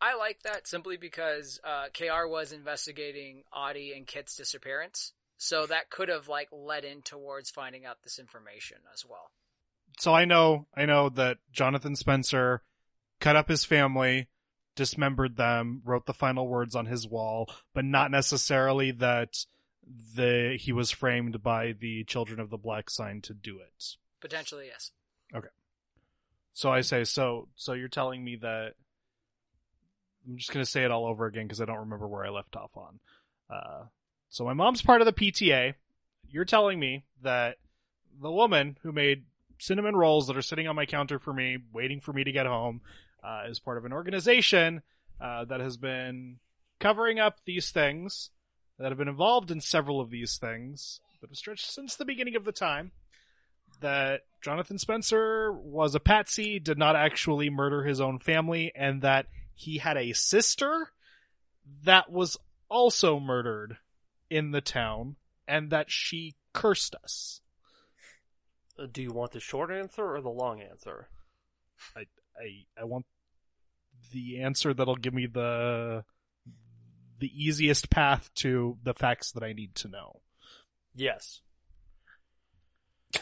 I 0.00 0.16
like 0.16 0.42
that 0.44 0.68
simply 0.68 0.96
because 0.96 1.60
uh, 1.64 1.86
KR 1.96 2.28
was 2.28 2.52
investigating 2.52 3.42
Audie 3.52 3.94
and 3.96 4.06
Kit's 4.06 4.36
disappearance, 4.36 5.12
so 5.38 5.66
that 5.66 5.88
could 5.88 6.08
have 6.08 6.28
like 6.28 6.48
led 6.52 6.84
in 6.84 7.00
towards 7.00 7.48
finding 7.48 7.86
out 7.86 8.02
this 8.02 8.18
information 8.18 8.78
as 8.92 9.04
well. 9.08 9.30
So 9.98 10.12
I 10.12 10.26
know 10.26 10.66
I 10.76 10.84
know 10.84 11.08
that 11.10 11.38
Jonathan 11.52 11.96
Spencer 11.96 12.62
cut 13.20 13.36
up 13.36 13.48
his 13.48 13.64
family, 13.64 14.28
dismembered 14.74 15.36
them, 15.36 15.80
wrote 15.84 16.06
the 16.06 16.12
final 16.12 16.46
words 16.46 16.74
on 16.74 16.86
his 16.86 17.08
wall, 17.08 17.50
but 17.72 17.84
not 17.84 18.10
necessarily 18.10 18.90
that 18.92 19.44
the 20.14 20.58
he 20.60 20.72
was 20.72 20.90
framed 20.90 21.42
by 21.42 21.72
the 21.72 22.04
Children 22.04 22.40
of 22.40 22.50
the 22.50 22.58
Black 22.58 22.90
Sign 22.90 23.22
to 23.22 23.32
do 23.32 23.58
it. 23.58 23.96
Potentially, 24.20 24.66
yes. 24.66 24.90
Okay. 25.34 25.48
So 26.52 26.70
I 26.70 26.80
say, 26.80 27.04
so 27.04 27.48
so 27.54 27.72
you're 27.72 27.88
telling 27.88 28.24
me 28.24 28.36
that 28.42 28.74
I'm 30.28 30.36
just 30.36 30.52
gonna 30.52 30.66
say 30.66 30.84
it 30.84 30.90
all 30.90 31.06
over 31.06 31.26
again 31.26 31.44
because 31.44 31.60
I 31.60 31.64
don't 31.64 31.78
remember 31.78 32.08
where 32.08 32.26
I 32.26 32.30
left 32.30 32.56
off 32.56 32.76
on. 32.76 32.98
Uh, 33.48 33.84
so 34.28 34.44
my 34.44 34.52
mom's 34.52 34.82
part 34.82 35.00
of 35.00 35.06
the 35.06 35.12
PTA. 35.12 35.74
You're 36.30 36.44
telling 36.44 36.78
me 36.78 37.04
that 37.22 37.56
the 38.20 38.30
woman 38.30 38.76
who 38.82 38.92
made 38.92 39.24
cinnamon 39.58 39.96
rolls 39.96 40.26
that 40.26 40.36
are 40.36 40.42
sitting 40.42 40.68
on 40.68 40.76
my 40.76 40.86
counter 40.86 41.18
for 41.18 41.32
me, 41.32 41.58
waiting 41.72 42.00
for 42.00 42.12
me 42.12 42.24
to 42.24 42.32
get 42.32 42.46
home, 42.46 42.82
uh, 43.24 43.44
is 43.48 43.58
part 43.58 43.78
of 43.78 43.84
an 43.84 43.92
organization 43.92 44.82
uh, 45.20 45.44
that 45.46 45.60
has 45.60 45.76
been 45.76 46.38
covering 46.78 47.18
up 47.18 47.38
these 47.44 47.70
things, 47.70 48.30
that 48.78 48.90
have 48.90 48.98
been 48.98 49.08
involved 49.08 49.50
in 49.50 49.60
several 49.60 50.00
of 50.00 50.10
these 50.10 50.36
things, 50.36 51.00
that 51.20 51.30
have 51.30 51.36
stretched 51.36 51.70
since 51.70 51.96
the 51.96 52.04
beginning 52.04 52.36
of 52.36 52.44
the 52.44 52.52
time 52.52 52.92
that 53.80 54.22
Jonathan 54.42 54.78
Spencer 54.78 55.52
was 55.52 55.94
a 55.94 56.00
patsy, 56.00 56.58
did 56.58 56.78
not 56.78 56.96
actually 56.96 57.50
murder 57.50 57.82
his 57.82 58.00
own 58.00 58.18
family, 58.18 58.72
and 58.74 59.02
that 59.02 59.26
he 59.54 59.78
had 59.78 59.96
a 59.96 60.12
sister 60.12 60.90
that 61.84 62.10
was 62.10 62.36
also 62.68 63.18
murdered 63.18 63.78
in 64.30 64.50
the 64.50 64.60
town, 64.60 65.16
and 65.46 65.70
that 65.70 65.90
she 65.90 66.36
cursed 66.52 66.94
us. 67.02 67.40
Uh, 68.78 68.86
Do 68.90 69.02
you 69.02 69.12
want 69.12 69.32
the 69.32 69.40
short 69.40 69.70
answer 69.70 70.14
or 70.14 70.20
the 70.20 70.28
long 70.30 70.60
answer? 70.60 71.08
I 71.96 72.00
I 72.36 72.80
I 72.80 72.84
want 72.84 73.06
the 74.12 74.40
answer 74.42 74.72
that'll 74.74 74.96
give 74.96 75.14
me 75.14 75.26
the 75.26 76.04
the 77.18 77.30
easiest 77.34 77.90
path 77.90 78.30
to 78.36 78.78
the 78.82 78.94
facts 78.94 79.32
that 79.32 79.42
I 79.42 79.52
need 79.52 79.74
to 79.76 79.88
know. 79.88 80.20
Yes. 80.94 81.40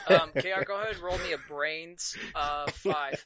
Um, 0.08 0.32
KR, 0.32 0.64
go 0.66 0.80
ahead 0.80 0.94
and 0.94 0.98
roll 1.02 1.18
me 1.18 1.32
a 1.32 1.38
brains 1.38 2.16
of 2.34 2.70
five. 2.74 3.24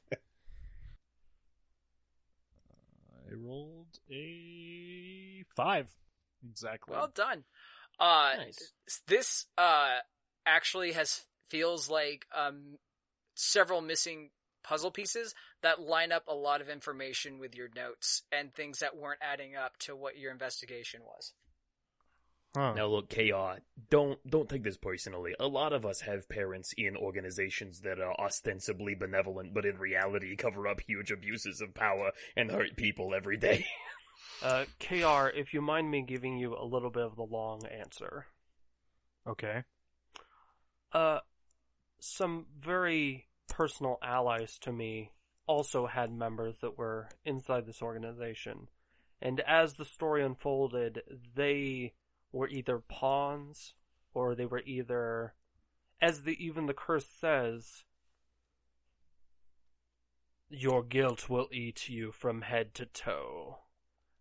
I 3.31 3.35
rolled 3.35 3.99
a 4.11 5.43
five. 5.55 5.89
Exactly. 6.49 6.95
Well 6.95 7.11
done. 7.15 7.45
Uh, 8.01 8.33
Nice. 8.39 8.73
this 9.07 9.47
uh 9.59 9.99
actually 10.47 10.93
has 10.93 11.25
feels 11.51 11.91
like 11.91 12.27
um 12.35 12.79
several 13.35 13.81
missing 13.83 14.31
puzzle 14.63 14.91
pieces 14.91 15.35
that 15.63 15.81
line 15.81 16.13
up 16.13 16.25
a 16.29 16.35
lot 16.35 16.61
of 16.61 16.69
information 16.69 17.39
with 17.39 17.55
your 17.55 17.69
notes 17.75 18.23
and 18.33 18.55
things 18.55 18.81
that 18.81 18.97
weren't 18.97 19.21
adding 19.23 19.57
up 19.57 19.77
to 19.79 19.95
what 19.97 20.19
your 20.19 20.33
investigation 20.33 21.01
was. 21.05 21.33
Huh. 22.57 22.75
Now 22.75 22.87
look, 22.87 23.09
Chaos, 23.09 23.61
don't 23.91 24.19
don't 24.29 24.49
take 24.49 24.65
this 24.65 24.77
personally. 24.77 25.35
A 25.39 25.47
lot 25.47 25.73
of 25.73 25.87
us 25.87 26.01
have 26.01 26.29
parents 26.29 26.75
in 26.77 26.97
organizations 26.97 27.81
that 27.83 28.01
are 28.01 28.13
ostensibly 28.19 28.97
benevolent, 28.97 29.55
but 29.55 29.65
in 29.65 29.79
reality 29.79 30.35
cover 30.35 30.67
up 30.67 30.81
huge 30.81 31.13
abuses 31.13 31.61
of 31.61 31.75
power 31.75 32.11
and 32.37 32.51
hurt 32.51 32.77
people 32.77 33.15
every 33.15 33.37
day. 33.37 33.65
Uh, 34.43 34.65
KR, 34.79 35.29
if 35.29 35.53
you 35.53 35.61
mind 35.61 35.91
me 35.91 36.03
giving 36.03 36.39
you 36.39 36.57
a 36.57 36.65
little 36.65 36.91
bit 36.91 37.05
of 37.05 37.17
the 37.17 37.23
long 37.23 37.63
answer. 37.67 38.27
Okay. 39.27 39.65
Uh, 40.93 41.19
some 42.01 42.47
very 42.59 43.27
personal 43.49 43.99
allies 44.03 44.59
to 44.61 44.73
me 44.73 45.11
also 45.47 45.87
had 45.87 46.13
members 46.13 46.57
that 46.63 46.79
were 46.79 47.09
inside 47.25 47.67
this 47.67 47.83
organization. 47.83 48.69
And 49.21 49.41
as 49.41 49.75
the 49.75 49.85
story 49.85 50.25
unfolded, 50.25 51.03
they 51.35 51.93
were 52.33 52.49
either 52.49 52.79
pawns 52.79 53.75
or 54.15 54.35
they 54.35 54.47
were 54.47 54.63
either, 54.65 55.35
as 56.01 56.23
the 56.23 56.33
even 56.45 56.67
the 56.67 56.75
curse 56.75 57.07
says, 57.21 57.85
your 60.49 60.83
guilt 60.83 61.29
will 61.29 61.49
eat 61.53 61.89
you 61.89 62.11
from 62.11 62.43
head 62.43 62.75
to 62.75 62.87
toe. 62.87 63.59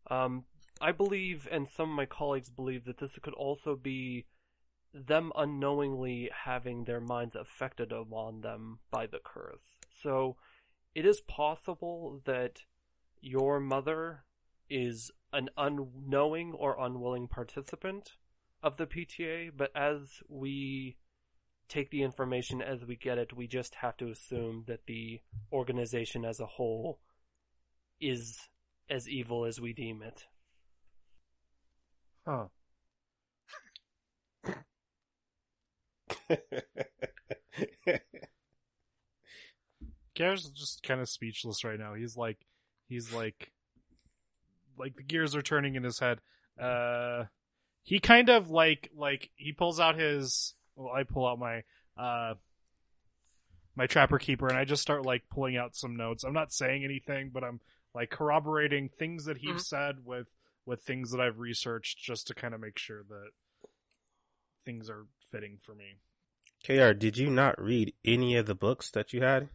Um, 0.10 0.45
I 0.82 0.91
believe, 0.91 1.47
and 1.51 1.68
some 1.68 1.89
of 1.89 1.95
my 1.95 2.05
colleagues 2.05 2.49
believe, 2.49 2.86
that 2.86 2.97
this 2.97 3.12
could 3.22 3.34
also 3.34 3.76
be 3.76 4.26
them 4.93 5.32
unknowingly 5.36 6.30
having 6.45 6.84
their 6.86 7.01
minds 7.01 7.36
affected 7.36 7.91
upon 7.91 8.41
them 8.41 8.80
by 8.91 9.05
the 9.05 9.20
curse. 9.24 9.78
So, 10.01 10.38
it 10.95 11.05
is 11.05 11.22
possible 11.22 12.22
that 12.26 12.64
your 13.22 13.60
mother 13.60 14.24
is 14.70 15.12
an 15.32 15.49
unknowing 15.57 16.53
or 16.53 16.76
unwilling 16.80 17.28
participant, 17.28 18.14
of 18.62 18.78
the 18.78 18.86
PTA, 18.86 19.51
but 19.55 19.72
as 19.76 20.22
we 20.28 20.97
take 21.68 21.91
the 21.91 22.03
information 22.03 22.62
as 22.62 22.86
we 22.86 22.95
get 22.95 23.18
it, 23.18 23.36
we 23.36 23.47
just 23.47 23.76
have 23.76 23.95
to 23.97 24.10
assume 24.10 24.64
that 24.68 24.86
the 24.88 25.22
organization 25.51 26.26
as 26.26 26.39
a 26.39 26.45
whole 26.45 26.99
is 28.01 28.49
as 28.89 29.07
evil 29.07 29.45
as 29.45 29.61
we 29.61 29.73
deem 29.73 30.01
it. 30.01 30.25
Huh. 32.25 32.47
Garrett's 40.15 40.49
just 40.49 40.83
kind 40.83 41.01
of 41.01 41.09
speechless 41.09 41.63
right 41.63 41.79
now. 41.79 41.93
He's 41.93 42.17
like, 42.17 42.37
he's 42.87 43.13
like, 43.13 43.51
like 44.77 44.95
the 44.95 45.03
gears 45.03 45.35
are 45.35 45.41
turning 45.41 45.75
in 45.75 45.83
his 45.83 45.99
head. 45.99 46.19
Uh, 46.59 47.25
he 47.83 47.99
kind 47.99 48.29
of 48.29 48.49
like, 48.49 48.89
like 48.95 49.29
he 49.35 49.53
pulls 49.53 49.79
out 49.79 49.97
his. 49.97 50.53
Well, 50.75 50.93
I 50.93 51.03
pull 51.03 51.27
out 51.27 51.39
my, 51.39 51.63
uh, 51.97 52.35
my 53.75 53.87
trapper 53.87 54.19
keeper, 54.19 54.47
and 54.47 54.57
I 54.57 54.65
just 54.65 54.81
start 54.81 55.05
like 55.05 55.23
pulling 55.31 55.57
out 55.57 55.75
some 55.75 55.95
notes. 55.95 56.23
I'm 56.23 56.33
not 56.33 56.53
saying 56.53 56.83
anything, 56.83 57.31
but 57.33 57.43
I'm 57.43 57.59
like 57.93 58.09
corroborating 58.09 58.89
things 58.89 59.25
that 59.25 59.37
he's 59.37 59.49
Mhm. 59.55 59.65
said 59.65 60.05
with 60.05 60.27
with 60.65 60.81
things 60.83 61.11
that 61.11 61.21
I've 61.21 61.39
researched, 61.39 61.97
just 61.97 62.27
to 62.27 62.35
kind 62.35 62.53
of 62.53 62.59
make 62.59 62.77
sure 62.77 63.03
that 63.03 63.31
things 64.65 64.89
are 64.89 65.07
fitting 65.31 65.57
for 65.57 65.73
me. 65.73 65.99
KR, 66.63 66.93
did 66.93 67.17
you 67.17 67.29
not 67.29 67.59
read 67.59 67.95
any 68.05 68.35
of 68.35 68.45
the 68.45 68.53
books 68.55 68.91
that 68.91 69.13
you 69.13 69.21
had? 69.21 69.49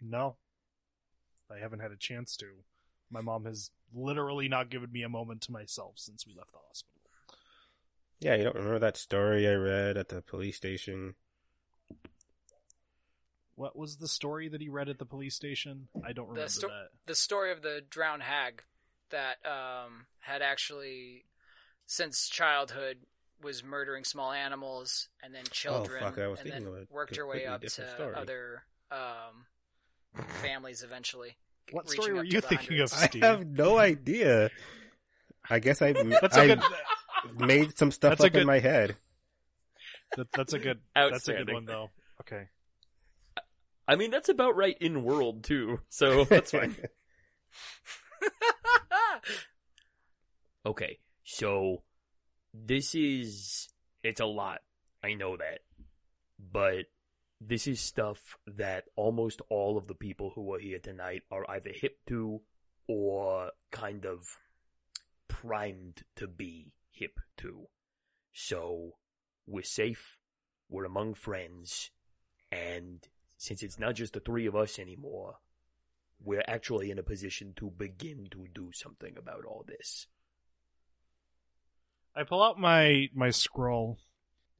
No. 0.00 0.36
I 1.50 1.58
haven't 1.58 1.80
had 1.80 1.92
a 1.92 1.96
chance 1.96 2.36
to. 2.38 2.64
My 3.10 3.20
mom 3.20 3.44
has 3.44 3.70
literally 3.92 4.48
not 4.48 4.70
given 4.70 4.92
me 4.92 5.02
a 5.02 5.08
moment 5.08 5.42
to 5.42 5.52
myself 5.52 5.98
since 5.98 6.26
we 6.26 6.34
left 6.34 6.52
the 6.52 6.58
hospital. 6.58 7.00
Yeah, 8.20 8.34
you 8.34 8.44
don't 8.44 8.56
remember 8.56 8.78
that 8.80 8.96
story 8.96 9.48
I 9.48 9.54
read 9.54 9.96
at 9.96 10.08
the 10.08 10.22
police 10.22 10.56
station? 10.56 11.14
What 13.58 13.76
was 13.76 13.96
the 13.96 14.06
story 14.06 14.48
that 14.48 14.60
he 14.60 14.68
read 14.68 14.88
at 14.88 14.98
the 15.00 15.04
police 15.04 15.34
station? 15.34 15.88
I 16.06 16.12
don't 16.12 16.28
remember 16.28 16.48
sto- 16.48 16.68
that. 16.68 16.90
the 17.06 17.16
story 17.16 17.50
of 17.50 17.60
the 17.60 17.82
drowned 17.90 18.22
hag 18.22 18.62
that 19.10 19.38
um, 19.44 20.06
had 20.20 20.42
actually, 20.42 21.24
since 21.86 22.28
childhood, 22.28 22.98
was 23.42 23.64
murdering 23.64 24.04
small 24.04 24.30
animals 24.30 25.08
and 25.24 25.34
then 25.34 25.42
children, 25.50 26.02
oh, 26.04 26.06
fuck, 26.06 26.18
I 26.18 26.28
was 26.28 26.38
and 26.38 26.50
thinking 26.50 26.64
then 26.66 26.82
of 26.82 26.82
a 26.82 26.86
worked 26.94 27.16
her 27.16 27.26
way 27.26 27.46
up 27.46 27.60
to 27.62 27.66
different 27.66 27.90
story. 27.96 28.14
other 28.14 28.62
um, 28.92 30.24
families 30.42 30.82
eventually. 30.82 31.36
What 31.72 31.90
story 31.90 32.14
were 32.14 32.24
you 32.24 32.40
the 32.40 32.46
thinking 32.46 32.80
of, 32.80 32.90
hundreds. 32.92 33.22
I 33.22 33.26
have 33.26 33.46
no 33.46 33.76
idea. 33.76 34.48
I 35.50 35.58
guess 35.58 35.82
I, 35.82 35.92
That's 36.20 36.36
a 36.36 36.40
I 36.40 36.46
good. 36.46 36.60
made 37.38 37.76
some 37.76 37.90
stuff 37.90 38.12
That's 38.12 38.24
up 38.24 38.32
good- 38.32 38.40
in 38.42 38.46
my 38.46 38.58
head. 38.60 38.96
That, 40.16 40.28
that's 40.32 40.54
a 40.54 40.58
good. 40.58 40.78
that's 40.94 41.10
a 41.10 41.14
Outstanding. 41.16 41.44
good 41.46 41.52
one 41.54 41.64
though. 41.66 41.90
Okay. 42.22 42.46
I 43.88 43.96
mean, 43.96 44.10
that's 44.10 44.28
about 44.28 44.54
right 44.54 44.76
in 44.80 45.02
world 45.02 45.42
too, 45.42 45.80
so 45.88 46.24
that's 46.28 46.52
fine. 46.52 46.76
Okay, 50.66 50.98
so 51.24 51.82
this 52.52 52.94
is 52.94 53.68
it's 54.02 54.20
a 54.20 54.26
lot. 54.26 54.60
I 55.02 55.14
know 55.14 55.36
that. 55.38 55.60
But 56.38 56.86
this 57.40 57.66
is 57.66 57.80
stuff 57.80 58.36
that 58.46 58.84
almost 58.94 59.40
all 59.48 59.78
of 59.78 59.86
the 59.86 59.94
people 59.94 60.32
who 60.34 60.52
are 60.52 60.58
here 60.58 60.78
tonight 60.78 61.22
are 61.30 61.48
either 61.50 61.70
hip 61.72 61.96
to 62.08 62.42
or 62.86 63.52
kind 63.70 64.04
of 64.04 64.26
primed 65.26 66.02
to 66.16 66.26
be 66.26 66.72
hip 66.90 67.18
to. 67.38 67.68
So 68.32 68.96
we're 69.46 69.62
safe, 69.62 70.18
we're 70.68 70.84
among 70.84 71.14
friends, 71.14 71.90
and 72.52 73.08
since 73.38 73.62
it's 73.62 73.78
not 73.78 73.94
just 73.94 74.12
the 74.12 74.20
three 74.20 74.46
of 74.46 74.56
us 74.56 74.78
anymore, 74.78 75.36
we're 76.22 76.44
actually 76.46 76.90
in 76.90 76.98
a 76.98 77.04
position 77.04 77.54
to 77.56 77.70
begin 77.70 78.28
to 78.32 78.46
do 78.52 78.70
something 78.72 79.16
about 79.16 79.44
all 79.46 79.64
this. 79.66 80.08
I 82.14 82.24
pull 82.24 82.42
out 82.42 82.58
my 82.58 83.08
my 83.14 83.30
scroll. 83.30 83.98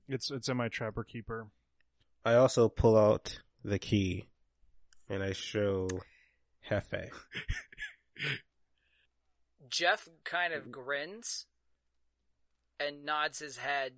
It's 0.09 0.31
it's 0.31 0.49
in 0.49 0.57
my 0.57 0.69
trapper 0.69 1.03
keeper. 1.03 1.49
I 2.25 2.35
also 2.35 2.69
pull 2.69 2.97
out 2.97 3.41
the 3.65 3.81
key 3.81 4.29
and 5.09 5.23
I 5.23 5.33
show 5.33 5.89
Hefe. 6.71 7.11
Jeff 9.69 10.09
kind 10.25 10.53
of 10.53 10.71
grins 10.71 11.47
and 12.79 13.05
nods 13.05 13.41
his 13.41 13.57
head 13.57 13.95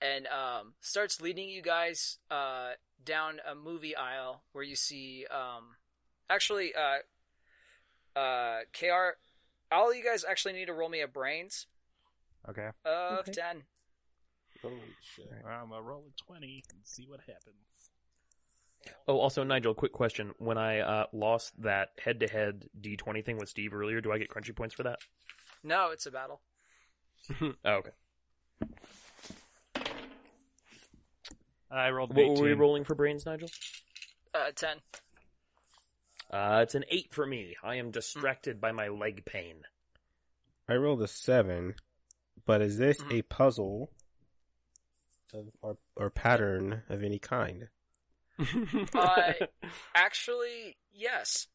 and 0.00 0.26
um, 0.26 0.72
starts 0.80 1.20
leading 1.20 1.48
you 1.48 1.62
guys 1.62 2.18
uh, 2.30 2.70
down 3.04 3.40
a 3.48 3.54
movie 3.54 3.96
aisle 3.96 4.42
where 4.52 4.64
you 4.64 4.76
see 4.76 5.26
um, 5.30 5.76
actually 6.30 6.72
uh, 6.74 8.18
uh, 8.18 8.60
KR. 8.72 9.16
All 9.70 9.90
of 9.90 9.96
you 9.96 10.04
guys 10.04 10.24
actually 10.28 10.52
need 10.52 10.66
to 10.66 10.74
roll 10.74 10.88
me 10.88 11.00
a 11.00 11.08
brains 11.08 11.66
Okay. 12.48 12.68
of 12.84 13.20
Okay. 13.20 13.32
ten. 13.32 13.62
Holy 14.60 14.76
shit. 15.00 15.32
I'm 15.46 15.70
gonna 15.70 15.82
roll 15.82 16.04
a 16.08 16.22
twenty 16.22 16.62
and 16.70 16.80
see 16.84 17.06
what 17.06 17.20
happens. 17.20 17.90
Oh, 19.06 19.18
also, 19.18 19.44
Nigel, 19.44 19.74
quick 19.74 19.92
question. 19.92 20.32
When 20.38 20.58
I 20.58 20.80
uh, 20.80 21.06
lost 21.12 21.60
that 21.62 21.90
head 21.98 22.20
to 22.20 22.26
head 22.26 22.64
D20 22.80 23.24
thing 23.24 23.38
with 23.38 23.48
Steve 23.48 23.74
earlier, 23.74 24.00
do 24.00 24.10
I 24.12 24.18
get 24.18 24.28
crunchy 24.28 24.54
points 24.54 24.74
for 24.74 24.82
that? 24.82 24.98
No, 25.62 25.90
it's 25.90 26.06
a 26.06 26.10
battle. 26.10 26.40
oh, 27.40 27.54
okay. 27.64 27.90
I 31.72 31.90
rolled 31.90 32.10
an 32.10 32.16
What 32.16 32.36
were 32.38 32.42
we 32.44 32.52
rolling 32.52 32.84
for 32.84 32.94
brains, 32.94 33.24
Nigel? 33.24 33.48
Uh, 34.34 34.50
ten. 34.54 34.78
Uh, 36.30 36.60
it's 36.62 36.74
an 36.74 36.84
8 36.90 37.12
for 37.12 37.26
me. 37.26 37.56
I 37.62 37.74
am 37.76 37.90
distracted 37.90 38.60
by 38.60 38.72
my 38.72 38.88
leg 38.88 39.24
pain. 39.26 39.62
I 40.68 40.74
rolled 40.76 41.02
a 41.02 41.08
seven, 41.08 41.74
but 42.46 42.62
is 42.62 42.78
this 42.78 43.00
Mhm. 43.02 43.12
a 43.18 43.22
puzzle 43.22 43.90
of, 45.34 45.48
or, 45.60 45.76
or 45.96 46.08
pattern 46.10 46.82
of 46.88 47.02
any 47.02 47.18
kind? 47.18 47.68
Uh, 48.94 49.32
Actually, 49.94 50.76
yes. 50.92 51.48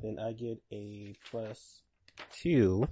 Then 0.00 0.18
I 0.18 0.32
get 0.32 0.60
a 0.72 1.14
plus 1.30 1.82
two, 2.32 2.88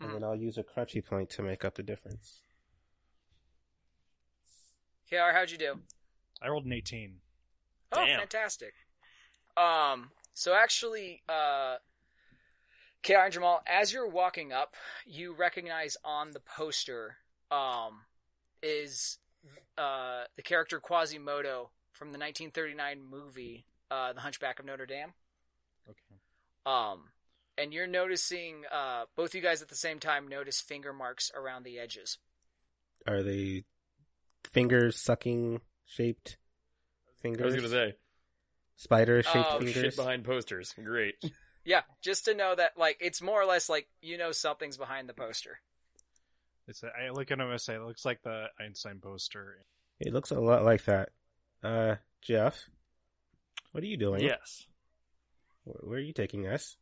and 0.00 0.10
Mhm. 0.10 0.12
then 0.14 0.24
I'll 0.24 0.34
use 0.36 0.58
a 0.58 0.64
crunchy 0.64 1.04
point 1.04 1.30
to 1.30 1.42
make 1.42 1.64
up 1.64 1.74
the 1.76 1.82
difference. 1.82 2.42
KR, 5.08 5.32
how'd 5.32 5.50
you 5.50 5.58
do? 5.58 5.80
I 6.42 6.48
rolled 6.48 6.66
an 6.66 6.72
eighteen. 6.72 7.16
Oh, 7.92 8.04
Damn. 8.04 8.20
fantastic. 8.20 8.74
Um, 9.56 10.10
so 10.32 10.52
actually, 10.54 11.22
uh, 11.28 11.76
KR 13.04 13.18
and 13.24 13.32
Jamal, 13.32 13.62
as 13.66 13.92
you're 13.92 14.08
walking 14.08 14.52
up, 14.52 14.74
you 15.06 15.32
recognize 15.34 15.96
on 16.04 16.32
the 16.32 16.40
poster, 16.40 17.18
um, 17.52 18.00
is, 18.62 19.18
uh, 19.78 20.24
the 20.34 20.42
character 20.42 20.80
Quasimodo 20.80 21.70
from 21.92 22.08
the 22.08 22.18
1939 22.18 23.00
movie, 23.02 23.64
uh, 23.92 24.12
The 24.12 24.20
Hunchback 24.22 24.58
of 24.58 24.64
Notre 24.64 24.86
Dame. 24.86 25.12
Okay. 25.88 26.16
Um, 26.66 27.10
and 27.56 27.72
you're 27.72 27.86
noticing, 27.86 28.64
uh, 28.72 29.04
both 29.14 29.34
you 29.36 29.40
guys 29.40 29.62
at 29.62 29.68
the 29.68 29.76
same 29.76 30.00
time 30.00 30.26
notice 30.26 30.60
finger 30.60 30.92
marks 30.92 31.30
around 31.32 31.62
the 31.62 31.78
edges. 31.78 32.18
Are 33.06 33.22
they 33.22 33.64
fingers 34.46 35.00
sucking 35.00 35.60
shaped 35.86 36.36
fingers. 37.20 37.40
I 37.40 37.44
fingers? 37.50 37.62
was 37.62 37.72
going 37.72 37.86
to 37.88 37.92
say, 37.92 37.96
Spider 38.76 39.22
shaped 39.22 39.36
Oh, 39.50 39.58
oh, 39.60 39.66
shit 39.66 39.96
behind 39.96 40.24
posters. 40.24 40.74
Great. 40.82 41.14
Yeah, 41.66 41.80
just 42.02 42.26
to 42.26 42.34
know 42.34 42.54
that, 42.54 42.72
like, 42.76 42.98
it's 43.00 43.22
more 43.22 43.40
or 43.40 43.46
less 43.46 43.70
like, 43.70 43.88
you 44.02 44.18
know 44.18 44.32
something's 44.32 44.76
behind 44.76 45.08
the 45.08 45.14
poster. 45.14 45.60
It's 46.68 46.82
a, 46.82 46.88
I 46.88 47.08
look 47.08 47.30
at 47.30 47.40
him 47.40 47.50
and 47.50 47.58
say, 47.58 47.74
it 47.76 47.80
looks 47.82 48.04
like 48.04 48.20
the 48.22 48.48
Einstein 48.60 48.98
poster. 49.00 49.64
It 49.98 50.12
looks 50.12 50.30
a 50.30 50.38
lot 50.38 50.62
like 50.62 50.84
that. 50.84 51.08
Uh, 51.62 51.94
Jeff, 52.20 52.68
what 53.72 53.82
are 53.82 53.86
you 53.86 53.96
doing? 53.96 54.20
Yes. 54.24 54.66
Wh- 55.64 55.88
Where 55.88 55.96
are 55.96 56.02
you 56.02 56.12
taking 56.12 56.46
us? 56.46 56.76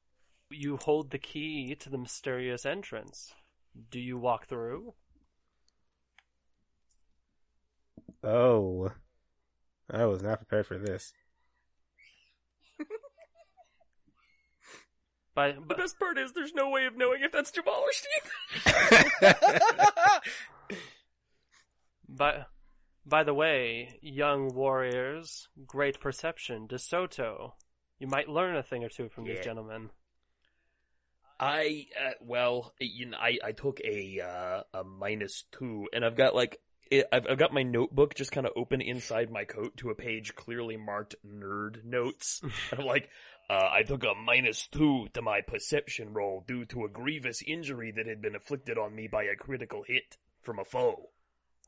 You 0.50 0.78
hold 0.78 1.12
the 1.12 1.18
key 1.18 1.76
to 1.76 1.88
the 1.88 1.96
mysterious 1.98 2.66
entrance. 2.66 3.32
Do 3.88 4.00
you 4.00 4.18
walk 4.18 4.46
through? 4.46 4.94
Oh, 8.24 8.92
I 9.90 10.04
was 10.06 10.22
not 10.22 10.38
prepared 10.38 10.66
for 10.66 10.78
this. 10.78 11.12
But 15.34 15.66
The 15.66 15.74
best 15.74 15.98
part 15.98 16.18
is 16.18 16.32
there's 16.34 16.52
no 16.52 16.68
way 16.68 16.84
of 16.84 16.96
knowing 16.96 17.22
if 17.22 17.32
that's 17.32 17.50
Jamal 17.50 17.72
or 17.82 17.92
Steve. 17.92 19.34
by, 22.08 22.44
by 23.06 23.22
the 23.24 23.32
way, 23.34 23.98
young 24.02 24.54
warriors, 24.54 25.48
great 25.66 26.00
perception, 26.00 26.68
DeSoto. 26.68 27.52
You 27.98 28.08
might 28.08 28.28
learn 28.28 28.56
a 28.56 28.62
thing 28.62 28.84
or 28.84 28.88
two 28.90 29.08
from 29.08 29.24
Yeah. 29.24 29.36
these 29.36 29.44
gentlemen. 29.44 29.90
I 31.40 31.86
uh, 31.98 32.10
well, 32.20 32.74
you 32.78 33.06
know, 33.06 33.16
I 33.18 33.38
I 33.42 33.52
took 33.52 33.80
a 33.80 34.20
uh, 34.20 34.62
a 34.78 34.84
minus 34.84 35.44
two, 35.50 35.88
and 35.92 36.04
I've 36.04 36.16
got 36.16 36.34
like 36.36 36.58
it, 36.92 37.08
I've 37.10 37.26
I've 37.28 37.38
got 37.38 37.54
my 37.54 37.62
notebook 37.62 38.14
just 38.14 38.32
kind 38.32 38.46
of 38.46 38.52
open 38.54 38.80
inside 38.80 39.30
my 39.30 39.44
coat 39.44 39.76
to 39.78 39.90
a 39.90 39.94
page 39.94 40.34
clearly 40.34 40.76
marked 40.76 41.16
nerd 41.26 41.84
notes. 41.84 42.40
and 42.70 42.80
I'm 42.80 42.86
like, 42.86 43.08
uh, 43.48 43.68
I 43.72 43.82
took 43.82 44.04
a 44.04 44.14
minus 44.14 44.66
two 44.68 45.08
to 45.14 45.22
my 45.22 45.40
perception 45.40 46.12
roll 46.12 46.44
due 46.46 46.66
to 46.66 46.84
a 46.84 46.88
grievous 46.88 47.42
injury 47.46 47.92
that 47.96 48.06
had 48.06 48.20
been 48.20 48.34
inflicted 48.34 48.76
on 48.78 48.94
me 48.94 49.08
by 49.10 49.24
a 49.24 49.34
critical 49.36 49.82
hit 49.86 50.18
from 50.42 50.58
a 50.58 50.64
foe. 50.64 51.08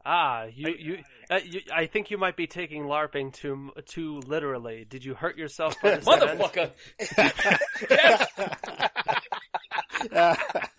Ah, 0.06 0.44
you, 0.52 0.74
you, 0.78 0.98
uh, 1.30 1.40
you, 1.42 1.62
I 1.74 1.86
think 1.86 2.10
you 2.10 2.18
might 2.18 2.36
be 2.36 2.46
taking 2.46 2.82
LARPing 2.82 3.32
too, 3.32 3.70
too 3.86 4.20
literally. 4.26 4.84
Did 4.84 5.02
you 5.02 5.14
hurt 5.14 5.38
yourself 5.38 5.76
for 5.80 5.88
this? 5.88 6.04
Motherfucker! 6.08 6.72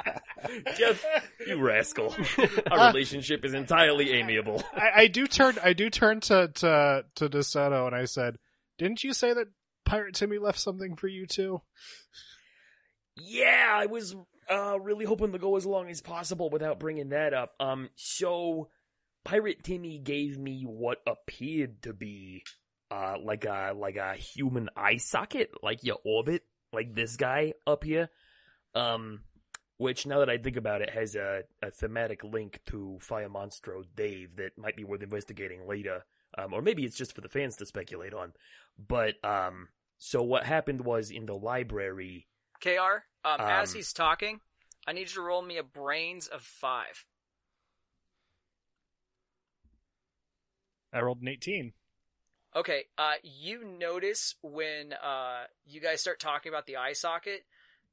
Jeff, 0.77 1.05
you 1.45 1.61
rascal. 1.61 2.15
Our 2.71 2.87
relationship 2.87 3.45
is 3.45 3.53
entirely 3.53 4.11
amiable. 4.13 4.63
I, 4.73 5.01
I 5.01 5.07
do 5.07 5.27
turn 5.27 5.55
I 5.63 5.73
do 5.73 5.89
turn 5.89 6.19
to 6.21 6.49
to 6.55 7.05
to 7.15 7.29
DeSoto 7.29 7.87
and 7.87 7.95
I 7.95 8.05
said, 8.05 8.37
"Didn't 8.77 9.03
you 9.03 9.13
say 9.13 9.33
that 9.33 9.47
Pirate 9.85 10.15
Timmy 10.15 10.37
left 10.37 10.59
something 10.59 10.95
for 10.95 11.07
you 11.07 11.25
too?" 11.25 11.61
Yeah, 13.15 13.69
I 13.71 13.85
was 13.85 14.15
uh, 14.49 14.79
really 14.79 15.05
hoping 15.05 15.31
to 15.31 15.39
go 15.39 15.55
as 15.55 15.65
long 15.65 15.89
as 15.89 16.01
possible 16.01 16.49
without 16.49 16.79
bringing 16.79 17.09
that 17.09 17.33
up. 17.33 17.53
Um, 17.59 17.89
so 17.95 18.69
Pirate 19.23 19.63
Timmy 19.63 19.99
gave 19.99 20.37
me 20.37 20.63
what 20.63 20.97
appeared 21.07 21.81
to 21.83 21.93
be 21.93 22.43
uh 22.91 23.15
like 23.23 23.45
a 23.45 23.73
like 23.75 23.95
a 23.95 24.13
human 24.13 24.69
eye 24.75 24.97
socket, 24.97 25.51
like 25.63 25.83
your 25.83 25.97
orbit, 26.05 26.43
like 26.73 26.93
this 26.93 27.15
guy 27.15 27.53
up 27.65 27.83
here. 27.83 28.09
Um, 28.75 29.21
which 29.77 30.05
now 30.05 30.19
that 30.19 30.29
I 30.29 30.37
think 30.37 30.57
about 30.57 30.81
it 30.81 30.89
has 30.89 31.15
a, 31.15 31.43
a 31.61 31.71
thematic 31.71 32.23
link 32.23 32.61
to 32.67 32.97
Fire 33.01 33.29
Monstro 33.29 33.83
Dave 33.95 34.35
that 34.37 34.57
might 34.57 34.75
be 34.75 34.83
worth 34.83 35.03
investigating 35.03 35.67
later. 35.67 36.05
Um, 36.37 36.53
or 36.53 36.61
maybe 36.61 36.83
it's 36.85 36.97
just 36.97 37.13
for 37.13 37.21
the 37.21 37.29
fans 37.29 37.55
to 37.57 37.65
speculate 37.65 38.13
on. 38.13 38.33
But 38.77 39.23
um, 39.23 39.69
so 39.97 40.21
what 40.21 40.45
happened 40.45 40.81
was 40.81 41.11
in 41.11 41.25
the 41.25 41.35
library. 41.35 42.27
KR, 42.61 43.03
um, 43.23 43.39
as 43.39 43.71
Um, 43.71 43.75
he's 43.75 43.93
talking, 43.93 44.41
I 44.87 44.93
need 44.93 45.09
you 45.09 45.15
to 45.15 45.21
roll 45.21 45.41
me 45.41 45.57
a 45.57 45.63
brains 45.63 46.27
of 46.27 46.41
five. 46.41 47.05
I 50.93 51.01
rolled 51.01 51.21
an 51.21 51.27
eighteen. 51.27 51.73
Okay, 52.55 52.85
uh, 52.97 53.15
you 53.23 53.65
notice 53.65 54.35
when 54.41 54.93
uh, 54.93 55.43
you 55.65 55.81
guys 55.81 55.99
start 55.99 56.21
talking 56.21 56.49
about 56.49 56.65
the 56.65 56.77
eye 56.77 56.93
socket, 56.93 57.45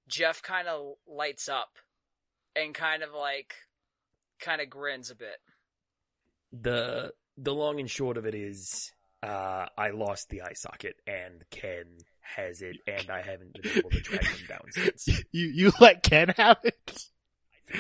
Jeff 0.09 0.43
kind 0.43 0.69
of 0.69 0.95
lights 1.07 1.49
up 1.49 1.71
and 2.57 2.75
kind 2.75 3.03
of 3.03 3.11
like, 3.15 3.55
kind 4.41 4.61
of 4.61 4.69
grins 4.71 5.11
a 5.11 5.15
bit. 5.15 5.37
the 6.53 7.13
the 7.39 7.55
long 7.55 7.81
and 7.81 7.91
short 7.91 8.17
of 8.19 8.27
it 8.27 8.35
is 8.35 8.93
uh 9.23 9.67
I 9.79 9.91
lost 9.91 10.29
the 10.29 10.43
eye 10.43 10.53
socket 10.55 10.97
and 11.07 11.43
Ken 11.51 11.85
has 12.21 12.61
it 12.63 12.77
and 12.87 13.09
I 13.11 13.23
haven't 13.23 13.55
been 13.55 13.79
able 13.79 13.91
to 13.91 14.01
track 14.01 14.25
him 14.25 14.47
down 14.49 14.61
since. 14.71 15.09
You 15.33 15.47
you 15.47 15.73
let 15.81 16.03
Ken 16.03 16.29
have 16.37 16.59
it. 16.65 17.05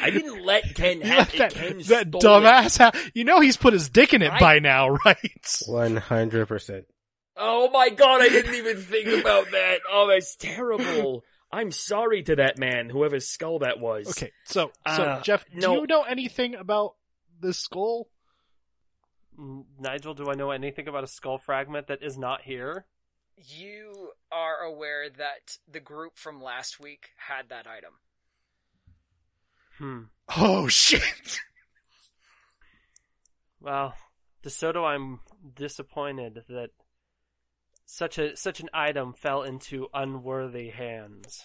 I 0.00 0.10
didn't 0.10 0.42
let 0.44 0.62
Ken 0.74 1.00
have 1.02 1.32
let 1.32 1.34
it. 1.34 1.38
that, 1.38 1.52
Ken 1.54 1.76
that 1.78 1.84
stole 1.84 2.06
it. 2.06 2.22
dumbass. 2.24 2.78
Ha- 2.78 3.10
you 3.14 3.24
know 3.24 3.40
he's 3.40 3.56
put 3.58 3.72
his 3.74 3.90
dick 3.90 4.14
in 4.14 4.22
it 4.22 4.32
I- 4.32 4.40
by 4.40 4.58
now, 4.60 4.90
right? 5.04 5.58
One 5.66 5.96
hundred 5.96 6.46
percent. 6.48 6.86
Oh 7.36 7.70
my 7.70 7.88
god, 7.90 8.20
I 8.22 8.28
didn't 8.28 8.54
even 8.54 8.76
think 8.78 9.08
about 9.20 9.50
that. 9.52 9.80
Oh, 9.90 10.06
that's 10.08 10.36
terrible. 10.36 11.24
I'm 11.52 11.70
sorry 11.70 12.22
to 12.24 12.36
that 12.36 12.58
man, 12.58 12.88
whoever's 12.88 13.28
skull 13.28 13.58
that 13.60 13.78
was. 13.78 14.08
Okay, 14.08 14.32
so 14.44 14.72
so 14.86 15.02
Uh, 15.02 15.20
Jeff, 15.22 15.44
do 15.50 15.58
no. 15.60 15.74
you 15.80 15.86
know 15.86 16.02
anything 16.02 16.54
about 16.54 16.94
this 17.40 17.58
skull? 17.58 18.08
Mm, 19.38 19.64
Nigel, 19.78 20.14
do 20.14 20.30
I 20.30 20.34
know 20.34 20.50
anything 20.50 20.88
about 20.88 21.04
a 21.04 21.08
skull 21.08 21.38
fragment 21.38 21.88
that 21.88 22.02
is 22.02 22.16
not 22.16 22.42
here? 22.42 22.86
You 23.36 24.12
are 24.30 24.60
aware 24.62 25.08
that 25.10 25.58
the 25.70 25.80
group 25.80 26.16
from 26.16 26.42
last 26.42 26.80
week 26.80 27.10
had 27.16 27.48
that 27.50 27.66
item. 27.66 27.94
Hmm. 29.78 30.02
Oh 30.36 30.68
shit! 30.68 31.40
Well, 33.60 33.94
DeSoto, 34.44 34.84
I'm 34.86 35.20
disappointed 35.54 36.44
that 36.48 36.70
such 37.92 38.16
a 38.16 38.34
such 38.36 38.60
an 38.60 38.70
item 38.72 39.12
fell 39.12 39.42
into 39.42 39.88
unworthy 39.92 40.70
hands. 40.70 41.44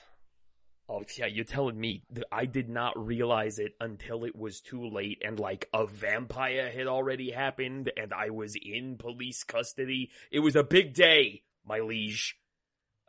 Oh 0.87 1.03
yeah, 1.17 1.25
you're 1.25 1.43
telling 1.43 1.77
me 1.77 2.03
that 2.11 2.23
I 2.31 2.45
did 2.45 2.69
not 2.69 2.97
realize 2.97 3.59
it 3.59 3.73
until 3.81 4.23
it 4.23 4.33
was 4.33 4.61
too 4.61 4.87
late 4.87 5.21
and 5.25 5.37
like 5.37 5.67
a 5.73 5.85
vampire 5.85 6.71
had 6.71 6.87
already 6.87 7.31
happened 7.31 7.91
and 7.97 8.13
I 8.13 8.29
was 8.29 8.55
in 8.55 8.95
police 8.97 9.43
custody. 9.43 10.09
It 10.31 10.39
was 10.39 10.55
a 10.55 10.63
big 10.63 10.93
day, 10.93 11.43
my 11.65 11.79
liege. 11.79 12.37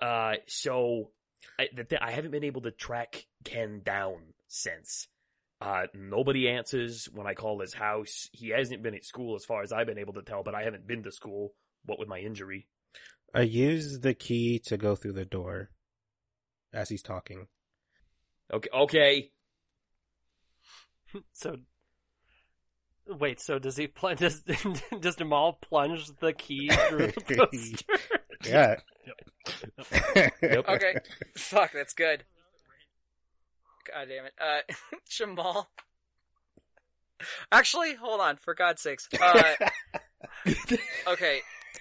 Uh, 0.03 0.35
so 0.49 1.11
I, 1.61 1.67
th- 1.67 2.03
I 2.03 2.11
haven't 2.11 2.33
been 2.33 2.43
able 2.43 2.63
to 2.63 2.73
track 2.73 3.27
Ken 3.45 3.83
down 3.85 4.35
since. 4.49 5.07
Uh, 5.61 5.87
nobody 5.95 6.49
answers 6.49 7.09
when 7.13 7.29
I 7.29 7.35
call 7.35 7.61
his 7.61 7.75
house. 7.75 8.29
He 8.33 8.49
hasn't 8.49 8.83
been 8.83 8.97
at 8.97 9.05
school 9.05 9.37
as 9.37 9.45
far 9.45 9.63
as 9.63 9.73
I've 9.73 9.87
been 9.87 9.99
able 9.99 10.15
to 10.15 10.23
tell, 10.23 10.43
but 10.43 10.57
I 10.57 10.65
haven't 10.65 10.89
been 10.89 11.05
to 11.05 11.13
school. 11.13 11.53
What 11.85 12.01
with 12.01 12.09
my 12.09 12.19
injury? 12.19 12.67
I 13.35 13.43
use 13.43 14.01
the 14.01 14.15
key 14.15 14.61
to 14.67 14.77
go 14.77 14.97
through 14.97 15.13
the 15.13 15.25
door 15.25 15.71
as 16.73 16.89
he's 16.89 17.03
talking. 17.03 17.47
Okay, 18.53 18.69
okay. 18.75 19.31
So, 21.33 21.57
wait. 23.07 23.41
So 23.41 23.59
does 23.59 23.77
he 23.79 23.87
plunge? 23.87 24.19
Does 24.21 24.43
does 25.01 25.17
Jamal 25.17 25.55
plunge 25.55 26.07
the 26.21 26.35
key 26.35 26.69
through 26.69 27.07
the 27.27 27.47
poster? 27.51 28.19
Yeah. 28.45 28.77
Yep. 30.43 30.69
Okay, 30.69 30.95
fuck, 31.35 31.73
that's 31.73 31.95
good. 31.95 32.25
God 33.91 34.07
damn 34.09 34.27
it. 34.27 34.35
Uh, 34.39 34.75
Jamal. 35.09 35.71
Actually, 37.51 37.95
hold 37.95 38.21
on, 38.21 38.37
for 38.37 38.55
God's 38.55 38.83
sakes. 38.83 39.09
Uh, 39.19 39.55
okay. 41.07 41.41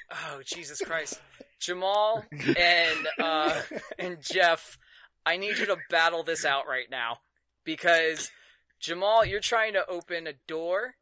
Oh, 0.09 0.41
Jesus 0.45 0.79
Christ. 0.79 1.19
Jamal 1.59 2.23
and, 2.31 3.07
uh, 3.19 3.61
and 3.97 4.17
Jeff, 4.21 4.77
I 5.25 5.37
need 5.37 5.57
you 5.57 5.65
to 5.67 5.77
battle 5.89 6.23
this 6.23 6.45
out 6.45 6.67
right 6.67 6.89
now. 6.89 7.19
Because, 7.63 8.31
Jamal, 8.79 9.25
you're 9.25 9.41
trying 9.41 9.73
to 9.73 9.85
open 9.89 10.25
a 10.25 10.33
door, 10.47 10.95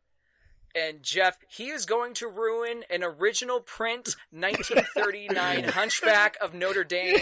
and 0.75 1.03
Jeff, 1.03 1.37
he 1.47 1.69
is 1.69 1.85
going 1.85 2.15
to 2.15 2.27
ruin 2.27 2.83
an 2.89 3.03
original 3.03 3.59
print 3.59 4.15
1939 4.31 5.63
Hunchback 5.69 6.37
of 6.41 6.53
Notre 6.53 6.83
Dame 6.83 7.19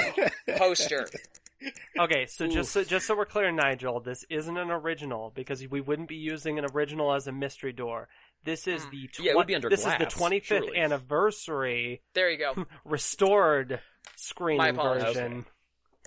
poster. 0.58 1.08
Okay, 2.00 2.26
so 2.26 2.48
just 2.48 2.72
so, 2.72 2.84
just 2.84 3.06
so 3.06 3.16
we're 3.16 3.26
clear, 3.26 3.52
Nigel, 3.52 4.00
this 4.00 4.26
isn't 4.30 4.58
an 4.58 4.72
original 4.72 5.32
because 5.36 5.66
we 5.68 5.82
wouldn't 5.82 6.10
be 6.10 6.16
using 6.16 6.58
an 6.58 6.66
original 6.74 7.14
as 7.14 7.28
a 7.28 7.32
mystery 7.32 7.72
door. 7.72 8.08
This 8.44 8.68
is 8.68 8.86
Mm. 8.86 8.91
the 8.91 9.08
tw- 9.08 9.20
Yeah, 9.20 9.32
it 9.32 9.36
would 9.38 9.48
be 9.48 9.56
under 9.56 9.70
this 9.70 9.86
is 9.86 9.98
the 9.98 10.06
25th 10.06 10.44
surely. 10.66 10.78
anniversary 10.78 12.02
There 12.14 12.30
you 12.30 12.38
go. 12.38 12.66
restored 12.86 13.70
My 13.72 13.80
screening 14.18 14.70
apologies. 14.70 15.06
version 15.16 15.46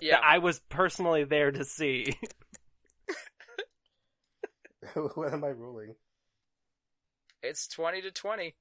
Yeah. 0.01 0.17
that 0.17 0.23
I 0.23 0.37
was 0.37 0.59
personally 0.69 1.23
there 1.23 1.51
to 1.51 1.65
see. 1.65 2.15
what 5.15 5.33
am 5.33 5.43
I 5.43 5.47
ruling? 5.49 5.95
It's 7.41 7.67
20 7.67 8.01
to 8.01 8.11
20. 8.11 8.55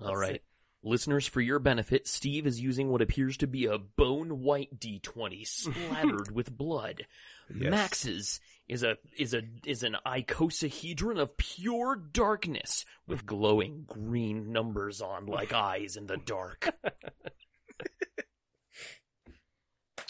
All 0.00 0.16
right. 0.16 0.42
Listeners, 0.82 1.26
for 1.26 1.40
your 1.40 1.58
benefit, 1.58 2.06
Steve 2.06 2.46
is 2.46 2.60
using 2.60 2.88
what 2.88 3.02
appears 3.02 3.36
to 3.38 3.48
be 3.48 3.66
a 3.66 3.78
bone 3.78 4.40
white 4.40 4.78
D20 4.78 5.46
splattered 5.46 6.30
with 6.34 6.56
blood. 6.56 7.04
Yes. 7.52 7.70
Max's 7.70 8.40
is 8.68 8.82
a 8.84 8.96
is 9.16 9.34
a 9.34 9.42
is 9.66 9.82
an 9.82 9.96
icosahedron 10.06 11.18
of 11.18 11.36
pure 11.36 11.96
darkness 11.96 12.84
with 13.06 13.26
glowing 13.26 13.84
green 13.88 14.52
numbers 14.52 15.00
on 15.00 15.26
like 15.26 15.52
eyes 15.54 15.96
in 15.96 16.06
the 16.06 16.18
dark. 16.18 16.72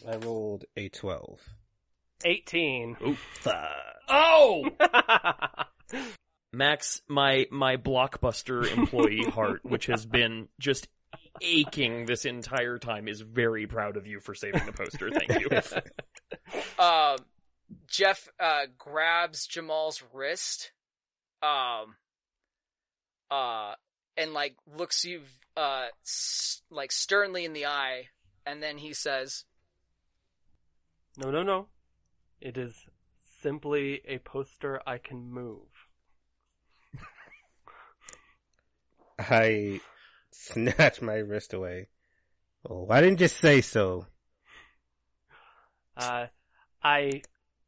I 0.07 0.17
rolled 0.17 0.65
a 0.77 0.89
twelve. 0.91 1.41
18. 2.25 2.97
Oh! 4.09 4.69
Max, 6.53 7.03
my 7.09 7.47
my 7.51 7.77
blockbuster 7.77 8.71
employee 8.77 9.25
heart, 9.31 9.61
which 9.65 9.87
has 9.87 10.07
been 10.07 10.49
just 10.59 10.89
aching 11.41 12.07
this 12.07 12.25
entire 12.25 12.79
time, 12.79 13.09
is 13.09 13.21
very 13.21 13.67
proud 13.67 13.97
of 13.97 14.07
you 14.07 14.21
for 14.21 14.35
saving 14.35 14.65
the 14.67 14.73
poster. 14.73 15.11
Thank 15.11 15.41
you. 15.41 15.49
Um, 16.79 17.19
Jeff 17.87 18.29
uh, 18.39 18.67
grabs 18.79 19.47
Jamal's 19.47 20.03
wrist, 20.15 20.73
um, 21.43 21.97
uh, 23.31 23.75
and 24.17 24.33
like 24.33 24.57
looks 24.77 25.05
you 25.05 25.23
uh 25.57 25.87
s- 26.05 26.63
like 26.71 26.93
sternly 26.93 27.45
in 27.45 27.53
the 27.53 27.67
eye, 27.67 28.05
and 28.47 28.63
then 28.63 28.79
he 28.79 28.93
says, 28.95 29.45
no, 31.17 31.31
no, 31.31 31.43
no. 31.43 31.67
It 32.41 32.57
is 32.57 32.87
simply 33.43 34.01
a 34.07 34.19
poster 34.19 34.81
I 34.87 34.99
can 34.99 35.31
move. 35.31 35.78
I 39.19 39.81
snatch 40.31 41.03
my 41.03 41.17
wrist 41.17 41.53
away. 41.53 41.89
Well, 42.65 42.87
why 42.87 43.01
didn't 43.01 43.21
you 43.21 43.29
say 43.29 43.61
so? 43.61 44.07
Uh, 45.97 46.27
I 46.83 47.23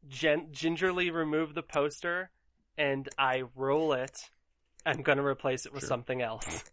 gen- 0.09 0.49
gingerly 0.53 1.11
remove 1.11 1.55
the 1.55 1.63
poster 1.63 2.31
and 2.79 3.09
I 3.19 3.45
roll 3.57 3.93
it. 3.93 4.31
I'm 4.87 5.03
gonna 5.03 5.25
replace 5.25 5.67
it 5.67 5.75
with 5.75 5.85
something 5.85 6.23
else. 6.23 6.65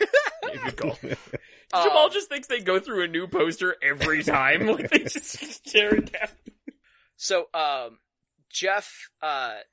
Good 0.64 0.76
call. 0.76 0.98
Uh, 1.72 1.84
Jamal 1.84 2.08
just 2.08 2.28
thinks 2.28 2.48
they 2.48 2.60
go 2.60 2.80
through 2.80 3.04
a 3.04 3.08
new 3.08 3.26
poster 3.28 3.76
every 3.82 4.22
time. 4.24 4.66
Like 4.66 4.90
they 4.90 5.00
just 5.00 5.64
tear 5.66 5.94
it 5.96 6.12
down. 6.12 6.28
So, 7.16 7.46
um, 7.52 7.98
Jeff, 8.50 9.10
uh, 9.22 9.56
s- 9.58 9.64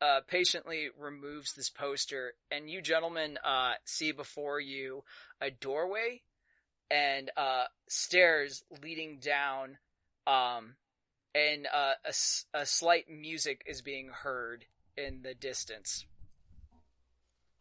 uh, 0.00 0.20
patiently 0.26 0.88
removes 0.98 1.54
this 1.54 1.70
poster, 1.70 2.34
and 2.50 2.70
you 2.70 2.80
gentlemen, 2.82 3.38
uh, 3.44 3.72
see 3.84 4.12
before 4.12 4.60
you 4.60 5.04
a 5.40 5.50
doorway 5.50 6.22
and, 6.90 7.30
uh, 7.36 7.64
stairs 7.88 8.64
leading 8.82 9.18
down, 9.18 9.78
um, 10.26 10.76
and, 11.34 11.66
uh, 11.66 11.94
a, 12.04 12.08
s- 12.08 12.46
a 12.54 12.66
slight 12.66 13.08
music 13.08 13.62
is 13.66 13.82
being 13.82 14.08
heard 14.08 14.66
in 14.96 15.22
the 15.22 15.34
distance. 15.34 16.06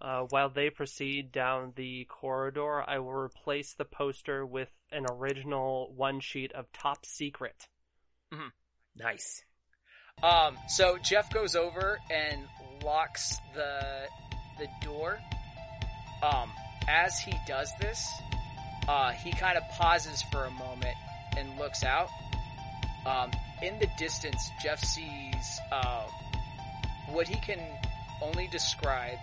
Uh, 0.02 0.24
while 0.30 0.50
they 0.50 0.70
proceed 0.70 1.32
down 1.32 1.72
the 1.76 2.06
corridor, 2.06 2.84
I 2.88 3.00
will 3.00 3.14
replace 3.14 3.74
the 3.74 3.86
poster 3.86 4.46
with 4.46 4.70
an 4.92 5.06
original 5.10 5.94
one 5.96 6.20
sheet 6.20 6.52
of 6.52 6.72
Top 6.74 7.06
Secret. 7.06 7.68
Nice. 8.96 9.46
Um, 10.22 10.58
so 10.68 10.98
Jeff 10.98 11.30
goes 11.32 11.56
over 11.56 12.00
and 12.10 12.44
locks 12.84 13.40
the 13.54 14.08
the 14.58 14.68
door. 14.82 15.20
Um, 16.22 16.52
as 16.88 17.20
he 17.20 17.34
does 17.46 17.72
this, 17.82 18.08
uh, 18.88 19.12
he 19.12 19.32
kind 19.32 19.58
of 19.58 19.64
pauses 19.72 20.22
for 20.32 20.46
a 20.46 20.52
moment 20.52 20.96
and 21.38 21.58
looks 21.58 21.84
out. 21.84 22.10
Um, 23.06 23.32
in 23.62 23.80
the 23.80 23.88
distance, 23.98 24.50
Jeff 24.62 24.80
sees 24.80 25.60
uh, 25.72 26.06
what 27.10 27.28
he 27.28 27.36
can 27.36 27.60
only 28.22 28.48
describe 28.48 29.18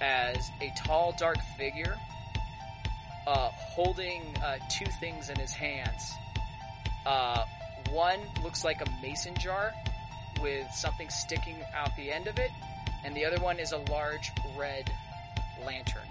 as 0.00 0.50
a 0.62 0.72
tall, 0.76 1.14
dark 1.18 1.36
figure 1.58 1.96
uh, 3.26 3.50
holding 3.52 4.22
uh, 4.42 4.56
two 4.70 4.86
things 5.00 5.28
in 5.28 5.38
his 5.38 5.52
hands. 5.52 6.12
Uh, 7.06 7.44
one 7.90 8.20
looks 8.42 8.64
like 8.64 8.80
a 8.80 9.02
mason 9.02 9.34
jar 9.36 9.72
with 10.40 10.70
something 10.72 11.08
sticking 11.08 11.56
out 11.74 11.94
the 11.96 12.10
end 12.10 12.26
of 12.26 12.38
it, 12.38 12.50
and 13.04 13.14
the 13.14 13.24
other 13.24 13.40
one 13.40 13.58
is 13.58 13.72
a 13.72 13.78
large 13.90 14.32
red 14.56 14.90
lantern. 15.64 16.02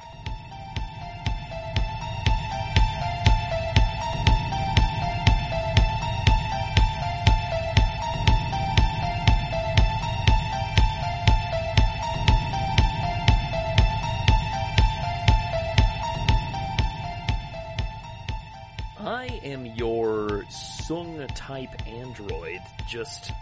I 19.05 19.41
am 19.43 19.65
your 19.65 20.45
Soong 20.49 21.29
type 21.35 21.87
android, 21.87 22.61
just 22.87 23.33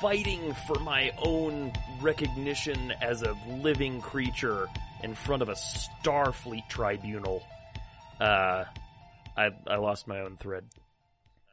fighting 0.00 0.54
for 0.66 0.78
my 0.80 1.12
own 1.18 1.72
recognition 2.00 2.92
as 3.00 3.22
a 3.22 3.36
living 3.48 4.00
creature 4.00 4.68
in 5.02 5.14
front 5.14 5.42
of 5.42 5.48
a 5.48 5.54
Starfleet 5.54 6.68
tribunal. 6.68 7.44
Uh, 8.20 8.64
I 9.36 9.50
I 9.66 9.76
lost 9.76 10.06
my 10.08 10.20
own 10.20 10.36
thread. 10.36 10.64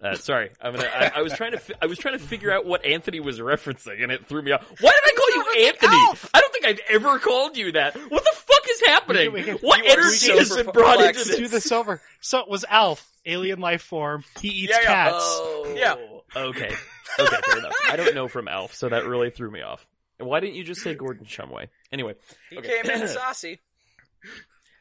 Uh, 0.02 0.16
sorry, 0.16 0.50
I'm 0.62 0.74
gonna. 0.76 0.88
I, 0.94 1.12
I 1.18 1.22
was 1.22 1.34
trying 1.34 1.52
to. 1.54 1.60
Fi- 1.60 1.76
I 1.82 1.86
was 1.86 1.98
trying 1.98 2.18
to 2.18 2.24
figure 2.24 2.52
out 2.52 2.66
what 2.66 2.84
Anthony 2.86 3.20
was 3.22 3.40
referencing, 3.40 4.04
and 4.04 4.12
it 4.12 4.28
threw 4.28 4.42
me 4.42 4.52
off. 4.52 4.62
Why 4.82 4.92
did 4.92 5.02
I 5.06 5.16
call 5.18 5.30
you 5.62 5.68
Anthony? 5.68 6.30
I 6.34 6.42
don't 6.42 6.54
think 6.54 6.66
I've 6.66 6.80
ever 6.90 7.18
called 7.20 7.56
you 7.58 7.72
that. 7.74 7.96
What 7.96 8.24
the 8.24 8.32
fuck 8.36 8.64
is 8.70 8.82
happening? 8.88 9.32
We 9.32 9.44
can- 9.44 9.54
we 9.54 9.60
can- 9.60 9.68
what 9.68 9.80
energy 9.86 10.32
has 10.38 10.54
been 10.56 10.66
brought 10.68 10.96
into 11.00 11.08
perplexed. 11.14 11.28
this? 11.28 11.38
Do 11.38 11.48
this 11.48 11.72
over. 11.72 12.02
So 12.20 12.40
it 12.40 12.50
was 12.50 12.66
Alf, 12.68 13.10
alien 13.26 13.60
life 13.62 13.84
form. 13.84 14.24
He 14.42 14.50
eats 14.50 14.72
Yeah, 14.74 14.80
yeah. 14.82 14.88
cats. 15.12 15.16
Oh, 15.24 15.74
Yeah. 15.78 15.96
Okay. 16.42 16.76
Okay, 17.20 17.36
fair 17.46 17.58
enough. 17.60 17.74
I 17.90 17.96
don't 17.96 18.14
know 18.16 18.28
from 18.28 18.48
Alf, 18.48 18.76
so 18.76 18.90
that 18.90 19.06
really 19.06 19.30
threw 19.30 19.50
me 19.50 19.62
off. 19.62 19.88
Why 20.18 20.40
didn't 20.40 20.56
you 20.56 20.64
just 20.64 20.82
say 20.82 20.96
Gordon 20.96 21.26
Shumway? 21.26 21.68
Anyway, 21.92 22.16
He 22.50 22.58
Okay. 22.58 22.82
came 22.82 22.90
in 23.02 23.08
saucy. 23.08 23.60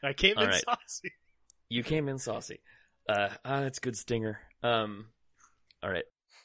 I 0.03 0.13
came 0.13 0.37
All 0.37 0.43
in 0.43 0.49
right. 0.49 0.63
saucy. 0.63 1.11
you 1.69 1.83
came 1.83 2.07
in 2.07 2.17
saucy. 2.17 2.59
Uh, 3.07 3.29
ah, 3.43 3.61
that's 3.61 3.79
good 3.79 3.97
stinger. 3.97 4.39
Um, 4.63 5.07
all 5.83 5.89
right. 5.89 6.05